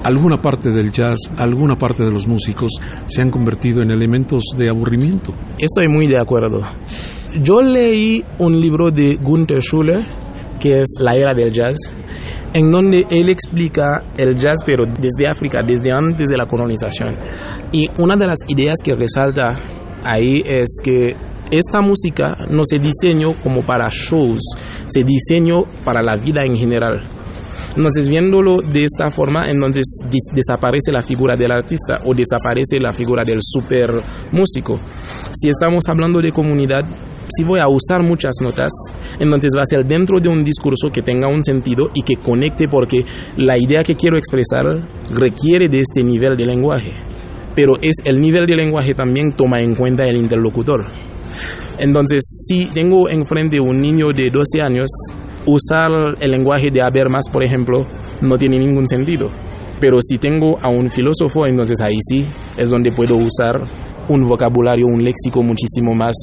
alguna 0.05 0.39
parte 0.39 0.71
del 0.71 0.93
jazz, 0.93 1.19
alguna 1.37 1.77
parte 1.77 2.05
de 2.05 2.11
los 2.11 2.27
músicos 2.27 2.73
se 3.07 3.23
han 3.23 3.31
convertido 3.31 3.83
en 3.83 3.91
elementos 3.91 4.43
de 4.57 4.69
aburrimiento. 4.69 5.33
Estoy 5.59 5.89
muy 5.89 6.07
de 6.07 6.19
acuerdo. 6.19 6.63
Yo 7.43 7.61
leí 7.61 8.25
un 8.39 8.59
libro 8.59 8.91
de 8.91 9.17
Gunther 9.17 9.61
Schuller 9.61 10.01
que 10.59 10.81
es 10.81 10.97
La 11.01 11.15
Era 11.15 11.35
del 11.35 11.53
Jazz, 11.53 11.77
en 12.55 12.71
donde 12.71 13.07
él 13.11 13.29
explica 13.29 14.03
el 14.17 14.37
jazz, 14.37 14.61
pero 14.65 14.85
desde 14.87 15.29
África, 15.29 15.61
desde 15.67 15.93
antes 15.93 16.29
de 16.29 16.37
la 16.37 16.47
colonización. 16.47 17.17
Y 17.73 17.87
una 17.99 18.17
de 18.17 18.27
las 18.27 18.39
ideas 18.49 18.79
que 18.83 18.95
resalta 18.95 19.51
ahí 20.05 20.43
es 20.47 20.79
que 20.83 21.15
esta 21.51 21.81
música 21.81 22.37
no 22.51 22.63
se 22.65 22.79
diseñó 22.79 23.33
como 23.43 23.63
para 23.63 23.89
shows, 23.91 24.43
se 24.87 25.05
diseñó 25.05 25.65
para 25.85 26.03
la 26.03 26.15
vida 26.15 26.43
en 26.45 26.57
general. 26.57 27.03
Entonces, 27.77 28.09
viéndolo 28.09 28.61
de 28.61 28.85
esta 28.85 29.11
forma, 29.11 29.49
entonces 29.49 29.85
desaparece 30.35 30.91
la 30.91 31.03
figura 31.03 31.37
del 31.37 31.53
artista 31.53 31.97
o 32.05 32.15
desaparece 32.15 32.79
la 32.81 32.93
figura 32.93 33.23
del 33.25 33.41
super 33.43 33.91
músico. 34.33 34.81
Si 35.33 35.49
estamos 35.49 35.85
hablando 35.89 36.21
de 36.21 36.33
comunidad, 36.33 36.85
si 37.37 37.45
voy 37.45 37.61
a 37.61 37.69
usar 37.69 38.03
muchas 38.03 38.35
notas, 38.43 38.71
entonces 39.19 39.51
va 39.57 39.63
a 39.63 39.67
ser 39.67 39.85
dentro 39.85 40.21
de 40.21 40.29
un 40.29 40.43
discurso 40.43 40.91
que 40.93 41.03
tenga 41.03 41.29
un 41.29 41.43
sentido 41.43 41.91
y 41.95 42.03
que 42.03 42.17
conecte 42.17 42.69
porque 42.69 43.05
la 43.37 43.57
idea 43.59 43.85
que 43.85 43.97
quiero 43.97 44.17
expresar 44.17 44.65
requiere 45.15 45.69
de 45.69 45.81
este 45.81 46.03
nivel 46.03 46.37
de 46.37 46.45
lenguaje. 46.45 46.93
Pero 47.55 47.75
es 47.81 47.97
el 48.05 48.21
nivel 48.21 48.47
de 48.47 48.57
lenguaje 48.57 48.95
también 48.95 49.33
toma 49.33 49.61
en 49.61 49.75
cuenta 49.75 50.05
el 50.05 50.17
interlocutor. 50.17 50.85
Entonces, 51.79 52.23
si 52.47 52.67
tengo 52.67 53.09
enfrente 53.09 53.61
un 53.61 53.81
niño 53.81 54.09
de 54.09 54.31
12 54.31 54.63
años, 54.63 54.89
usar 55.47 55.91
el 56.21 56.31
lenguaje 56.31 56.71
de 56.71 56.83
Habermas, 56.83 57.25
por 57.33 57.45
ejemplo, 57.45 57.85
no 58.21 58.37
tiene 58.37 58.59
ningún 58.59 58.87
sentido. 58.87 59.31
Pero 59.81 59.99
si 60.01 60.19
tengo 60.19 60.59
a 60.61 60.71
un 60.71 60.91
filósofo, 60.91 61.47
entonces 61.47 61.81
ahí 61.81 61.97
sí 62.01 62.27
es 62.57 62.71
donde 62.71 62.91
puedo 62.91 63.17
usar 63.17 63.61
un 64.09 64.27
vocabulario, 64.29 64.87
un 64.87 65.03
léxico 65.03 65.43
muchísimo 65.43 65.95
más 65.95 66.15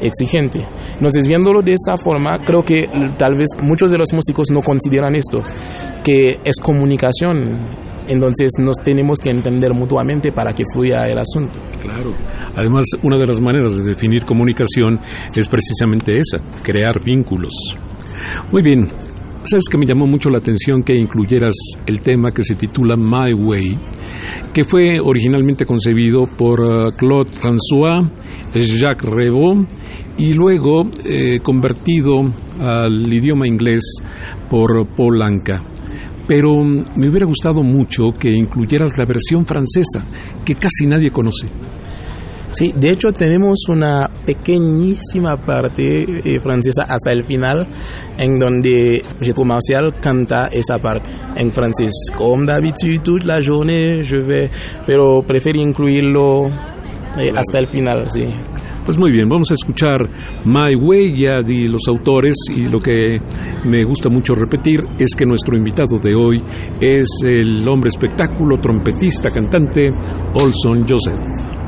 exigente. 0.00 0.66
Entonces, 0.94 1.26
viéndolo 1.26 1.62
de 1.62 1.74
esta 1.74 1.94
forma, 2.02 2.38
creo 2.38 2.64
que 2.64 2.88
tal 3.18 3.36
vez 3.36 3.48
muchos 3.62 3.90
de 3.90 3.98
los 3.98 4.12
músicos 4.12 4.48
no 4.52 4.60
consideran 4.60 5.14
esto, 5.14 5.38
que 6.04 6.38
es 6.44 6.56
comunicación. 6.60 7.92
Entonces 8.08 8.50
nos 8.58 8.76
tenemos 8.82 9.20
que 9.20 9.30
entender 9.30 9.72
mutuamente 9.74 10.32
para 10.32 10.52
que 10.52 10.64
fluya 10.74 11.06
el 11.06 11.18
asunto. 11.18 11.60
Claro. 11.80 12.10
Además, 12.56 12.84
una 13.02 13.16
de 13.16 13.26
las 13.26 13.40
maneras 13.40 13.76
de 13.76 13.84
definir 13.84 14.24
comunicación 14.24 14.98
es 15.34 15.46
precisamente 15.46 16.18
esa, 16.18 16.38
crear 16.62 17.00
vínculos. 17.02 17.52
Muy 18.50 18.62
bien, 18.62 18.88
Sabes 19.44 19.64
que 19.68 19.76
me 19.76 19.86
llamó 19.86 20.06
mucho 20.06 20.30
la 20.30 20.38
atención 20.38 20.84
que 20.84 20.94
incluyeras 20.94 21.54
el 21.86 22.00
tema 22.00 22.30
que 22.30 22.42
se 22.42 22.54
titula 22.54 22.94
My 22.96 23.34
Way, 23.34 23.76
que 24.54 24.62
fue 24.62 25.00
originalmente 25.00 25.66
concebido 25.66 26.28
por 26.38 26.60
uh, 26.60 26.90
Claude 26.96 27.30
François, 27.32 28.08
Jacques 28.54 29.10
Revaux 29.10 29.66
y 30.16 30.32
luego 30.32 30.82
eh, 31.04 31.40
convertido 31.42 32.20
al 32.60 33.12
idioma 33.12 33.48
inglés 33.48 33.82
por 34.48 34.86
Paul 34.94 35.20
Anka. 35.22 35.60
Pero 36.28 36.52
um, 36.52 36.84
me 36.96 37.08
hubiera 37.08 37.26
gustado 37.26 37.64
mucho 37.64 38.12
que 38.16 38.30
incluyeras 38.30 38.96
la 38.96 39.04
versión 39.04 39.44
francesa, 39.44 40.04
que 40.44 40.54
casi 40.54 40.86
nadie 40.86 41.10
conoce. 41.10 41.48
Sí, 42.52 42.70
de 42.76 42.90
hecho 42.90 43.10
tenemos 43.12 43.60
una 43.70 44.10
pequeñísima 44.26 45.36
parte 45.38 46.02
eh, 46.02 46.38
francesa 46.38 46.84
hasta 46.86 47.10
el 47.10 47.24
final 47.24 47.66
en 48.18 48.38
donde 48.38 49.02
Jetro 49.22 49.44
Martial 49.44 49.94
canta 50.02 50.48
esa 50.52 50.76
parte 50.78 51.10
en 51.34 51.50
francés. 51.50 51.92
Comme 52.14 52.44
d'habitude 52.44 53.02
toute 53.02 53.24
la 53.24 53.40
journée 53.40 54.02
je 54.02 54.18
vais, 54.18 54.50
pero 54.86 55.22
prefiero 55.26 55.62
incluirlo 55.62 56.48
eh, 57.18 57.30
hasta 57.34 57.58
el 57.58 57.66
final, 57.68 58.08
sí. 58.10 58.22
Pues 58.84 58.98
muy 58.98 59.12
bien, 59.12 59.30
vamos 59.30 59.50
a 59.50 59.54
escuchar 59.54 60.06
My 60.44 60.74
Way, 60.74 61.16
ya 61.16 61.40
di 61.40 61.68
los 61.68 61.82
autores 61.88 62.36
y 62.54 62.68
lo 62.68 62.80
que 62.80 63.18
me 63.64 63.82
gusta 63.84 64.10
mucho 64.10 64.34
repetir 64.34 64.80
es 64.98 65.14
que 65.16 65.24
nuestro 65.24 65.56
invitado 65.56 65.98
de 66.02 66.14
hoy 66.14 66.42
es 66.80 67.08
el 67.24 67.66
hombre 67.66 67.88
espectáculo, 67.88 68.58
trompetista, 68.58 69.30
cantante, 69.30 69.88
Olson 70.34 70.84
Joseph. 70.86 71.61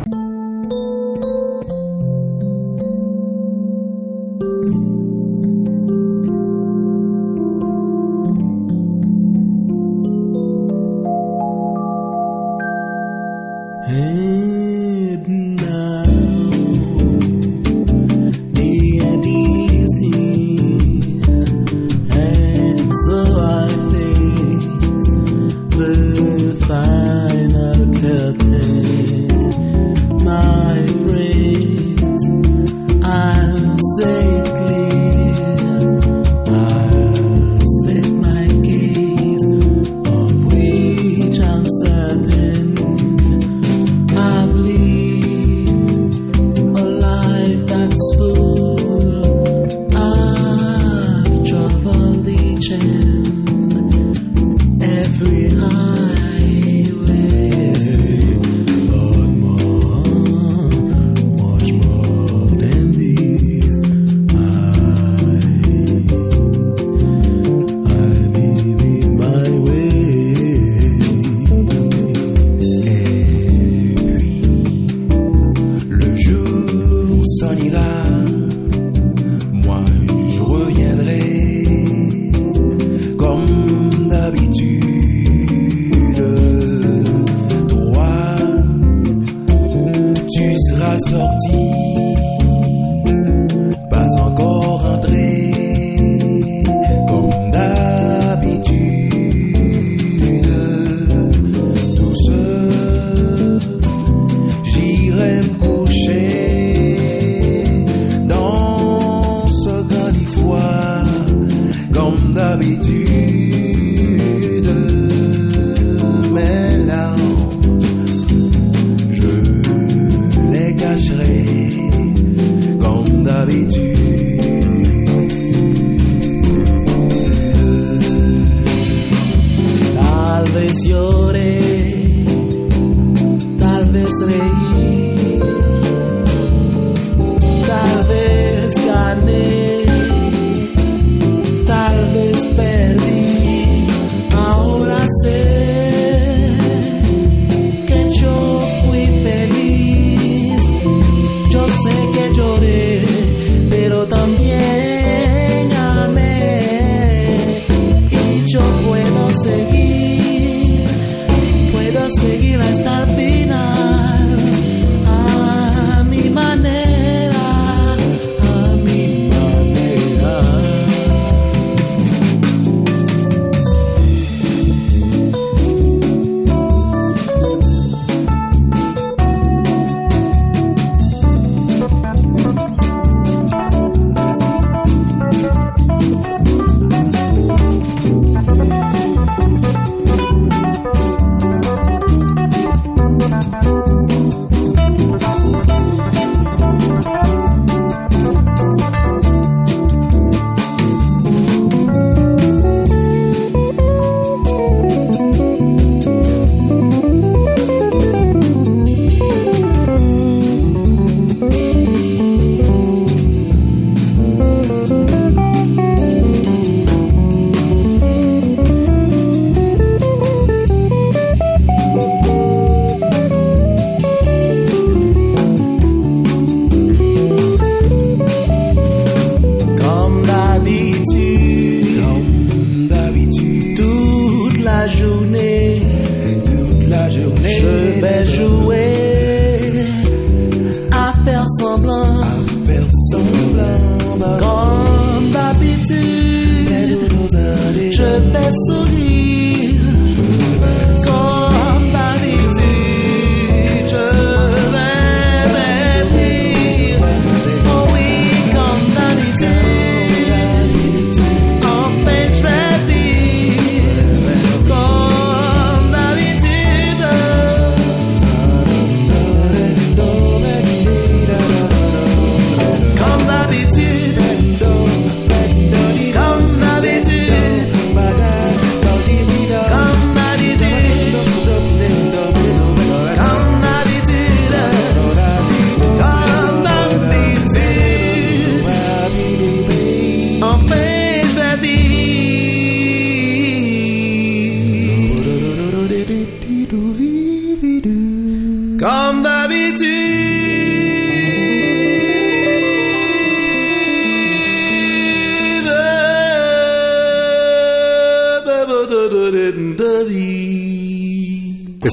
Love. 91.14 91.63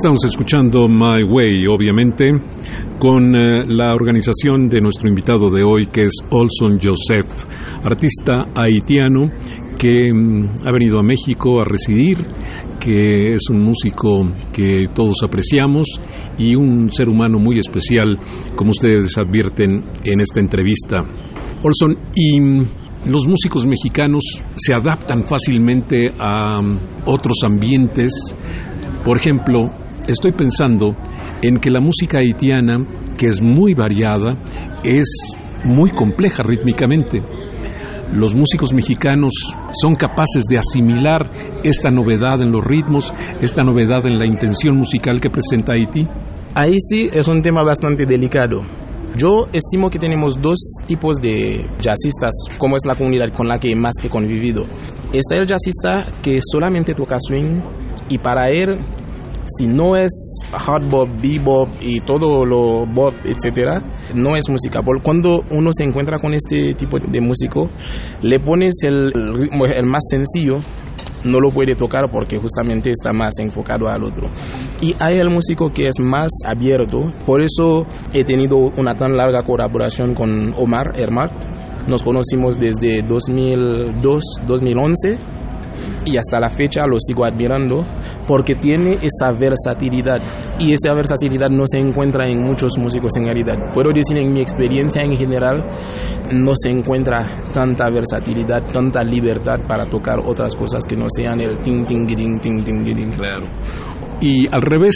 Estamos 0.02 0.26
escuchando 0.26 0.88
My 0.88 1.22
Way, 1.24 1.68
obviamente, 1.68 2.32
con 2.98 3.36
eh, 3.36 3.68
la 3.68 3.94
organización 3.94 4.68
de 4.68 4.82
nuestro 4.82 5.08
invitado 5.08 5.52
de 5.52 5.64
hoy, 5.64 5.86
que 5.94 6.06
es 6.06 6.14
Olson 6.32 6.80
Joseph, 6.82 7.30
artista 7.84 8.46
haitiano 8.56 9.30
que 9.78 10.12
mm, 10.12 10.66
ha 10.68 10.72
venido 10.72 10.98
a 10.98 11.04
México 11.04 11.62
a 11.62 11.66
residir 11.66 12.18
que 12.80 13.36
es 13.36 13.42
un 13.52 13.64
músico 13.64 14.28
que 14.52 14.88
todos 14.92 15.18
apreciamos 15.24 15.86
y 16.36 16.56
un 16.56 16.92
ser 16.92 17.08
humano 17.08 17.38
muy 17.38 17.60
especial, 17.60 18.18
como 18.56 18.72
ustedes 18.72 19.16
advierten 19.20 19.84
en 20.04 20.20
esta 20.20 20.40
entrevista. 20.40 21.04
Olson, 21.62 21.96
y 22.16 22.40
los 23.08 23.28
músicos 23.28 23.68
mexicanos 23.68 24.24
se 24.56 24.74
adaptan 24.74 25.26
fácilmente 25.28 26.10
a 26.18 26.60
otros 27.06 27.38
ambientes. 27.46 28.12
Por 29.06 29.18
ejemplo, 29.18 29.70
estoy 30.12 30.32
pensando 30.32 30.96
en 31.42 31.60
que 31.60 31.70
la 31.70 31.80
música 31.80 32.20
haitiana, 32.20 32.78
que 33.18 33.28
es 33.28 33.42
muy 33.42 33.74
variada, 33.74 34.32
es 34.84 35.08
muy 35.64 35.92
compleja 35.92 36.44
rítmicamente. 36.44 37.22
Los 38.14 38.36
músicos 38.36 38.74
mexicanos 38.74 39.32
son 39.82 39.96
capaces 39.96 40.44
de 40.50 40.58
asimilar 40.58 41.32
esta 41.64 41.90
novedad 41.90 42.42
en 42.42 42.52
los 42.52 42.64
ritmos, 42.64 43.14
esta 43.42 43.64
novedad 43.64 44.06
en 44.06 44.20
la 44.20 44.26
intención 44.26 44.76
musical 44.76 45.22
que 45.22 45.30
presenta 45.30 45.74
Haití. 45.74 46.06
Ahí 46.54 46.76
sí 46.78 47.10
es 47.14 47.28
un 47.30 47.42
tema 47.42 47.64
bastante 47.64 48.06
delicado. 48.06 48.64
Yo 49.16 49.48
estimo 49.54 49.90
que 49.90 50.00
tenemos 50.00 50.42
dos 50.42 50.58
tipos 50.86 51.18
de 51.18 51.66
jazzistas, 51.80 52.34
como 52.58 52.76
es 52.76 52.86
la 52.86 52.96
comunidad 52.96 53.32
con 53.34 53.48
la 53.48 53.60
que 53.60 53.76
más 53.76 53.94
he 54.04 54.10
convivido. 54.10 54.66
Está 55.14 55.36
el 55.38 55.48
jazzista 55.48 56.06
que 56.22 56.40
solamente 56.42 56.94
toca 56.94 57.18
swing 57.20 57.62
y 58.10 58.18
para 58.18 58.50
él 58.50 58.80
si 59.58 59.68
no 59.68 59.96
es 59.96 60.12
hard 60.52 60.90
bop, 60.90 61.10
bebop 61.22 61.70
y 61.82 62.00
todo 62.02 62.46
lo 62.46 62.86
bop, 62.86 63.14
etcétera, 63.24 63.84
no 64.16 64.36
es 64.36 64.50
música. 64.50 64.82
Cuando 65.04 65.44
uno 65.52 65.70
se 65.74 65.84
encuentra 65.84 66.18
con 66.18 66.34
este 66.34 66.74
tipo 66.74 66.98
de 67.00 67.22
músico, 67.22 67.70
le 68.22 68.40
pones 68.40 68.74
el 68.84 69.12
ritmo 69.12 69.66
el 69.66 69.86
más 69.86 70.04
sencillo 70.10 70.60
no 71.24 71.40
lo 71.40 71.52
puede 71.52 71.76
tocar 71.76 72.10
porque 72.12 72.38
justamente 72.38 72.90
está 72.90 73.14
más 73.14 73.34
enfocado 73.40 73.88
al 73.88 74.04
otro. 74.04 74.28
Y 74.82 74.96
hay 75.00 75.18
el 75.18 75.30
músico 75.30 75.72
que 75.72 75.88
es 75.88 76.00
más 76.00 76.30
abierto, 76.46 77.14
por 77.26 77.42
eso 77.42 77.86
he 78.14 78.24
tenido 78.24 78.58
una 78.58 78.94
tan 78.94 79.16
larga 79.16 79.44
colaboración 79.44 80.14
con 80.14 80.54
Omar 80.56 81.00
Hermar. 81.00 81.32
Nos 81.88 82.04
conocimos 82.04 82.60
desde 82.60 83.02
2002, 83.04 84.24
2011 84.46 85.41
y 86.06 86.18
hasta 86.18 86.40
la 86.40 86.50
fecha 86.50 86.86
lo 86.88 86.98
sigo 87.00 87.26
admirando 87.26 87.86
porque 88.28 88.56
tiene 88.56 88.98
esa 89.02 89.32
versatilidad 89.32 90.22
y 90.60 90.74
esa 90.74 90.94
versatilidad 90.94 91.50
no 91.50 91.64
se 91.66 91.80
encuentra 91.80 92.28
en 92.28 92.42
muchos 92.42 92.78
músicos 92.78 93.12
en 93.18 93.26
realidad. 93.26 93.58
Puedo 93.74 93.92
decir 93.92 94.18
en 94.18 94.34
mi 94.34 94.42
experiencia 94.42 95.02
en 95.02 95.16
general 95.16 95.66
no 96.32 96.54
se 96.56 96.70
encuentra 96.70 97.44
tanta 97.54 97.90
versatilidad, 97.90 98.64
tanta 98.72 99.04
libertad 99.04 99.60
para 99.68 99.86
tocar 99.86 100.20
otras 100.20 100.56
cosas 100.56 100.84
que 100.88 100.96
no 100.96 101.08
sean 101.10 101.40
el 101.42 101.60
ting 101.60 101.86
ting 101.86 102.06
ting 102.08 102.40
ting 102.40 102.64
ting 102.64 102.84
ting. 102.84 103.12
Claro. 103.12 103.46
Y 104.22 104.48
al 104.48 104.62
revés, 104.62 104.94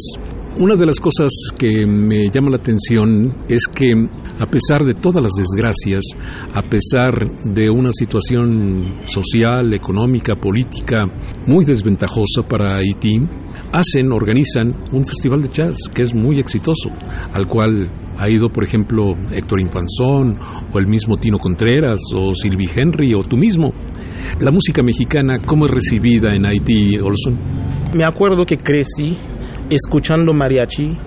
una 0.58 0.76
de 0.76 0.86
las 0.86 1.00
cosas 1.00 1.32
que 1.58 1.86
me 1.86 2.30
llama 2.30 2.52
la 2.52 2.58
atención 2.58 3.34
es 3.50 3.68
que 3.68 3.94
a 4.40 4.46
pesar 4.46 4.86
de 4.86 4.94
todas 4.94 5.22
las 5.22 5.34
desgracias, 5.34 6.04
a 6.54 6.62
pesar 6.62 7.30
de 7.44 7.70
una 7.70 7.90
situación 7.92 8.84
social, 9.06 9.74
económica, 9.74 10.34
política 10.36 11.06
muy 11.46 11.66
desventajosa 11.66 12.42
para 12.48 12.78
Haití, 12.78 13.20
hacen, 13.74 14.12
organizan 14.12 14.74
un 14.94 15.06
festival 15.06 15.42
de 15.42 15.50
jazz 15.50 15.78
que 15.94 16.04
es 16.04 16.14
muy 16.14 16.40
exitoso, 16.40 16.90
al 17.34 17.48
cual 17.48 17.90
ha 18.18 18.30
ido, 18.30 18.48
por 18.48 18.64
ejemplo, 18.64 19.14
Héctor 19.32 19.60
Infanzón, 19.60 20.38
o 20.72 20.80
el 20.80 20.88
mismo 20.88 21.18
Tino 21.18 21.38
Contreras, 21.38 22.00
o 22.16 22.34
Sylvie 22.34 22.70
Henry, 22.74 23.14
o 23.14 23.22
tú 23.22 23.36
mismo. 23.36 23.74
La 24.40 24.52
música 24.52 24.82
mexicana, 24.82 25.40
¿cómo 25.46 25.66
es 25.66 25.72
recibida 25.72 26.34
en 26.34 26.46
Haití, 26.46 26.98
Olson? 26.98 27.38
Me 27.94 28.06
acuerdo 28.06 28.46
que 28.46 28.58
crecí 28.58 29.18
escuchando 29.70 30.34
mariachi 30.34 30.98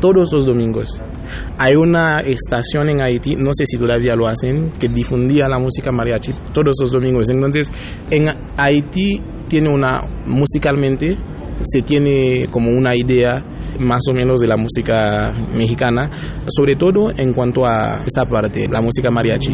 todos 0.00 0.32
los 0.32 0.46
domingos. 0.46 1.00
Hay 1.56 1.74
una 1.76 2.18
estación 2.18 2.90
en 2.90 3.02
Haití, 3.02 3.36
no 3.36 3.50
sé 3.54 3.64
si 3.66 3.78
todavía 3.78 4.14
lo 4.14 4.26
hacen, 4.26 4.70
que 4.72 4.88
difundía 4.88 5.48
la 5.48 5.58
música 5.58 5.90
mariachi 5.90 6.32
todos 6.52 6.74
los 6.80 6.90
domingos. 6.90 7.30
Entonces, 7.30 7.70
en 8.10 8.28
Haití 8.58 9.20
tiene 9.48 9.68
una, 9.68 10.00
musicalmente, 10.26 11.16
se 11.64 11.82
tiene 11.82 12.46
como 12.50 12.70
una 12.70 12.96
idea 12.96 13.44
más 13.78 14.02
o 14.08 14.14
menos 14.14 14.40
de 14.40 14.46
la 14.46 14.56
música 14.56 15.32
mexicana, 15.54 16.10
sobre 16.48 16.76
todo 16.76 17.10
en 17.16 17.32
cuanto 17.32 17.64
a 17.64 18.04
esa 18.06 18.24
parte, 18.28 18.66
la 18.70 18.80
música 18.80 19.10
mariachi. 19.10 19.52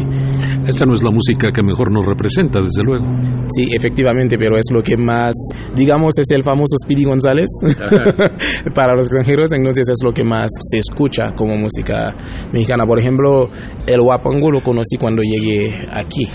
Esta 0.67 0.85
no 0.85 0.93
es 0.93 1.03
la 1.03 1.11
música 1.11 1.49
que 1.51 1.63
mejor 1.63 1.91
nos 1.91 2.05
representa, 2.05 2.61
desde 2.61 2.83
luego. 2.83 3.05
Sí, 3.49 3.69
efectivamente, 3.75 4.37
pero 4.37 4.57
es 4.57 4.65
lo 4.71 4.81
que 4.81 4.97
más, 4.97 5.33
digamos, 5.75 6.13
es 6.19 6.29
el 6.31 6.43
famoso 6.43 6.75
Speedy 6.83 7.03
González 7.03 7.49
para 8.75 8.93
los 8.93 9.07
extranjeros, 9.07 9.51
entonces 9.53 9.87
es 9.89 9.99
lo 10.03 10.13
que 10.13 10.23
más 10.23 10.47
se 10.59 10.77
escucha 10.77 11.27
como 11.35 11.55
música 11.55 12.15
mexicana. 12.53 12.83
Por 12.85 12.99
ejemplo, 12.99 13.49
el 13.87 14.01
guapango 14.01 14.51
lo 14.51 14.61
conocí 14.61 14.97
cuando 14.99 15.21
llegué 15.21 15.73
aquí, 15.91 16.27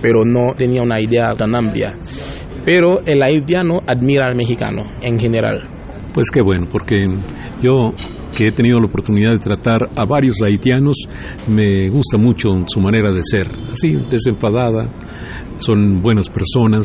pero 0.00 0.24
no 0.24 0.54
tenía 0.56 0.82
una 0.82 1.00
idea 1.00 1.34
tan 1.34 1.54
amplia. 1.54 1.94
Pero 2.66 3.00
el 3.06 3.22
haitiano 3.22 3.78
admira 3.86 4.26
al 4.26 4.36
mexicano 4.36 4.82
en 5.00 5.18
general. 5.18 5.62
Pues 6.12 6.30
qué 6.30 6.42
bueno, 6.42 6.66
porque 6.70 7.06
yo 7.62 7.92
que 8.36 8.48
he 8.48 8.52
tenido 8.52 8.78
la 8.78 8.86
oportunidad 8.86 9.32
de 9.32 9.38
tratar 9.38 9.88
a 9.96 10.04
varios 10.04 10.36
haitianos, 10.44 10.96
me 11.48 11.88
gusta 11.88 12.18
mucho 12.18 12.50
su 12.66 12.80
manera 12.80 13.10
de 13.12 13.20
ser, 13.22 13.46
así 13.72 13.96
desenfadada, 14.10 14.84
son 15.58 16.02
buenas 16.02 16.28
personas 16.28 16.84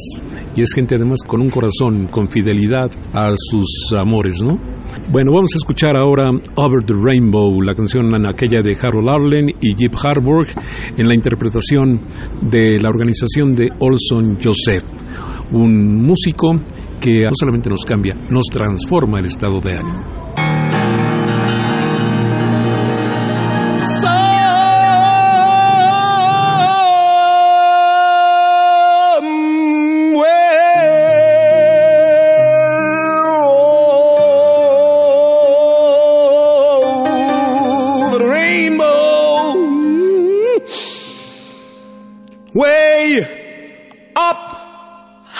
y 0.55 0.61
es 0.61 0.73
gente 0.73 0.95
además 0.95 1.19
con 1.27 1.41
un 1.41 1.49
corazón, 1.49 2.07
con 2.07 2.29
fidelidad 2.29 2.89
a 3.13 3.31
sus 3.35 3.93
amores, 3.97 4.41
¿no? 4.41 4.57
Bueno, 5.09 5.33
vamos 5.33 5.51
a 5.55 5.57
escuchar 5.57 5.97
ahora 5.97 6.29
Over 6.55 6.83
the 6.83 6.93
Rainbow, 6.93 7.61
la 7.61 7.73
canción 7.73 8.13
aquella 8.25 8.61
de 8.61 8.77
Harold 8.81 9.09
Arlen 9.09 9.49
y 9.61 9.75
Jeep 9.75 9.95
Harburg 10.01 10.47
en 10.97 11.07
la 11.07 11.15
interpretación 11.15 11.99
de 12.41 12.77
la 12.79 12.89
organización 12.89 13.55
de 13.55 13.71
Olson 13.79 14.37
Joseph, 14.41 14.85
un 15.51 16.05
músico 16.05 16.53
que 16.99 17.23
no 17.23 17.31
solamente 17.33 17.69
nos 17.69 17.83
cambia, 17.83 18.15
nos 18.29 18.45
transforma 18.51 19.19
el 19.19 19.25
estado 19.25 19.59
de 19.59 19.77
ánimo. 19.77 20.20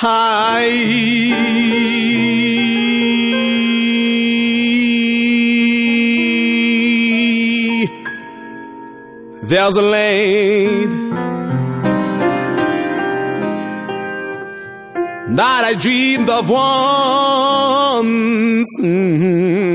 High. 0.01 0.65
There's 9.43 9.75
a 9.75 9.81
land 9.83 10.93
that 15.37 15.63
I 15.69 15.73
dreamed 15.75 16.29
of 16.31 16.49
once. 16.49 17.99
Mm-hmm. 18.79 19.70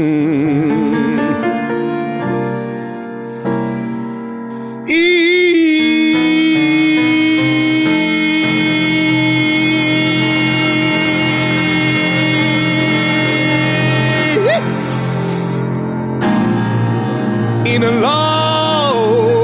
been 17.79 17.93
alone. 17.93 19.37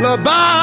Lullaby. 0.00 0.55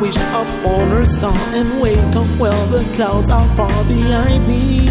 Wish 0.00 0.16
upon 0.16 1.02
a 1.02 1.04
star 1.04 1.36
and 1.54 1.78
wake 1.82 1.98
up 2.16 2.38
while 2.38 2.66
the 2.68 2.82
clouds 2.94 3.28
are 3.28 3.46
far 3.54 3.84
behind 3.84 4.48
me. 4.48 4.88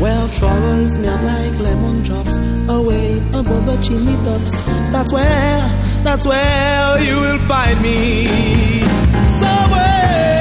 Well, 0.00 0.28
troubles 0.28 0.98
melt 0.98 1.24
like 1.24 1.58
lemon 1.58 2.02
drops 2.02 2.38
away 2.68 3.18
above 3.32 3.66
the 3.66 3.76
chimney 3.82 4.14
tops. 4.24 4.62
That's 4.92 5.12
where, 5.12 6.02
that's 6.04 6.24
where 6.24 7.00
you 7.00 7.20
will 7.20 7.38
find 7.48 7.82
me. 7.82 8.26
Somewhere 9.26 10.31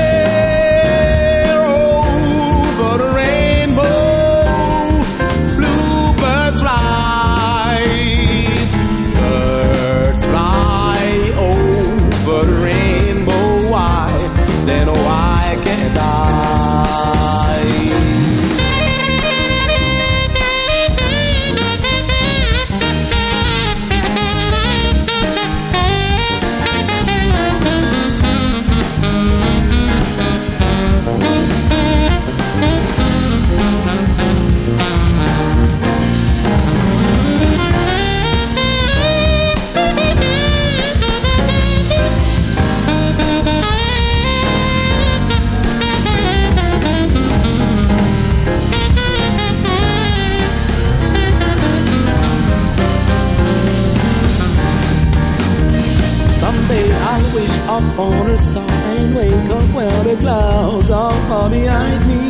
wish 57.92 57.98
upon 57.98 58.30
a 58.30 58.38
star 58.38 58.70
and 58.70 59.16
wake 59.16 59.50
up 59.50 59.76
where 59.76 60.04
the 60.04 60.16
clouds 60.18 60.92
are 60.92 61.14
far 61.28 61.50
behind 61.50 62.08
me. 62.08 62.22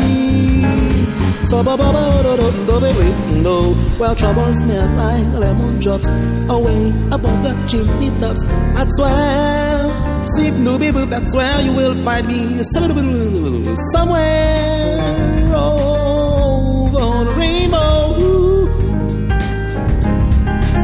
So 1.45 1.64
ba 1.64 1.76
ba 1.76 1.91
ba 1.91 2.24
do 2.24 2.38
do 2.38 2.66
do 2.66 2.80
baby 2.80 3.43
do. 3.43 3.76
Well 3.99 4.16
troubles 4.16 4.64
melt 4.64 4.91
like 4.97 5.28
lemon 5.39 5.80
drops 5.80 6.09
away 6.49 6.93
above 7.12 7.43
the 7.43 7.53
chimney 7.68 8.09
tops. 8.20 8.45
That's 8.45 9.01
where, 9.01 10.26
see 10.36 10.51
no 10.51 10.78
baby, 10.78 11.05
that's 11.05 11.36
where 11.36 11.62
you 11.62 11.74
will 11.74 12.03
find 12.03 12.28
me. 12.28 12.64
Somewhere 12.64 13.01
over 15.55 16.91
the 16.91 17.01
oh, 17.01 17.34
rainbow. 17.36 17.99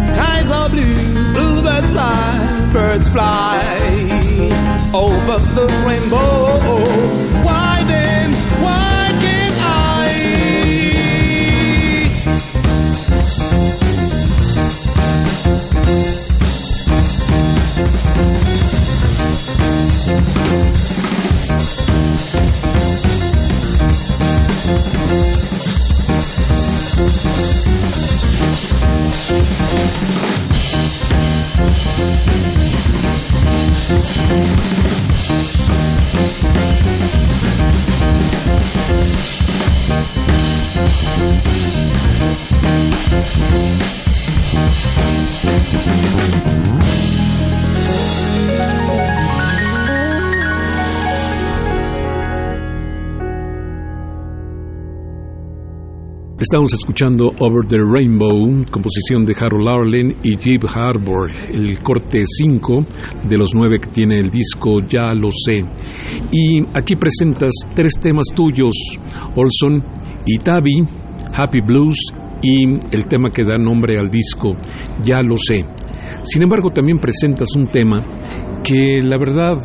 Skies 0.01 0.51
are 0.51 0.69
blue, 0.69 1.33
bluebirds 1.33 1.91
fly, 1.91 2.56
birds 2.73 3.09
fly 3.09 3.61
over 4.93 5.39
the 5.55 5.83
rainbow. 5.85 7.26
Estamos 56.49 56.71
escuchando 56.71 57.25
Over 57.39 57.67
the 57.67 57.77
Rainbow, 57.77 58.63
composición 58.71 59.25
de 59.25 59.35
Harold 59.37 59.67
Arlen 59.67 60.15
y 60.23 60.37
Jeep 60.37 60.63
Harbour, 60.73 61.29
el 61.51 61.77
corte 61.79 62.23
5 62.25 62.85
de 63.27 63.37
los 63.37 63.49
nueve 63.53 63.79
que 63.81 63.89
tiene 63.89 64.21
el 64.21 64.31
disco 64.31 64.79
Ya 64.87 65.13
lo 65.13 65.27
sé. 65.29 65.61
Y 66.31 66.61
aquí 66.73 66.95
presentas 66.95 67.51
tres 67.75 67.99
temas 68.01 68.27
tuyos, 68.33 68.73
Olson, 69.35 69.83
Itabi, 70.25 70.85
Happy 71.35 71.59
Blues 71.59 71.97
y 72.41 72.63
el 72.95 73.07
tema 73.09 73.29
que 73.29 73.43
da 73.43 73.57
nombre 73.57 73.99
al 73.99 74.09
disco, 74.09 74.55
Ya 75.03 75.21
lo 75.21 75.35
sé. 75.37 75.65
Sin 76.23 76.43
embargo, 76.43 76.69
también 76.69 76.99
presentas 76.99 77.49
un 77.57 77.67
tema 77.67 78.05
que 78.63 79.01
la 79.03 79.17
verdad 79.17 79.57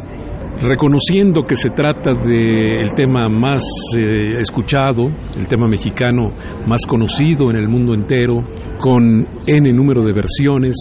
reconociendo 0.60 1.42
que 1.42 1.56
se 1.56 1.70
trata 1.70 2.12
del 2.14 2.92
tema 2.94 3.28
más 3.28 3.62
eh, 3.96 4.38
escuchado, 4.38 5.10
el 5.36 5.46
tema 5.46 5.66
mexicano 5.66 6.30
más 6.66 6.86
conocido 6.86 7.50
en 7.50 7.56
el 7.56 7.68
mundo 7.68 7.94
entero, 7.94 8.44
con 8.78 9.26
N 9.46 9.72
número 9.72 10.04
de 10.04 10.12
versiones, 10.12 10.76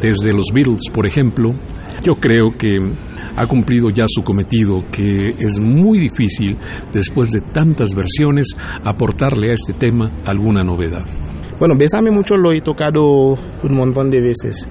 desde 0.00 0.32
los 0.32 0.46
Beatles, 0.54 0.90
por 0.92 1.06
ejemplo, 1.06 1.52
yo 2.04 2.14
creo 2.14 2.48
que 2.56 2.76
ha 3.36 3.46
cumplido 3.46 3.88
ya 3.88 4.04
su 4.06 4.22
cometido, 4.22 4.84
que 4.90 5.34
es 5.38 5.60
muy 5.60 5.98
difícil, 6.00 6.56
después 6.92 7.30
de 7.30 7.40
tantas 7.52 7.94
versiones, 7.94 8.48
aportarle 8.84 9.50
a 9.50 9.54
este 9.54 9.72
tema 9.72 10.10
alguna 10.24 10.62
novedad. 10.62 11.04
Bueno, 11.58 11.74
Bésame 11.76 12.10
mucho 12.12 12.36
lo 12.36 12.52
he 12.52 12.60
tocado 12.60 13.32
un 13.32 13.74
montón 13.74 14.10
de 14.10 14.20
veces. 14.20 14.68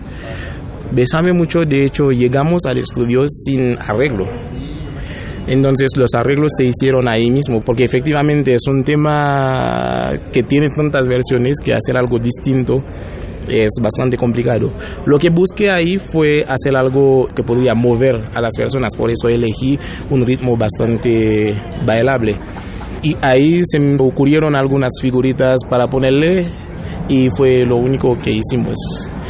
Bésame 0.91 1.33
mucho, 1.33 1.59
de 1.59 1.85
hecho, 1.85 2.09
llegamos 2.09 2.65
al 2.65 2.77
estudio 2.77 3.23
sin 3.27 3.77
arreglo. 3.79 4.25
Entonces 5.47 5.91
los 5.97 6.13
arreglos 6.13 6.51
se 6.57 6.65
hicieron 6.65 7.07
ahí 7.07 7.29
mismo, 7.29 7.61
porque 7.61 7.85
efectivamente 7.85 8.53
es 8.53 8.61
un 8.69 8.83
tema 8.83 10.11
que 10.31 10.43
tiene 10.43 10.67
tantas 10.69 11.07
versiones 11.07 11.57
que 11.63 11.73
hacer 11.73 11.95
algo 11.97 12.17
distinto 12.19 12.83
es 13.49 13.71
bastante 13.81 14.17
complicado. 14.17 14.71
Lo 15.05 15.17
que 15.17 15.29
busqué 15.29 15.69
ahí 15.69 15.97
fue 15.97 16.43
hacer 16.43 16.75
algo 16.75 17.27
que 17.33 17.43
podría 17.43 17.73
mover 17.73 18.15
a 18.33 18.41
las 18.41 18.51
personas, 18.57 18.95
por 18.95 19.09
eso 19.09 19.29
elegí 19.29 19.79
un 20.09 20.25
ritmo 20.25 20.57
bastante 20.57 21.53
bailable. 21.85 22.38
Y 23.03 23.15
ahí 23.21 23.61
se 23.63 23.79
me 23.79 23.95
ocurrieron 23.99 24.55
algunas 24.55 24.91
figuritas 25.01 25.59
para 25.69 25.88
ponerle 25.88 26.45
y 27.10 27.30
fue 27.36 27.66
lo 27.66 27.78
único 27.78 28.18
que 28.20 28.32
hicimos. 28.32 28.76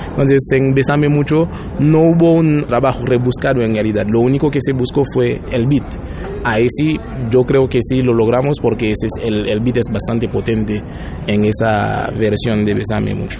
Entonces 0.09 0.39
en 0.55 0.73
Besame 0.73 1.09
Mucho 1.09 1.47
no 1.79 1.99
hubo 1.99 2.33
un 2.33 2.65
trabajo 2.65 3.05
rebuscado 3.05 3.61
en 3.61 3.73
realidad, 3.73 4.05
lo 4.07 4.21
único 4.21 4.49
que 4.49 4.59
se 4.61 4.73
buscó 4.73 5.03
fue 5.13 5.39
el 5.51 5.67
beat. 5.67 5.95
Ahí 6.43 6.65
sí, 6.69 6.97
yo 7.29 7.43
creo 7.43 7.65
que 7.65 7.79
sí 7.81 8.01
lo 8.01 8.13
logramos 8.13 8.57
porque 8.61 8.91
ese 8.91 9.07
es 9.07 9.23
el, 9.23 9.49
el 9.49 9.59
beat 9.59 9.77
es 9.77 9.91
bastante 9.91 10.27
potente 10.27 10.81
en 11.27 11.45
esa 11.45 12.09
versión 12.17 12.63
de 12.63 12.73
Besame 12.73 13.13
Mucho. 13.13 13.39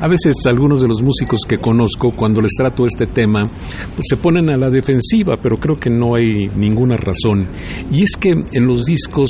A 0.00 0.08
veces 0.08 0.34
algunos 0.46 0.80
de 0.80 0.88
los 0.88 1.02
músicos 1.02 1.40
que 1.46 1.58
conozco, 1.58 2.12
cuando 2.16 2.40
les 2.40 2.52
trato 2.56 2.86
este 2.86 3.06
tema, 3.06 3.42
pues 3.42 4.06
se 4.08 4.16
ponen 4.16 4.50
a 4.50 4.56
la 4.56 4.70
defensiva, 4.70 5.34
pero 5.42 5.56
creo 5.56 5.78
que 5.78 5.90
no 5.90 6.16
hay 6.16 6.46
ninguna 6.56 6.96
razón. 6.96 7.46
Y 7.92 8.02
es 8.02 8.16
que 8.18 8.30
en 8.30 8.66
los 8.66 8.86
discos 8.86 9.28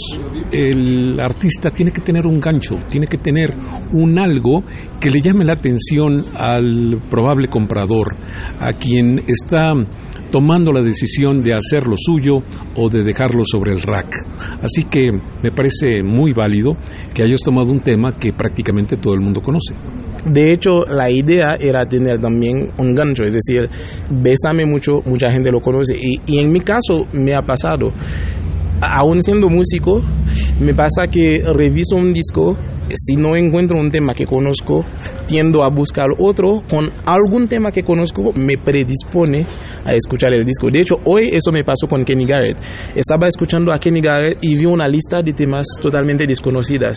el 0.52 1.18
artista 1.20 1.70
tiene 1.70 1.90
que 1.90 2.00
tener 2.00 2.26
un 2.26 2.40
gancho, 2.40 2.76
tiene 2.88 3.06
que 3.06 3.18
tener 3.18 3.52
un 3.92 4.18
algo 4.18 4.62
que 5.00 5.10
le 5.10 5.20
llame 5.20 5.44
la 5.44 5.54
atención 5.54 6.22
al 6.38 7.00
probable 7.10 7.48
comprador, 7.48 8.14
a 8.60 8.68
quien 8.72 9.24
está 9.26 9.72
tomando 10.30 10.70
la 10.70 10.80
decisión 10.80 11.42
de 11.42 11.54
hacer 11.54 11.86
lo 11.86 11.96
suyo 11.98 12.42
o 12.76 12.88
de 12.88 13.02
dejarlo 13.02 13.42
sobre 13.44 13.72
el 13.72 13.82
rack. 13.82 14.14
Así 14.62 14.84
que 14.84 15.10
me 15.42 15.50
parece 15.50 16.02
muy 16.04 16.32
válido 16.32 16.76
que 17.12 17.24
hayas 17.24 17.40
tomado 17.40 17.72
un 17.72 17.80
tema 17.80 18.12
que 18.12 18.32
prácticamente 18.32 18.96
todo 18.96 19.14
el 19.14 19.20
mundo 19.20 19.40
conoce. 19.40 19.74
De 20.24 20.52
hecho, 20.52 20.82
la 20.88 21.10
idea 21.10 21.56
era 21.58 21.86
tener 21.86 22.20
también 22.20 22.68
un 22.78 22.94
gancho, 22.94 23.22
es 23.24 23.34
decir, 23.34 23.68
Bésame 24.10 24.66
mucho, 24.66 25.02
mucha 25.06 25.30
gente 25.30 25.50
lo 25.50 25.60
conoce. 25.60 25.94
Y, 25.98 26.20
y 26.26 26.38
en 26.38 26.52
mi 26.52 26.60
caso 26.60 27.06
me 27.12 27.32
ha 27.34 27.40
pasado, 27.40 27.92
aún 28.80 29.22
siendo 29.22 29.48
músico, 29.48 30.02
me 30.60 30.74
pasa 30.74 31.06
que 31.10 31.42
reviso 31.54 31.96
un 31.96 32.12
disco 32.12 32.56
si 32.94 33.16
no 33.16 33.36
encuentro 33.36 33.78
un 33.78 33.90
tema 33.90 34.14
que 34.14 34.26
conozco, 34.26 34.84
tiendo 35.26 35.62
a 35.62 35.68
buscar 35.68 36.06
otro 36.18 36.62
con 36.68 36.90
algún 37.06 37.48
tema 37.48 37.70
que 37.70 37.82
conozco, 37.82 38.32
me 38.34 38.56
predispone 38.58 39.46
a 39.84 39.92
escuchar 39.92 40.32
el 40.34 40.44
disco. 40.44 40.68
De 40.70 40.80
hecho, 40.80 40.96
hoy 41.04 41.30
eso 41.32 41.52
me 41.52 41.64
pasó 41.64 41.86
con 41.88 42.04
Kenny 42.04 42.24
Garrett. 42.24 42.56
Estaba 42.94 43.26
escuchando 43.28 43.72
a 43.72 43.78
Kenny 43.78 44.00
Garrett 44.00 44.38
y 44.40 44.56
vi 44.56 44.66
una 44.66 44.88
lista 44.88 45.22
de 45.22 45.32
temas 45.32 45.66
totalmente 45.80 46.26
desconocidas. 46.26 46.96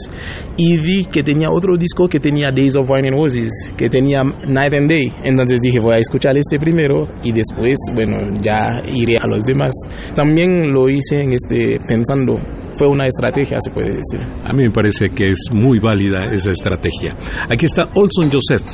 Y 0.57 0.79
vi 0.79 1.05
que 1.05 1.23
tenía 1.23 1.49
otro 1.49 1.77
disco 1.77 2.07
que 2.07 2.19
tenía 2.19 2.49
Days 2.51 2.75
of 2.75 2.89
Wine 2.89 3.09
and 3.09 3.17
Roses, 3.17 3.51
que 3.77 3.89
tenía 3.89 4.23
Night 4.23 4.73
and 4.73 4.89
Day. 4.89 5.11
Entonces 5.23 5.59
dije, 5.61 5.79
voy 5.79 5.95
a 5.95 5.99
escuchar 5.99 6.37
este 6.37 6.57
primero 6.59 7.07
y 7.23 7.31
después, 7.31 7.77
bueno, 7.95 8.17
ya 8.41 8.79
iré 8.93 9.17
a 9.19 9.27
los 9.27 9.43
demás. 9.43 9.71
También 10.15 10.71
lo 10.71 10.89
hice 10.89 11.21
en 11.21 11.33
este 11.33 11.77
pensando 11.87 12.35
fue 12.77 12.87
una 12.87 13.05
estrategia, 13.05 13.57
se 13.59 13.71
puede 13.71 13.89
decir. 13.89 14.19
A 14.43 14.53
mí 14.53 14.63
me 14.63 14.71
parece 14.71 15.09
que 15.09 15.29
es 15.29 15.49
muy 15.53 15.79
válida 15.79 16.23
esa 16.31 16.51
estrategia. 16.51 17.15
Aquí 17.51 17.65
está 17.65 17.83
Olson 17.95 18.31
Joseph 18.31 18.65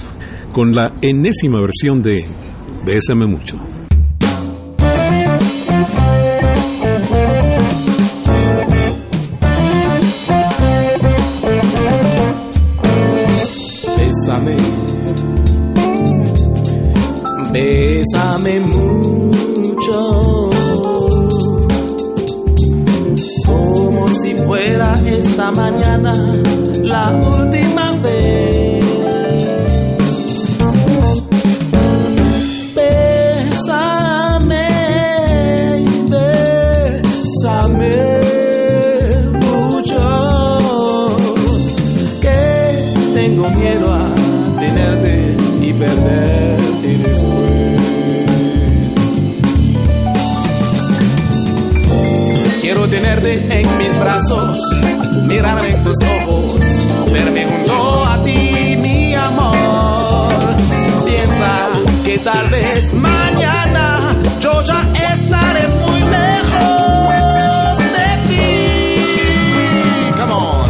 con 0.52 0.72
la 0.72 0.94
enésima 1.02 1.62
versión 1.62 2.02
de 2.02 2.26
Bésame 2.86 3.26
mucho. 3.26 3.58
Bésame, 13.98 14.56
bésame 17.52 18.60
mucho, 18.62 19.19
esta 25.20 25.52
mañana 25.52 26.14
la 26.82 27.12
última 27.12 27.92
vez. 28.02 28.69
Mirarme 55.42 55.70
en 55.70 55.82
tus 55.82 55.96
ojos, 56.04 56.58
verme 57.12 57.46
junto 57.46 58.06
a 58.06 58.22
ti, 58.24 58.76
mi 58.78 59.16
amor. 59.16 60.56
Piensa 61.06 61.70
que 62.04 62.18
tal 62.20 62.50
vez 62.50 62.94
mañana 62.94 64.18
yo 64.42 64.62
ya 64.64 64.82
estaré 65.14 65.68
muy 65.70 66.02
lejos 66.02 67.78
de 67.96 68.10
ti. 68.30 68.52
Come 70.18 70.34
on, 70.34 70.70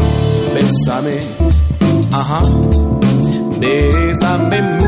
bésame, 0.53 1.19
ajá, 2.11 2.41
bésame 3.59 4.78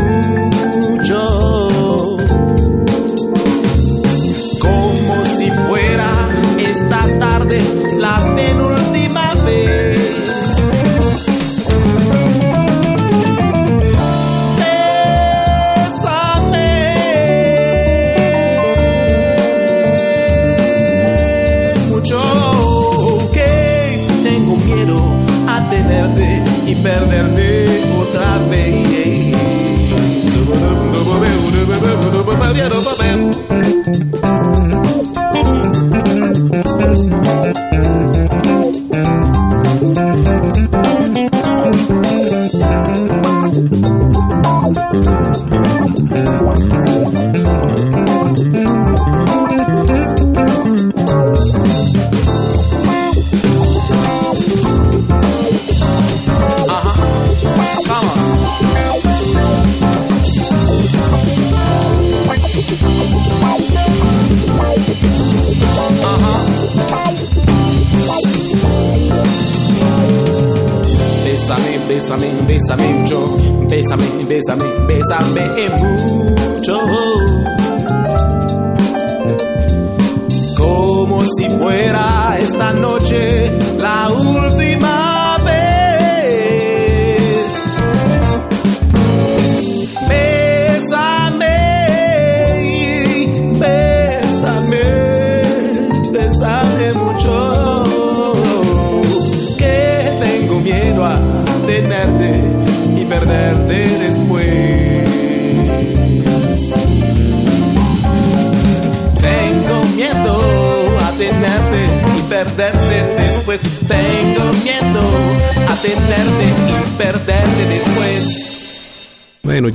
Bésame, 74.42 74.88
bésame, 74.88 75.34
bésame 75.36 76.11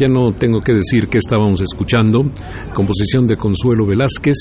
no 0.09 0.33
tengo 0.33 0.61
que 0.61 0.73
decir 0.73 1.09
que 1.09 1.19
estábamos 1.19 1.61
escuchando, 1.61 2.23
composición 2.75 3.27
de 3.27 3.37
Consuelo 3.37 3.87
Velázquez. 3.87 4.37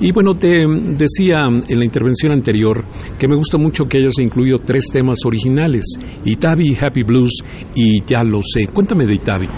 Y 0.00 0.12
bueno, 0.12 0.34
te 0.34 0.48
decía 0.48 1.46
en 1.46 1.78
la 1.78 1.84
intervención 1.84 2.32
anterior 2.32 2.84
que 3.18 3.28
me 3.28 3.36
gusta 3.36 3.58
mucho 3.58 3.84
que 3.84 3.98
hayas 3.98 4.18
incluido 4.18 4.58
tres 4.58 4.86
temas 4.92 5.18
originales, 5.24 5.84
Itabi, 6.24 6.76
Happy 6.80 7.02
Blues 7.02 7.42
y 7.74 8.02
Ya 8.04 8.22
lo 8.22 8.40
sé. 8.42 8.66
Cuéntame 8.72 9.06
de 9.06 9.14
Itabi. 9.14 9.48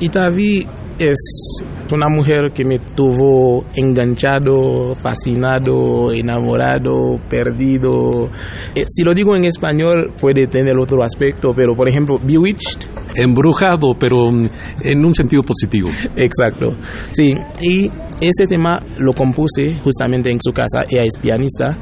Itavi 0.00 0.66
es 0.98 1.64
una 1.92 2.08
mujer 2.08 2.52
que 2.54 2.64
me 2.64 2.78
tuvo 2.78 3.64
enganchado, 3.74 4.94
fascinado, 4.94 6.12
enamorado, 6.12 7.18
perdido. 7.28 8.30
Eh, 8.74 8.84
si 8.86 9.02
lo 9.02 9.14
digo 9.14 9.36
en 9.36 9.44
español 9.44 10.12
puede 10.20 10.46
tener 10.46 10.78
otro 10.78 11.02
aspecto, 11.02 11.52
pero 11.54 11.74
por 11.74 11.88
ejemplo, 11.88 12.18
Bewitched, 12.22 12.94
Embrujado, 13.14 13.92
pero 13.98 14.30
mm, 14.30 14.46
en 14.82 15.04
un 15.04 15.14
sentido 15.14 15.42
positivo. 15.42 15.88
exacto. 16.16 16.76
Sí, 17.12 17.34
y 17.60 17.90
ese 18.20 18.46
tema 18.46 18.80
lo 18.98 19.12
compuse 19.12 19.76
justamente 19.76 20.30
en 20.30 20.38
su 20.40 20.52
casa, 20.52 20.80
ella 20.88 21.02
es 21.04 21.16
pianista, 21.20 21.76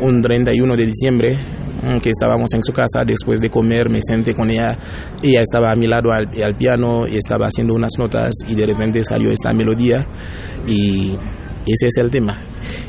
un 0.00 0.20
31 0.20 0.76
de 0.76 0.86
diciembre 0.86 1.36
mm, 1.36 1.98
que 2.00 2.10
estábamos 2.10 2.52
en 2.54 2.62
su 2.62 2.72
casa 2.72 3.00
después 3.06 3.40
de 3.40 3.48
comer, 3.48 3.88
me 3.88 4.00
senté 4.02 4.34
con 4.34 4.50
ella, 4.50 4.76
ella 5.22 5.40
estaba 5.40 5.72
a 5.72 5.74
mi 5.74 5.86
lado 5.86 6.12
al, 6.12 6.26
al 6.42 6.54
piano 6.54 7.06
y 7.06 7.16
estaba 7.16 7.46
haciendo 7.46 7.74
unas 7.74 7.92
notas 7.98 8.32
y 8.46 8.54
de 8.54 8.66
repente 8.66 9.02
salió 9.02 9.30
esta 9.44 9.52
melodía 9.52 10.06
y 10.66 11.12
ese 11.66 11.88
es 11.88 11.96
el 11.98 12.10
tema, 12.10 12.38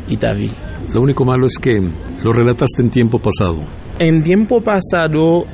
Itavi. 0.07 0.49
Lo 0.93 1.01
único 1.01 1.25
malo 1.25 1.47
es 1.47 1.57
que 1.57 1.77
lo 2.23 2.31
relataste 2.31 2.81
en 2.81 2.89
tiempo 2.89 3.19
pasado. 3.19 3.57
En 3.99 4.23
tiempo 4.23 4.61
pasado, 4.61 5.45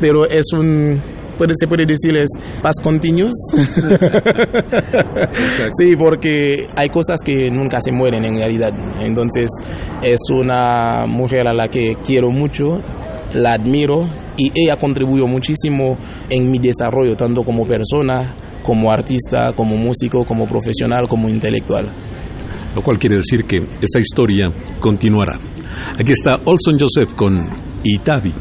pero 0.00 0.28
es 0.28 0.44
un 0.56 1.00
puede, 1.36 1.54
se 1.58 1.66
puede 1.66 1.86
decir 1.86 2.16
es 2.16 2.28
past 2.62 2.80
continuous. 2.82 3.34
sí, 5.78 5.96
porque 5.96 6.68
hay 6.76 6.88
cosas 6.88 7.18
que 7.24 7.50
nunca 7.50 7.78
se 7.80 7.90
mueren 7.90 8.24
en 8.24 8.38
realidad. 8.38 8.70
Entonces, 9.00 9.50
es 10.02 10.20
una 10.32 11.06
mujer 11.08 11.48
a 11.48 11.52
la 11.52 11.66
que 11.66 11.96
quiero 12.06 12.30
mucho, 12.30 12.80
la 13.32 13.54
admiro 13.54 14.02
y 14.36 14.52
ella 14.54 14.76
contribuyó 14.80 15.26
muchísimo 15.26 15.98
en 16.30 16.48
mi 16.50 16.58
desarrollo, 16.58 17.16
tanto 17.16 17.42
como 17.42 17.66
persona, 17.66 18.34
como 18.64 18.90
artista, 18.90 19.52
como 19.52 19.76
músico, 19.76 20.24
como 20.24 20.46
profesional, 20.46 21.06
como 21.06 21.28
intelectual. 21.28 21.92
Lo 22.74 22.82
cual 22.82 22.98
quiere 22.98 23.16
decir 23.16 23.44
que 23.44 23.58
esa 23.58 24.00
historia 24.00 24.48
continuará. 24.80 25.38
Aquí 26.00 26.10
está 26.10 26.32
Olson 26.44 26.76
Joseph 26.80 27.14
con 27.14 27.38
Itabi. 27.84 28.32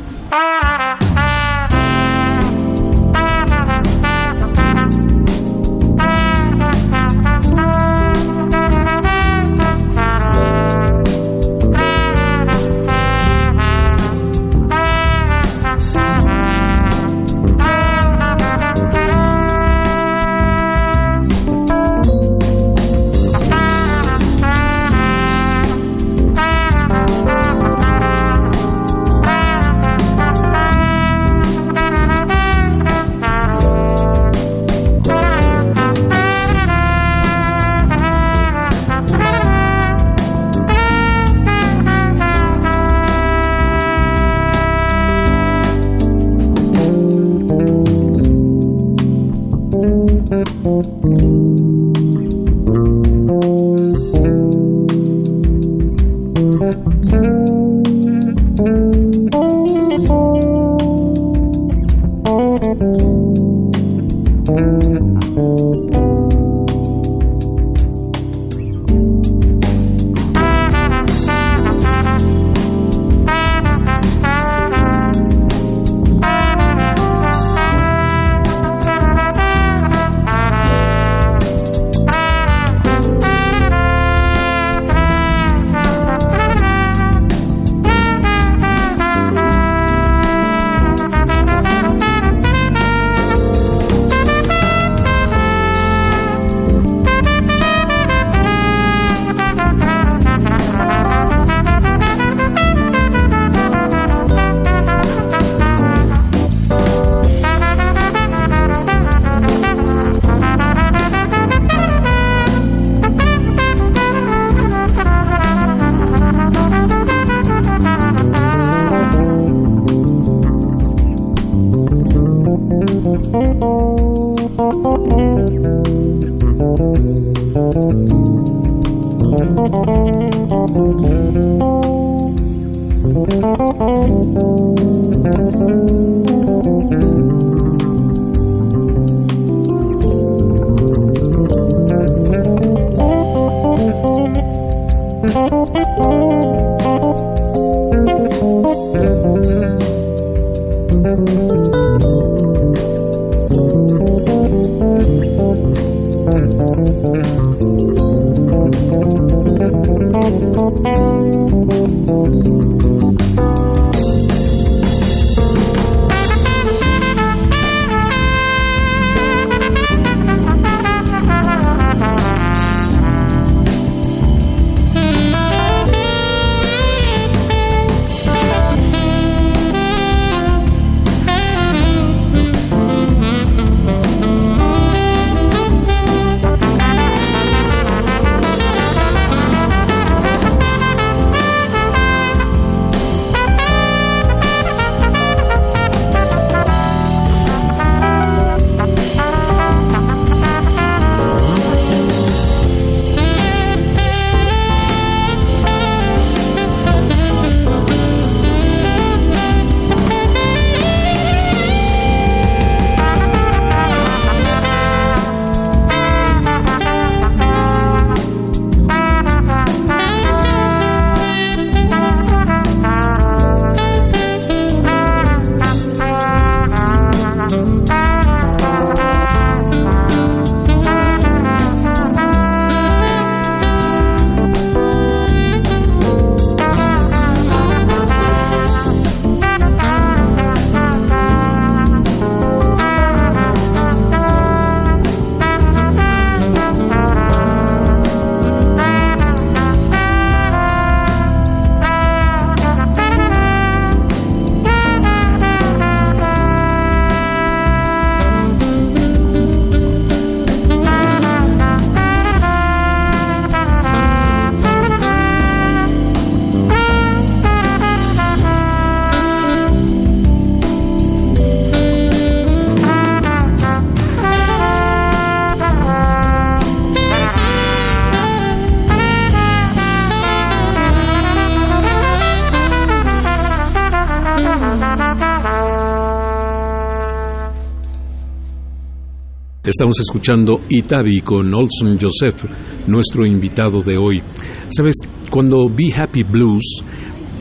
Estamos 289.66 289.98
escuchando 289.98 290.60
Itabi 290.68 291.22
con 291.22 291.54
Olson 291.56 291.98
Joseph, 291.98 292.44
nuestro 292.86 293.26
invitado 293.26 293.82
de 293.82 293.98
hoy. 293.98 294.22
Sabes, 294.70 294.96
cuando 295.30 295.70
vi 295.70 295.90
Happy 295.90 296.24
Blues, 296.24 296.84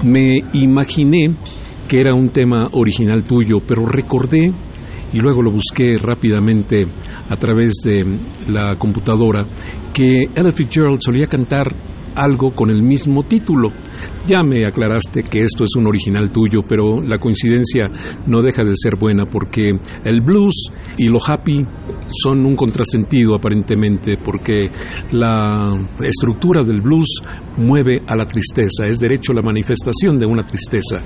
me 0.05 0.39
imaginé 0.53 1.35
que 1.89 2.01
era 2.01 2.15
un 2.15 2.29
tema 2.29 2.69
original 2.75 3.25
tuyo, 3.25 3.57
pero 3.67 3.87
recordé 3.87 4.53
y 5.13 5.19
luego 5.19 5.43
lo 5.43 5.51
busqué 5.51 5.99
rápidamente 5.99 6.85
a 7.29 7.35
través 7.35 7.73
de 7.83 8.05
la 8.49 8.77
computadora 8.77 9.45
que 9.93 10.23
Ella 10.23 10.53
Fitzgerald 10.53 11.01
solía 11.01 11.27
cantar 11.27 11.75
algo 12.15 12.51
con 12.51 12.71
el 12.71 12.83
mismo 12.83 13.25
título. 13.25 13.69
Ya 14.27 14.43
me 14.43 14.65
aclaraste 14.65 15.25
que 15.25 15.41
esto 15.41 15.65
es 15.65 15.75
un 15.77 15.87
original 15.87 16.31
tuyo, 16.31 16.61
pero 16.69 17.01
la 17.01 17.19
coincidencia 17.19 17.91
no 18.27 18.43
deja 18.43 18.63
de 18.63 18.77
ser 18.77 18.97
buena 18.97 19.25
porque 19.25 19.71
el 20.05 20.21
blues 20.21 20.71
y 20.97 21.07
lo 21.09 21.19
happy 21.27 21.63
son 22.23 22.45
un 22.45 22.57
contrasentido 22.57 23.35
aparentemente 23.35 24.17
porque 24.17 24.71
la 25.13 25.69
estructura 26.03 26.63
del 26.63 26.81
blues 26.81 27.23
mueve 27.57 28.01
a 28.07 28.17
la 28.17 28.25
tristeza, 28.25 28.87
es 28.87 28.99
derecho 28.99 29.33
la 29.33 29.43
manifestación 29.43 30.19
de 30.19 30.27
una 30.27 30.43
tristeza. 30.43 30.97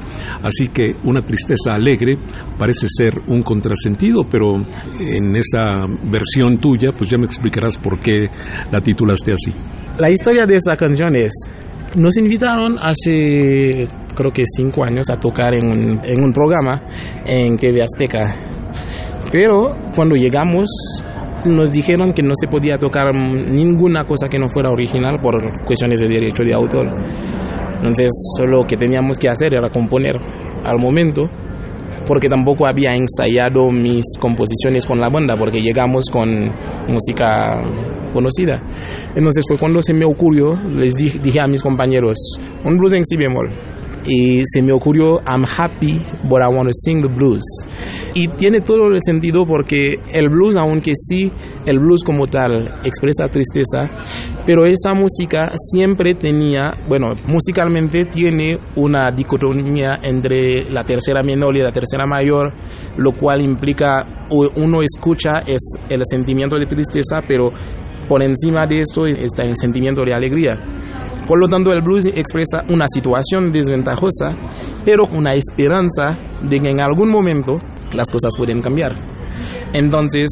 Así 0.43 0.69
que 0.69 0.93
una 1.05 1.21
tristeza 1.21 1.75
alegre 1.75 2.15
parece 2.59 2.87
ser 2.89 3.15
un 3.29 3.43
contrasentido, 3.43 4.23
pero 4.31 4.55
en 5.01 5.37
esa 5.37 5.87
versión 6.11 6.59
tuya 6.59 6.91
pues 6.97 7.11
ya 7.11 7.19
me 7.19 7.27
explicarás 7.27 7.79
por 7.79 7.99
qué 7.99 8.27
la 8.71 8.81
titulaste 8.81 9.33
así. 9.33 9.53
La 9.99 10.11
historia 10.11 10.47
de 10.47 10.57
esa 10.57 10.77
canción 10.77 11.17
es, 11.17 11.33
nos 11.97 12.17
invitaron 12.17 12.79
hace 12.79 13.87
creo 14.15 14.33
que 14.33 14.43
cinco 14.47 14.85
años 14.85 15.09
a 15.11 15.21
tocar 15.21 15.55
en 15.55 15.67
un, 15.67 16.01
en 16.03 16.25
un 16.25 16.33
programa 16.33 16.83
en 17.27 17.57
TV 17.57 17.83
Azteca. 17.83 18.56
Pero 19.37 19.77
cuando 19.95 20.17
llegamos 20.17 20.67
nos 21.45 21.71
dijeron 21.71 22.15
que 22.15 22.23
no 22.23 22.33
se 22.41 22.49
podía 22.49 22.79
tocar 22.79 23.15
ninguna 23.15 24.03
cosa 24.05 24.31
que 24.31 24.39
no 24.39 24.49
fuera 24.49 24.71
original 24.71 25.17
por 25.23 25.35
cuestiones 25.67 26.01
de 26.01 26.09
derecho 26.09 26.43
de 26.43 26.55
autor. 26.55 26.89
Entonces 27.77 28.11
lo 28.49 28.65
que 28.65 28.79
teníamos 28.79 29.19
que 29.19 29.29
hacer 29.29 29.53
era 29.53 29.69
componer 29.69 30.17
al 30.65 30.79
momento 30.79 31.29
porque 32.07 32.31
tampoco 32.31 32.67
había 32.67 32.93
ensayado 32.97 33.71
mis 33.71 34.05
composiciones 34.19 34.87
con 34.87 35.01
la 35.01 35.11
banda, 35.11 35.37
porque 35.37 35.61
llegamos 35.61 36.07
con 36.11 36.51
música 36.89 37.61
conocida. 38.15 38.55
Entonces 39.15 39.45
fue 39.47 39.59
cuando 39.59 39.83
se 39.83 39.93
me 39.93 40.07
ocurrió, 40.07 40.57
les 40.75 40.95
dije, 40.95 41.19
dije 41.19 41.41
a 41.41 41.47
mis 41.47 41.63
compañeros, 41.63 42.17
un 42.65 42.79
blues 42.79 42.95
en 42.95 43.05
si 43.05 43.19
bemol. 43.19 43.51
Y 44.07 44.43
se 44.47 44.63
me 44.63 44.73
ocurrió, 44.73 45.21
I'm 45.27 45.45
happy, 45.45 46.01
but 46.25 46.41
I 46.41 46.47
want 46.47 46.69
to 46.69 46.73
sing 46.73 47.01
the 47.01 47.09
blues. 47.09 47.43
Y 48.15 48.29
tiene 48.29 48.61
todo 48.61 48.87
el 48.89 48.99
sentido 49.05 49.45
porque 49.45 49.95
el 50.13 50.29
blues, 50.29 50.57
aunque 50.57 50.93
sí, 50.95 51.31
el 51.67 51.79
blues 51.81 52.03
como 52.05 52.27
tal 52.27 52.81
expresa 52.85 53.29
tristeza, 53.29 53.91
pero 54.47 54.65
esa 54.65 54.95
música 54.95 55.53
siempre 55.57 56.15
tenía, 56.15 56.73
bueno, 56.89 57.13
musicalmente 57.27 58.07
tiene 58.07 58.59
una 58.77 59.11
dicotomía 59.11 59.99
entre 60.03 60.71
la 60.71 60.85
tercera 60.85 61.23
menor 61.23 61.57
y 61.57 61.63
la 61.63 61.73
tercera 61.73 62.07
mayor, 62.07 62.53
lo 62.97 63.13
cual 63.13 63.43
implica, 63.43 64.07
uno 64.31 64.81
escucha 64.83 65.43
es 65.47 65.61
el 65.91 66.03
sentimiento 66.05 66.57
de 66.57 66.67
tristeza, 66.67 67.21
pero 67.27 67.51
por 68.09 68.23
encima 68.23 68.67
de 68.67 68.81
esto 68.81 69.05
está 69.05 69.43
el 69.43 69.57
sentimiento 69.57 70.03
de 70.05 70.15
alegría. 70.15 70.59
Por 71.27 71.41
lo 71.41 71.49
tanto, 71.49 71.73
el 71.73 71.83
blues 71.83 72.07
expresa 72.07 72.63
una 72.71 72.87
situación 72.89 73.51
desventajosa, 73.53 74.37
pero 74.85 75.05
una 75.13 75.35
esperanza 75.35 76.17
de 76.43 76.61
que 76.61 76.71
en 76.71 76.81
algún 76.81 77.11
momento 77.11 77.61
las 77.95 78.11
cosas 78.11 78.33
pueden 78.37 78.61
cambiar. 78.61 78.95
Entonces, 79.73 80.29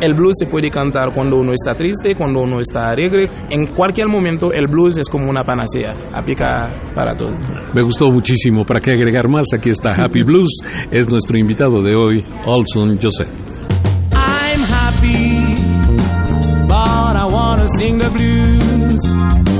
el 0.00 0.14
blues 0.14 0.36
se 0.38 0.46
puede 0.46 0.70
cantar 0.70 1.12
cuando 1.12 1.36
uno 1.36 1.52
está 1.52 1.72
triste, 1.72 2.14
cuando 2.14 2.40
uno 2.40 2.60
está 2.60 2.88
alegre. 2.90 3.28
En 3.50 3.66
cualquier 3.66 4.08
momento, 4.08 4.52
el 4.52 4.66
blues 4.66 4.98
es 4.98 5.08
como 5.08 5.28
una 5.28 5.42
panacea, 5.42 5.92
aplica 6.12 6.68
para 6.94 7.16
todo. 7.16 7.32
Me 7.74 7.82
gustó 7.82 8.10
muchísimo. 8.10 8.64
Para 8.64 8.80
qué 8.80 8.92
agregar 8.92 9.28
más, 9.28 9.46
aquí 9.54 9.70
está 9.70 9.90
Happy 9.90 10.22
Blues. 10.22 10.60
Es 10.90 11.08
nuestro 11.08 11.38
invitado 11.38 11.82
de 11.82 11.94
hoy, 11.94 12.24
Olson 12.46 12.98
Joseph. 13.00 13.28
I'm 14.12 14.62
happy, 14.62 15.54
but 16.66 17.16
I 17.16 17.26
wanna 17.30 17.66
sing 17.76 17.98
the 17.98 18.08
blues. 18.08 19.57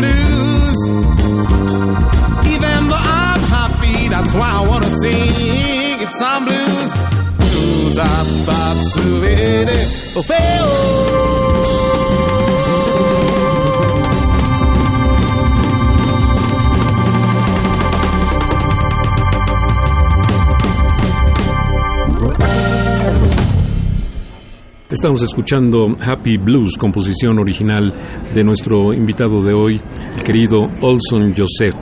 Blues. 0.00 0.78
Even 2.54 2.88
though 2.88 3.04
I'm 3.24 3.40
happy, 3.40 4.08
that's 4.08 4.32
why 4.34 4.50
I 4.60 4.66
wanna 4.66 4.90
sing 5.02 6.00
it's 6.00 6.18
some 6.18 6.44
blues. 6.44 6.92
Blues 7.38 7.98
up, 7.98 8.26
subidi, 8.94 10.16
oh, 10.16 10.22
oh. 10.62 12.31
Estamos 25.02 25.22
escuchando 25.24 25.96
Happy 26.00 26.36
Blues, 26.36 26.76
composición 26.78 27.36
original 27.40 27.92
de 28.32 28.44
nuestro 28.44 28.94
invitado 28.94 29.42
de 29.42 29.52
hoy, 29.52 29.80
el 30.16 30.22
querido 30.22 30.60
Olson 30.80 31.34
Joseph. 31.36 31.74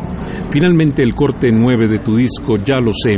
Finalmente, 0.51 1.03
el 1.03 1.15
corte 1.15 1.51
9 1.53 1.87
de 1.87 1.99
tu 1.99 2.17
disco, 2.17 2.57
Ya 2.57 2.81
lo 2.81 2.93
sé, 2.95 3.17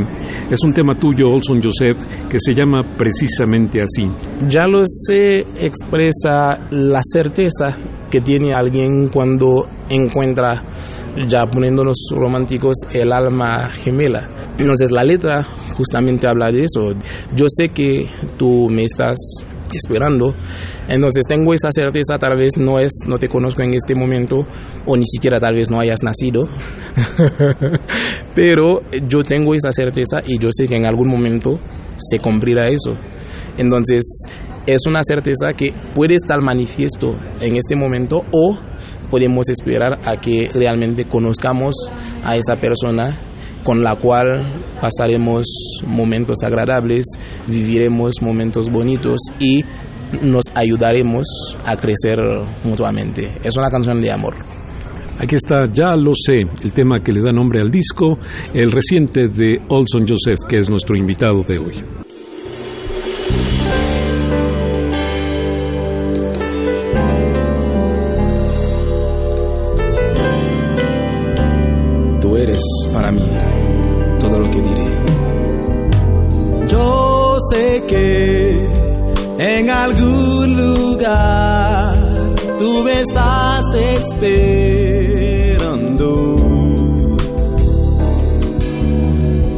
es 0.50 0.58
un 0.64 0.74
tema 0.74 0.96
tuyo, 0.96 1.28
Olson 1.28 1.62
Joseph, 1.62 1.96
que 2.28 2.36
se 2.40 2.52
llama 2.52 2.80
precisamente 2.98 3.80
así. 3.80 4.10
Ya 4.48 4.66
lo 4.66 4.82
sé, 4.84 5.46
expresa 5.60 6.58
la 6.72 6.98
certeza 7.00 7.68
que 8.10 8.20
tiene 8.22 8.52
alguien 8.52 9.08
cuando 9.08 9.68
encuentra, 9.88 10.64
ya 11.28 11.44
poniéndonos 11.44 12.08
románticos, 12.10 12.74
el 12.92 13.12
alma 13.12 13.70
gemela. 13.70 14.26
Entonces 14.58 14.90
la 14.90 15.04
letra 15.04 15.44
justamente 15.76 16.26
habla 16.26 16.50
de 16.50 16.64
eso. 16.64 16.90
Yo 17.36 17.46
sé 17.46 17.68
que 17.68 18.08
tú 18.36 18.68
me 18.68 18.82
estás 18.82 19.16
esperando. 19.74 20.34
Entonces 20.88 21.24
tengo 21.28 21.54
esa 21.54 21.68
certeza, 21.70 22.18
tal 22.18 22.36
vez 22.36 22.52
no 22.58 22.78
es, 22.78 22.92
no 23.06 23.18
te 23.18 23.28
conozco 23.28 23.62
en 23.62 23.74
este 23.74 23.94
momento, 23.94 24.46
o 24.86 24.96
ni 24.96 25.04
siquiera 25.04 25.38
tal 25.38 25.54
vez 25.54 25.70
no 25.70 25.80
hayas 25.80 26.02
nacido. 26.02 26.48
Pero 28.34 28.82
yo 29.08 29.22
tengo 29.24 29.54
esa 29.54 29.70
certeza 29.70 30.18
y 30.26 30.38
yo 30.38 30.48
sé 30.50 30.66
que 30.66 30.76
en 30.76 30.86
algún 30.86 31.08
momento 31.08 31.58
se 31.98 32.18
cumplirá 32.18 32.68
eso. 32.68 32.92
Entonces 33.58 34.02
es 34.66 34.80
una 34.86 35.00
certeza 35.02 35.48
que 35.56 35.72
puede 35.94 36.14
estar 36.14 36.40
manifiesto 36.40 37.16
en 37.40 37.56
este 37.56 37.76
momento 37.76 38.24
o 38.30 38.58
podemos 39.10 39.48
esperar 39.50 39.98
a 40.06 40.16
que 40.16 40.48
realmente 40.54 41.04
conozcamos 41.04 41.74
a 42.24 42.36
esa 42.36 42.54
persona 42.60 43.18
con 43.64 43.82
la 43.82 43.96
cual 43.96 44.42
pasaremos 44.80 45.46
momentos 45.86 46.38
agradables, 46.44 47.06
viviremos 47.46 48.14
momentos 48.20 48.70
bonitos 48.70 49.18
y 49.38 49.64
nos 50.20 50.44
ayudaremos 50.54 51.26
a 51.64 51.76
crecer 51.76 52.18
mutuamente. 52.64 53.32
Es 53.42 53.56
una 53.56 53.70
canción 53.70 54.00
de 54.00 54.10
amor. 54.10 54.34
Aquí 55.18 55.36
está 55.36 55.66
Ya 55.72 55.94
lo 55.94 56.12
sé, 56.14 56.40
el 56.62 56.72
tema 56.72 57.00
que 57.00 57.12
le 57.12 57.22
da 57.22 57.32
nombre 57.32 57.60
al 57.60 57.70
disco, 57.70 58.18
el 58.52 58.72
reciente 58.72 59.28
de 59.28 59.60
Olson 59.68 60.06
Joseph, 60.06 60.40
que 60.48 60.58
es 60.58 60.68
nuestro 60.68 60.96
invitado 60.96 61.42
de 61.44 61.58
hoy. 61.58 61.84
Tú 72.20 72.36
eres 72.36 72.62
para 72.92 73.12
mí 73.12 73.22
Yo 76.68 77.36
sé 77.50 77.82
que 77.86 78.72
en 79.38 79.68
algún 79.68 80.56
lugar 80.56 81.96
tú 82.58 82.82
me 82.84 83.00
estás 83.00 83.64
esperando. 83.74 86.36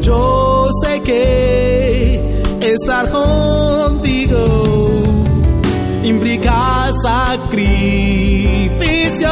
Yo 0.00 0.68
sé 0.82 1.00
que 1.02 2.40
estar 2.60 3.10
contigo 3.10 4.38
implica 6.02 6.90
sacrificios. 7.02 9.30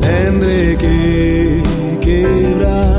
Tendré 0.00 0.76
que 0.76 1.62
quebrar 2.00 2.89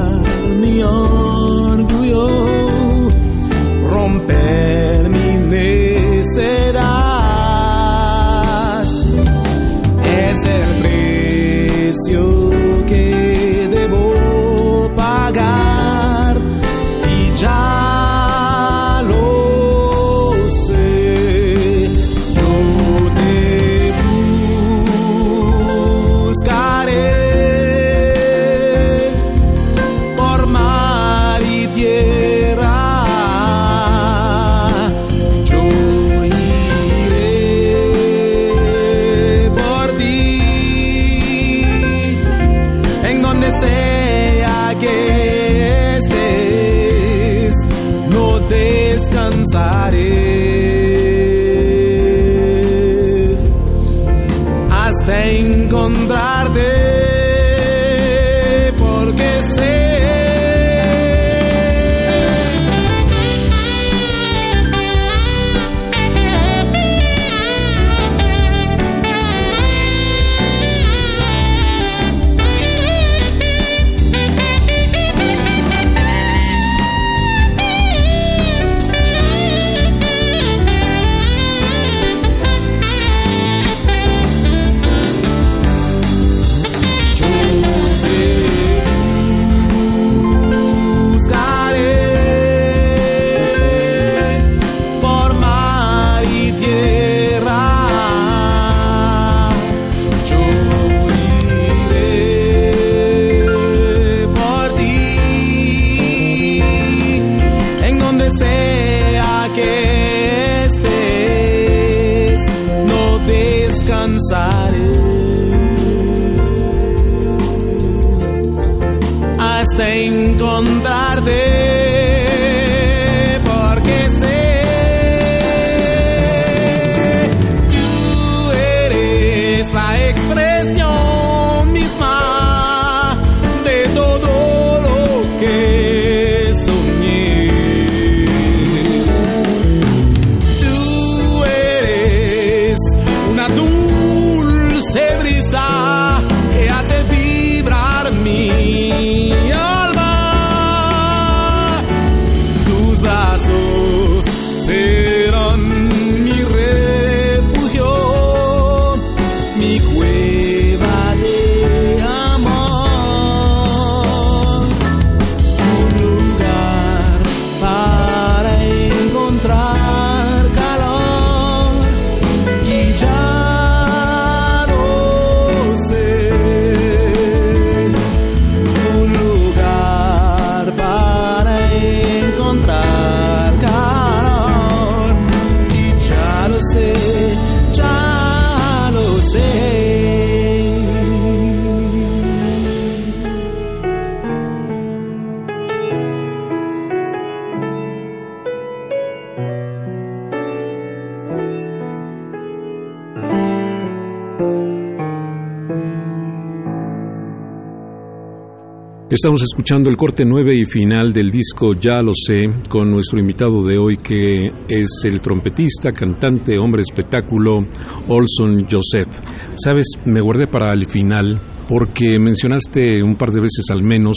Estamos 209.12 209.42
escuchando 209.42 209.90
el 209.90 209.98
corte 209.98 210.24
9 210.24 210.56
y 210.56 210.64
final 210.64 211.12
del 211.12 211.32
disco 211.32 211.74
Ya 211.74 212.02
lo 212.02 212.14
sé, 212.16 212.46
con 212.70 212.90
nuestro 212.90 213.20
invitado 213.20 213.62
de 213.62 213.78
hoy 213.78 213.98
que 213.98 214.46
es 214.70 214.88
el 215.04 215.20
trompetista, 215.20 215.92
cantante, 215.92 216.58
hombre 216.58 216.82
espectáculo, 216.82 217.60
Olson 218.08 218.66
Joseph. 218.72 219.14
Sabes, 219.62 219.88
me 220.06 220.22
guardé 220.22 220.48
para 220.48 220.72
el 220.72 220.86
final 220.86 221.42
porque 221.68 222.18
mencionaste 222.20 223.04
un 223.04 223.18
par 223.18 223.32
de 223.32 223.42
veces 223.42 223.66
al 223.70 223.84
menos 223.84 224.16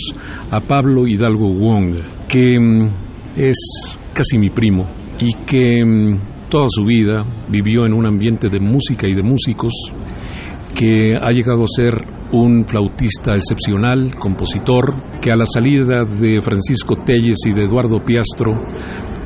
a 0.53 0.61
Pablo 0.61 1.09
Hidalgo 1.09 1.53
Wong, 1.53 1.97
que 2.29 2.61
mm, 2.61 2.89
es 3.37 3.57
casi 4.12 4.39
mi 4.39 4.51
primo 4.51 4.89
y 5.19 5.35
que 5.45 5.85
mm, 5.85 6.49
toda 6.49 6.66
su 6.69 6.85
vida 6.85 7.27
vivió 7.49 7.85
en 7.85 7.95
un 7.95 8.07
ambiente 8.07 8.49
de 8.49 8.61
música 8.61 9.09
y 9.09 9.15
de 9.16 9.25
músicos 9.25 9.73
que 10.75 11.15
ha 11.15 11.31
llegado 11.31 11.65
a 11.65 11.69
ser 11.69 12.05
un 12.33 12.65
flautista 12.65 13.35
excepcional, 13.35 14.15
compositor, 14.17 14.95
que 15.21 15.31
a 15.31 15.37
la 15.37 15.47
salida 15.47 16.03
de 16.03 16.41
Francisco 16.41 16.95
Telles 16.97 17.39
y 17.47 17.53
de 17.53 17.65
Eduardo 17.65 17.99
Piastro 18.05 18.61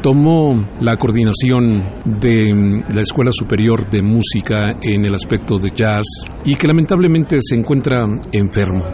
tomó 0.02 0.64
la 0.80 0.96
coordinación 0.96 1.82
de 2.04 2.54
mm, 2.54 2.94
la 2.94 3.02
Escuela 3.02 3.30
Superior 3.32 3.88
de 3.90 4.02
Música 4.02 4.76
en 4.80 5.04
el 5.04 5.14
aspecto 5.14 5.56
de 5.56 5.70
jazz 5.70 6.04
y 6.44 6.54
que 6.54 6.68
lamentablemente 6.68 7.38
se 7.40 7.56
encuentra 7.56 8.04
enfermo. 8.32 8.84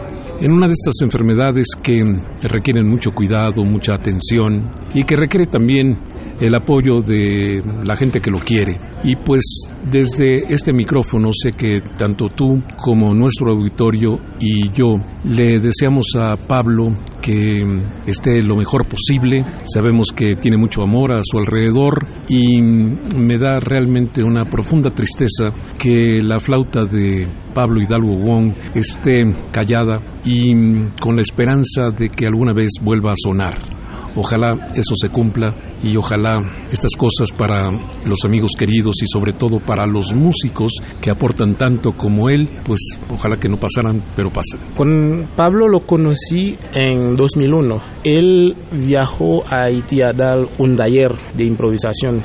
En 0.41 0.51
una 0.51 0.67
de 0.67 0.73
estas 0.73 1.01
enfermedades 1.01 1.67
que 1.81 2.03
requieren 2.41 2.89
mucho 2.89 3.11
cuidado, 3.11 3.63
mucha 3.63 3.93
atención 3.93 4.69
y 4.93 5.03
que 5.03 5.15
requiere 5.15 5.45
también 5.45 5.97
el 6.39 6.55
apoyo 6.55 7.01
de 7.01 7.61
la 7.85 7.95
gente 7.95 8.19
que 8.19 8.31
lo 8.31 8.39
quiere. 8.39 8.75
Y 9.03 9.15
pues 9.15 9.41
desde 9.89 10.51
este 10.51 10.73
micrófono 10.73 11.29
sé 11.31 11.51
que 11.51 11.79
tanto 11.97 12.25
tú 12.27 12.61
como 12.77 13.13
nuestro 13.13 13.51
auditorio 13.51 14.17
y 14.39 14.69
yo 14.73 14.95
le 15.23 15.59
deseamos 15.59 16.07
a 16.17 16.35
Pablo 16.35 16.87
que 17.21 17.61
esté 18.07 18.41
lo 18.41 18.55
mejor 18.55 18.87
posible. 18.87 19.43
Sabemos 19.65 20.07
que 20.15 20.35
tiene 20.35 20.57
mucho 20.57 20.81
amor 20.81 21.11
a 21.11 21.21
su 21.23 21.37
alrededor 21.37 22.05
y 22.27 22.61
me 22.61 23.37
da 23.37 23.59
realmente 23.59 24.23
una 24.23 24.45
profunda 24.45 24.89
tristeza 24.89 25.45
que 25.77 26.21
la 26.21 26.39
flauta 26.39 26.83
de 26.83 27.27
Pablo 27.53 27.81
Hidalgo 27.81 28.17
Wong 28.17 28.53
esté 28.75 29.23
callada 29.51 29.99
y 30.23 30.53
con 30.99 31.15
la 31.15 31.21
esperanza 31.21 31.89
de 31.97 32.09
que 32.09 32.27
alguna 32.27 32.53
vez 32.53 32.73
vuelva 32.81 33.11
a 33.11 33.15
sonar. 33.15 33.74
Ojalá 34.15 34.51
eso 34.73 34.95
se 34.95 35.09
cumpla 35.09 35.49
y 35.83 35.97
ojalá 35.97 36.39
estas 36.71 36.91
cosas 36.97 37.31
para 37.37 37.69
los 38.05 38.23
amigos 38.25 38.51
queridos 38.57 38.95
y 39.03 39.07
sobre 39.07 39.33
todo 39.33 39.59
para 39.59 39.85
los 39.85 40.13
músicos 40.13 40.71
que 41.01 41.11
aportan 41.11 41.55
tanto 41.55 41.91
como 41.91 42.29
él, 42.29 42.49
pues 42.63 42.79
ojalá 43.11 43.35
que 43.35 43.49
no 43.49 43.57
pasaran, 43.57 44.01
pero 44.15 44.29
pasan. 44.29 44.59
Con 44.75 45.27
Pablo 45.35 45.67
lo 45.67 45.81
conocí 45.81 46.57
en 46.73 47.15
2001. 47.15 47.81
Él 48.03 48.55
viajó 48.71 49.45
a 49.47 49.63
Haití 49.63 50.01
a 50.01 50.13
dar 50.13 50.37
un 50.57 50.75
taller 50.75 51.13
de 51.35 51.45
improvisación. 51.45 52.23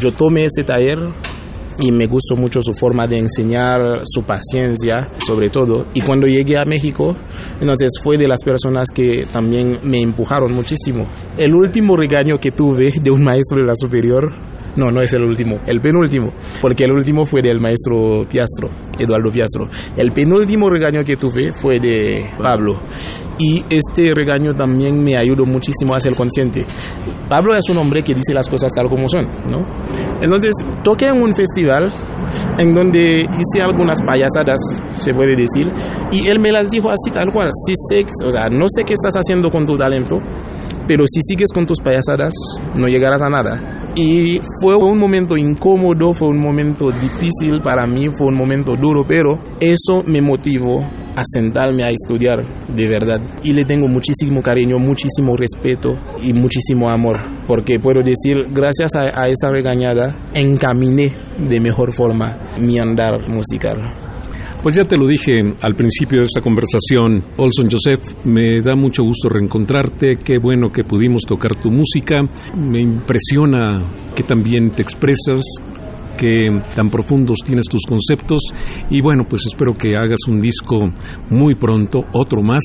Yo 0.00 0.12
tomé 0.12 0.44
este 0.44 0.64
taller 0.64 0.98
y 1.80 1.92
me 1.92 2.06
gustó 2.06 2.36
mucho 2.36 2.60
su 2.62 2.72
forma 2.72 3.06
de 3.06 3.18
enseñar, 3.18 4.02
su 4.04 4.22
paciencia, 4.22 5.06
sobre 5.18 5.48
todo. 5.48 5.86
Y 5.94 6.00
cuando 6.00 6.26
llegué 6.26 6.56
a 6.58 6.64
México, 6.64 7.14
entonces 7.60 7.90
fue 8.02 8.16
de 8.16 8.28
las 8.28 8.42
personas 8.42 8.88
que 8.94 9.26
también 9.32 9.78
me 9.82 10.00
empujaron 10.00 10.52
muchísimo. 10.52 11.06
El 11.36 11.54
último 11.54 11.96
regaño 11.96 12.38
que 12.38 12.50
tuve 12.50 12.92
de 13.00 13.10
un 13.10 13.22
maestro 13.22 13.60
de 13.60 13.66
la 13.66 13.74
superior, 13.74 14.34
no, 14.76 14.90
no 14.90 15.00
es 15.00 15.12
el 15.14 15.22
último, 15.22 15.58
el 15.66 15.80
penúltimo, 15.80 16.32
porque 16.60 16.84
el 16.84 16.92
último 16.92 17.24
fue 17.24 17.40
del 17.42 17.60
maestro 17.60 18.26
Piastro, 18.28 18.68
Eduardo 18.98 19.30
Piastro. 19.30 19.64
El 19.96 20.12
penúltimo 20.12 20.68
regaño 20.68 21.02
que 21.04 21.16
tuve 21.16 21.52
fue 21.52 21.78
de 21.78 22.30
Pablo. 22.42 22.78
Y 23.38 23.62
este 23.68 24.14
regaño 24.14 24.52
también 24.52 25.02
me 25.02 25.14
ayudó 25.16 25.44
muchísimo 25.44 25.94
a 25.94 26.00
ser 26.00 26.14
consciente. 26.16 26.64
Pablo 27.28 27.54
es 27.54 27.68
un 27.68 27.76
hombre 27.76 28.02
que 28.02 28.14
dice 28.14 28.32
las 28.32 28.48
cosas 28.48 28.72
tal 28.74 28.88
como 28.88 29.08
son, 29.08 29.26
¿no? 29.50 29.58
Entonces, 30.22 30.54
toqué 30.82 31.08
en 31.08 31.22
un 31.22 31.34
festival 31.34 31.90
en 32.58 32.74
donde 32.74 33.16
hice 33.16 33.60
algunas 33.62 33.98
payasadas, 34.00 34.58
se 34.92 35.12
puede 35.12 35.36
decir, 35.36 35.66
y 36.10 36.26
él 36.30 36.38
me 36.38 36.50
las 36.50 36.70
dijo 36.70 36.88
así 36.88 37.10
tal 37.12 37.30
cual. 37.30 37.50
Si 37.66 37.74
sé, 37.88 38.06
o 38.24 38.30
sea, 38.30 38.48
no 38.48 38.64
sé 38.68 38.84
qué 38.84 38.94
estás 38.94 39.14
haciendo 39.14 39.50
con 39.50 39.66
tu 39.66 39.76
talento, 39.76 40.16
pero 40.86 41.04
si 41.06 41.20
sigues 41.22 41.50
con 41.52 41.66
tus 41.66 41.80
payasadas, 41.80 42.32
no 42.74 42.86
llegarás 42.86 43.22
a 43.22 43.28
nada. 43.28 43.75
Y 43.98 44.40
fue 44.60 44.76
un 44.76 44.98
momento 44.98 45.38
incómodo, 45.38 46.12
fue 46.12 46.28
un 46.28 46.38
momento 46.38 46.90
difícil 46.90 47.62
para 47.64 47.86
mí, 47.86 48.08
fue 48.10 48.26
un 48.28 48.36
momento 48.36 48.74
duro, 48.76 49.04
pero 49.08 49.32
eso 49.58 50.02
me 50.06 50.20
motivó 50.20 50.82
a 50.82 51.22
sentarme 51.24 51.82
a 51.82 51.88
estudiar 51.88 52.44
de 52.68 52.88
verdad. 52.88 53.22
Y 53.42 53.54
le 53.54 53.64
tengo 53.64 53.88
muchísimo 53.88 54.42
cariño, 54.42 54.78
muchísimo 54.78 55.34
respeto 55.34 55.98
y 56.22 56.34
muchísimo 56.34 56.90
amor, 56.90 57.20
porque 57.46 57.80
puedo 57.80 58.02
decir, 58.02 58.36
gracias 58.50 58.94
a, 58.96 59.18
a 59.18 59.28
esa 59.28 59.48
regañada, 59.48 60.14
encaminé 60.34 61.12
de 61.38 61.58
mejor 61.58 61.94
forma 61.94 62.36
mi 62.60 62.78
andar 62.78 63.26
musical. 63.28 64.05
Pues 64.66 64.74
ya 64.74 64.82
te 64.82 64.96
lo 64.96 65.06
dije 65.06 65.54
al 65.62 65.76
principio 65.76 66.18
de 66.18 66.24
esta 66.24 66.40
conversación, 66.40 67.22
Olson 67.36 67.68
Joseph, 67.70 68.24
me 68.24 68.60
da 68.60 68.74
mucho 68.74 69.04
gusto 69.04 69.28
reencontrarte, 69.28 70.16
qué 70.16 70.38
bueno 70.38 70.72
que 70.72 70.82
pudimos 70.82 71.22
tocar 71.22 71.54
tu 71.54 71.70
música, 71.70 72.22
me 72.56 72.80
impresiona 72.80 73.84
que 74.16 74.24
también 74.24 74.70
te 74.70 74.82
expresas, 74.82 75.40
que 76.16 76.48
tan 76.74 76.90
profundos 76.90 77.38
tienes 77.44 77.64
tus 77.70 77.82
conceptos 77.86 78.40
y 78.90 79.00
bueno, 79.00 79.24
pues 79.28 79.42
espero 79.46 79.74
que 79.74 79.96
hagas 79.96 80.20
un 80.28 80.40
disco 80.40 80.76
muy 81.30 81.54
pronto, 81.54 82.04
otro 82.12 82.42
más, 82.42 82.62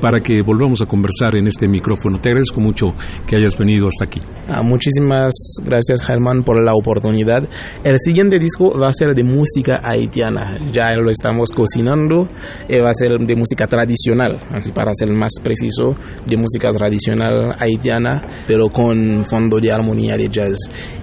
para 0.00 0.20
que 0.20 0.40
volvamos 0.42 0.80
a 0.82 0.86
conversar 0.86 1.36
en 1.36 1.46
este 1.46 1.68
micrófono. 1.68 2.18
Te 2.18 2.30
agradezco 2.30 2.60
mucho 2.60 2.94
que 3.26 3.36
hayas 3.36 3.56
venido 3.58 3.88
hasta 3.88 4.04
aquí. 4.04 4.20
Ah, 4.48 4.62
muchísimas 4.62 5.32
gracias 5.64 6.02
Germán 6.06 6.42
por 6.42 6.62
la 6.62 6.72
oportunidad. 6.74 7.48
El 7.84 7.98
siguiente 7.98 8.38
disco 8.38 8.78
va 8.78 8.88
a 8.88 8.92
ser 8.92 9.14
de 9.14 9.24
música 9.24 9.80
haitiana, 9.84 10.58
ya 10.72 10.92
lo 10.96 11.10
estamos 11.10 11.50
cocinando, 11.50 12.28
eh, 12.68 12.80
va 12.80 12.90
a 12.90 12.94
ser 12.94 13.18
de 13.18 13.36
música 13.36 13.66
tradicional, 13.66 14.38
así 14.50 14.72
para 14.72 14.92
ser 14.94 15.10
más 15.10 15.32
preciso, 15.42 15.96
de 16.26 16.36
música 16.36 16.68
tradicional 16.70 17.54
haitiana, 17.58 18.22
pero 18.46 18.68
con 18.68 19.24
fondo 19.24 19.60
de 19.60 19.72
armonía 19.72 20.16
de 20.16 20.28
jazz. 20.28 20.56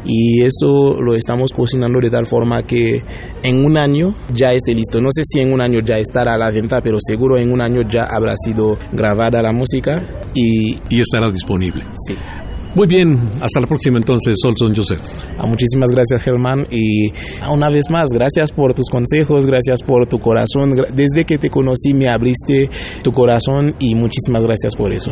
Y 0.06 0.42
eso 0.44 1.00
lo 1.02 1.16
estamos 1.16 1.52
cocinando 1.52 1.83
de 1.92 2.10
tal 2.10 2.26
forma 2.26 2.64
que 2.64 3.02
en 3.44 3.66
un 3.66 3.78
año 3.78 4.16
ya 4.34 4.52
esté 4.52 4.74
listo. 4.74 5.02
No 5.02 5.10
sé 5.12 5.24
si 5.24 5.40
en 5.40 5.52
un 5.54 5.62
año 5.62 5.80
ya 5.84 5.96
estará 5.96 6.36
a 6.36 6.38
la 6.38 6.52
venta, 6.52 6.82
pero 6.82 6.98
seguro 7.00 7.38
en 7.38 7.52
un 7.52 7.62
año 7.62 7.82
ya 7.88 8.08
habrá 8.10 8.34
sido 8.38 8.78
grabada 8.92 9.42
la 9.42 9.52
música 9.52 10.06
y, 10.34 10.78
y 10.90 11.00
estará 11.00 11.30
disponible. 11.30 11.84
Sí. 12.08 12.16
Muy 12.76 12.88
bien, 12.88 13.20
hasta 13.40 13.60
la 13.60 13.68
próxima 13.68 14.00
entonces, 14.00 14.36
Solson 14.42 14.76
Joseph. 14.76 15.00
Ah, 15.38 15.46
muchísimas 15.46 15.92
gracias 15.92 16.24
Germán 16.24 16.66
y 16.72 17.10
ah, 17.42 17.52
una 17.52 17.70
vez 17.70 17.84
más, 17.92 18.10
gracias 18.12 18.52
por 18.52 18.74
tus 18.74 18.90
consejos, 18.90 19.46
gracias 19.46 19.84
por 19.84 20.08
tu 20.08 20.18
corazón. 20.18 20.74
Desde 20.92 21.24
que 21.24 21.38
te 21.38 21.52
conocí 21.52 21.94
me 21.94 22.10
abriste 22.10 22.70
tu 23.04 23.12
corazón 23.12 23.76
y 23.78 23.94
muchísimas 23.94 24.44
gracias 24.44 24.76
por 24.76 24.92
eso. 24.92 25.12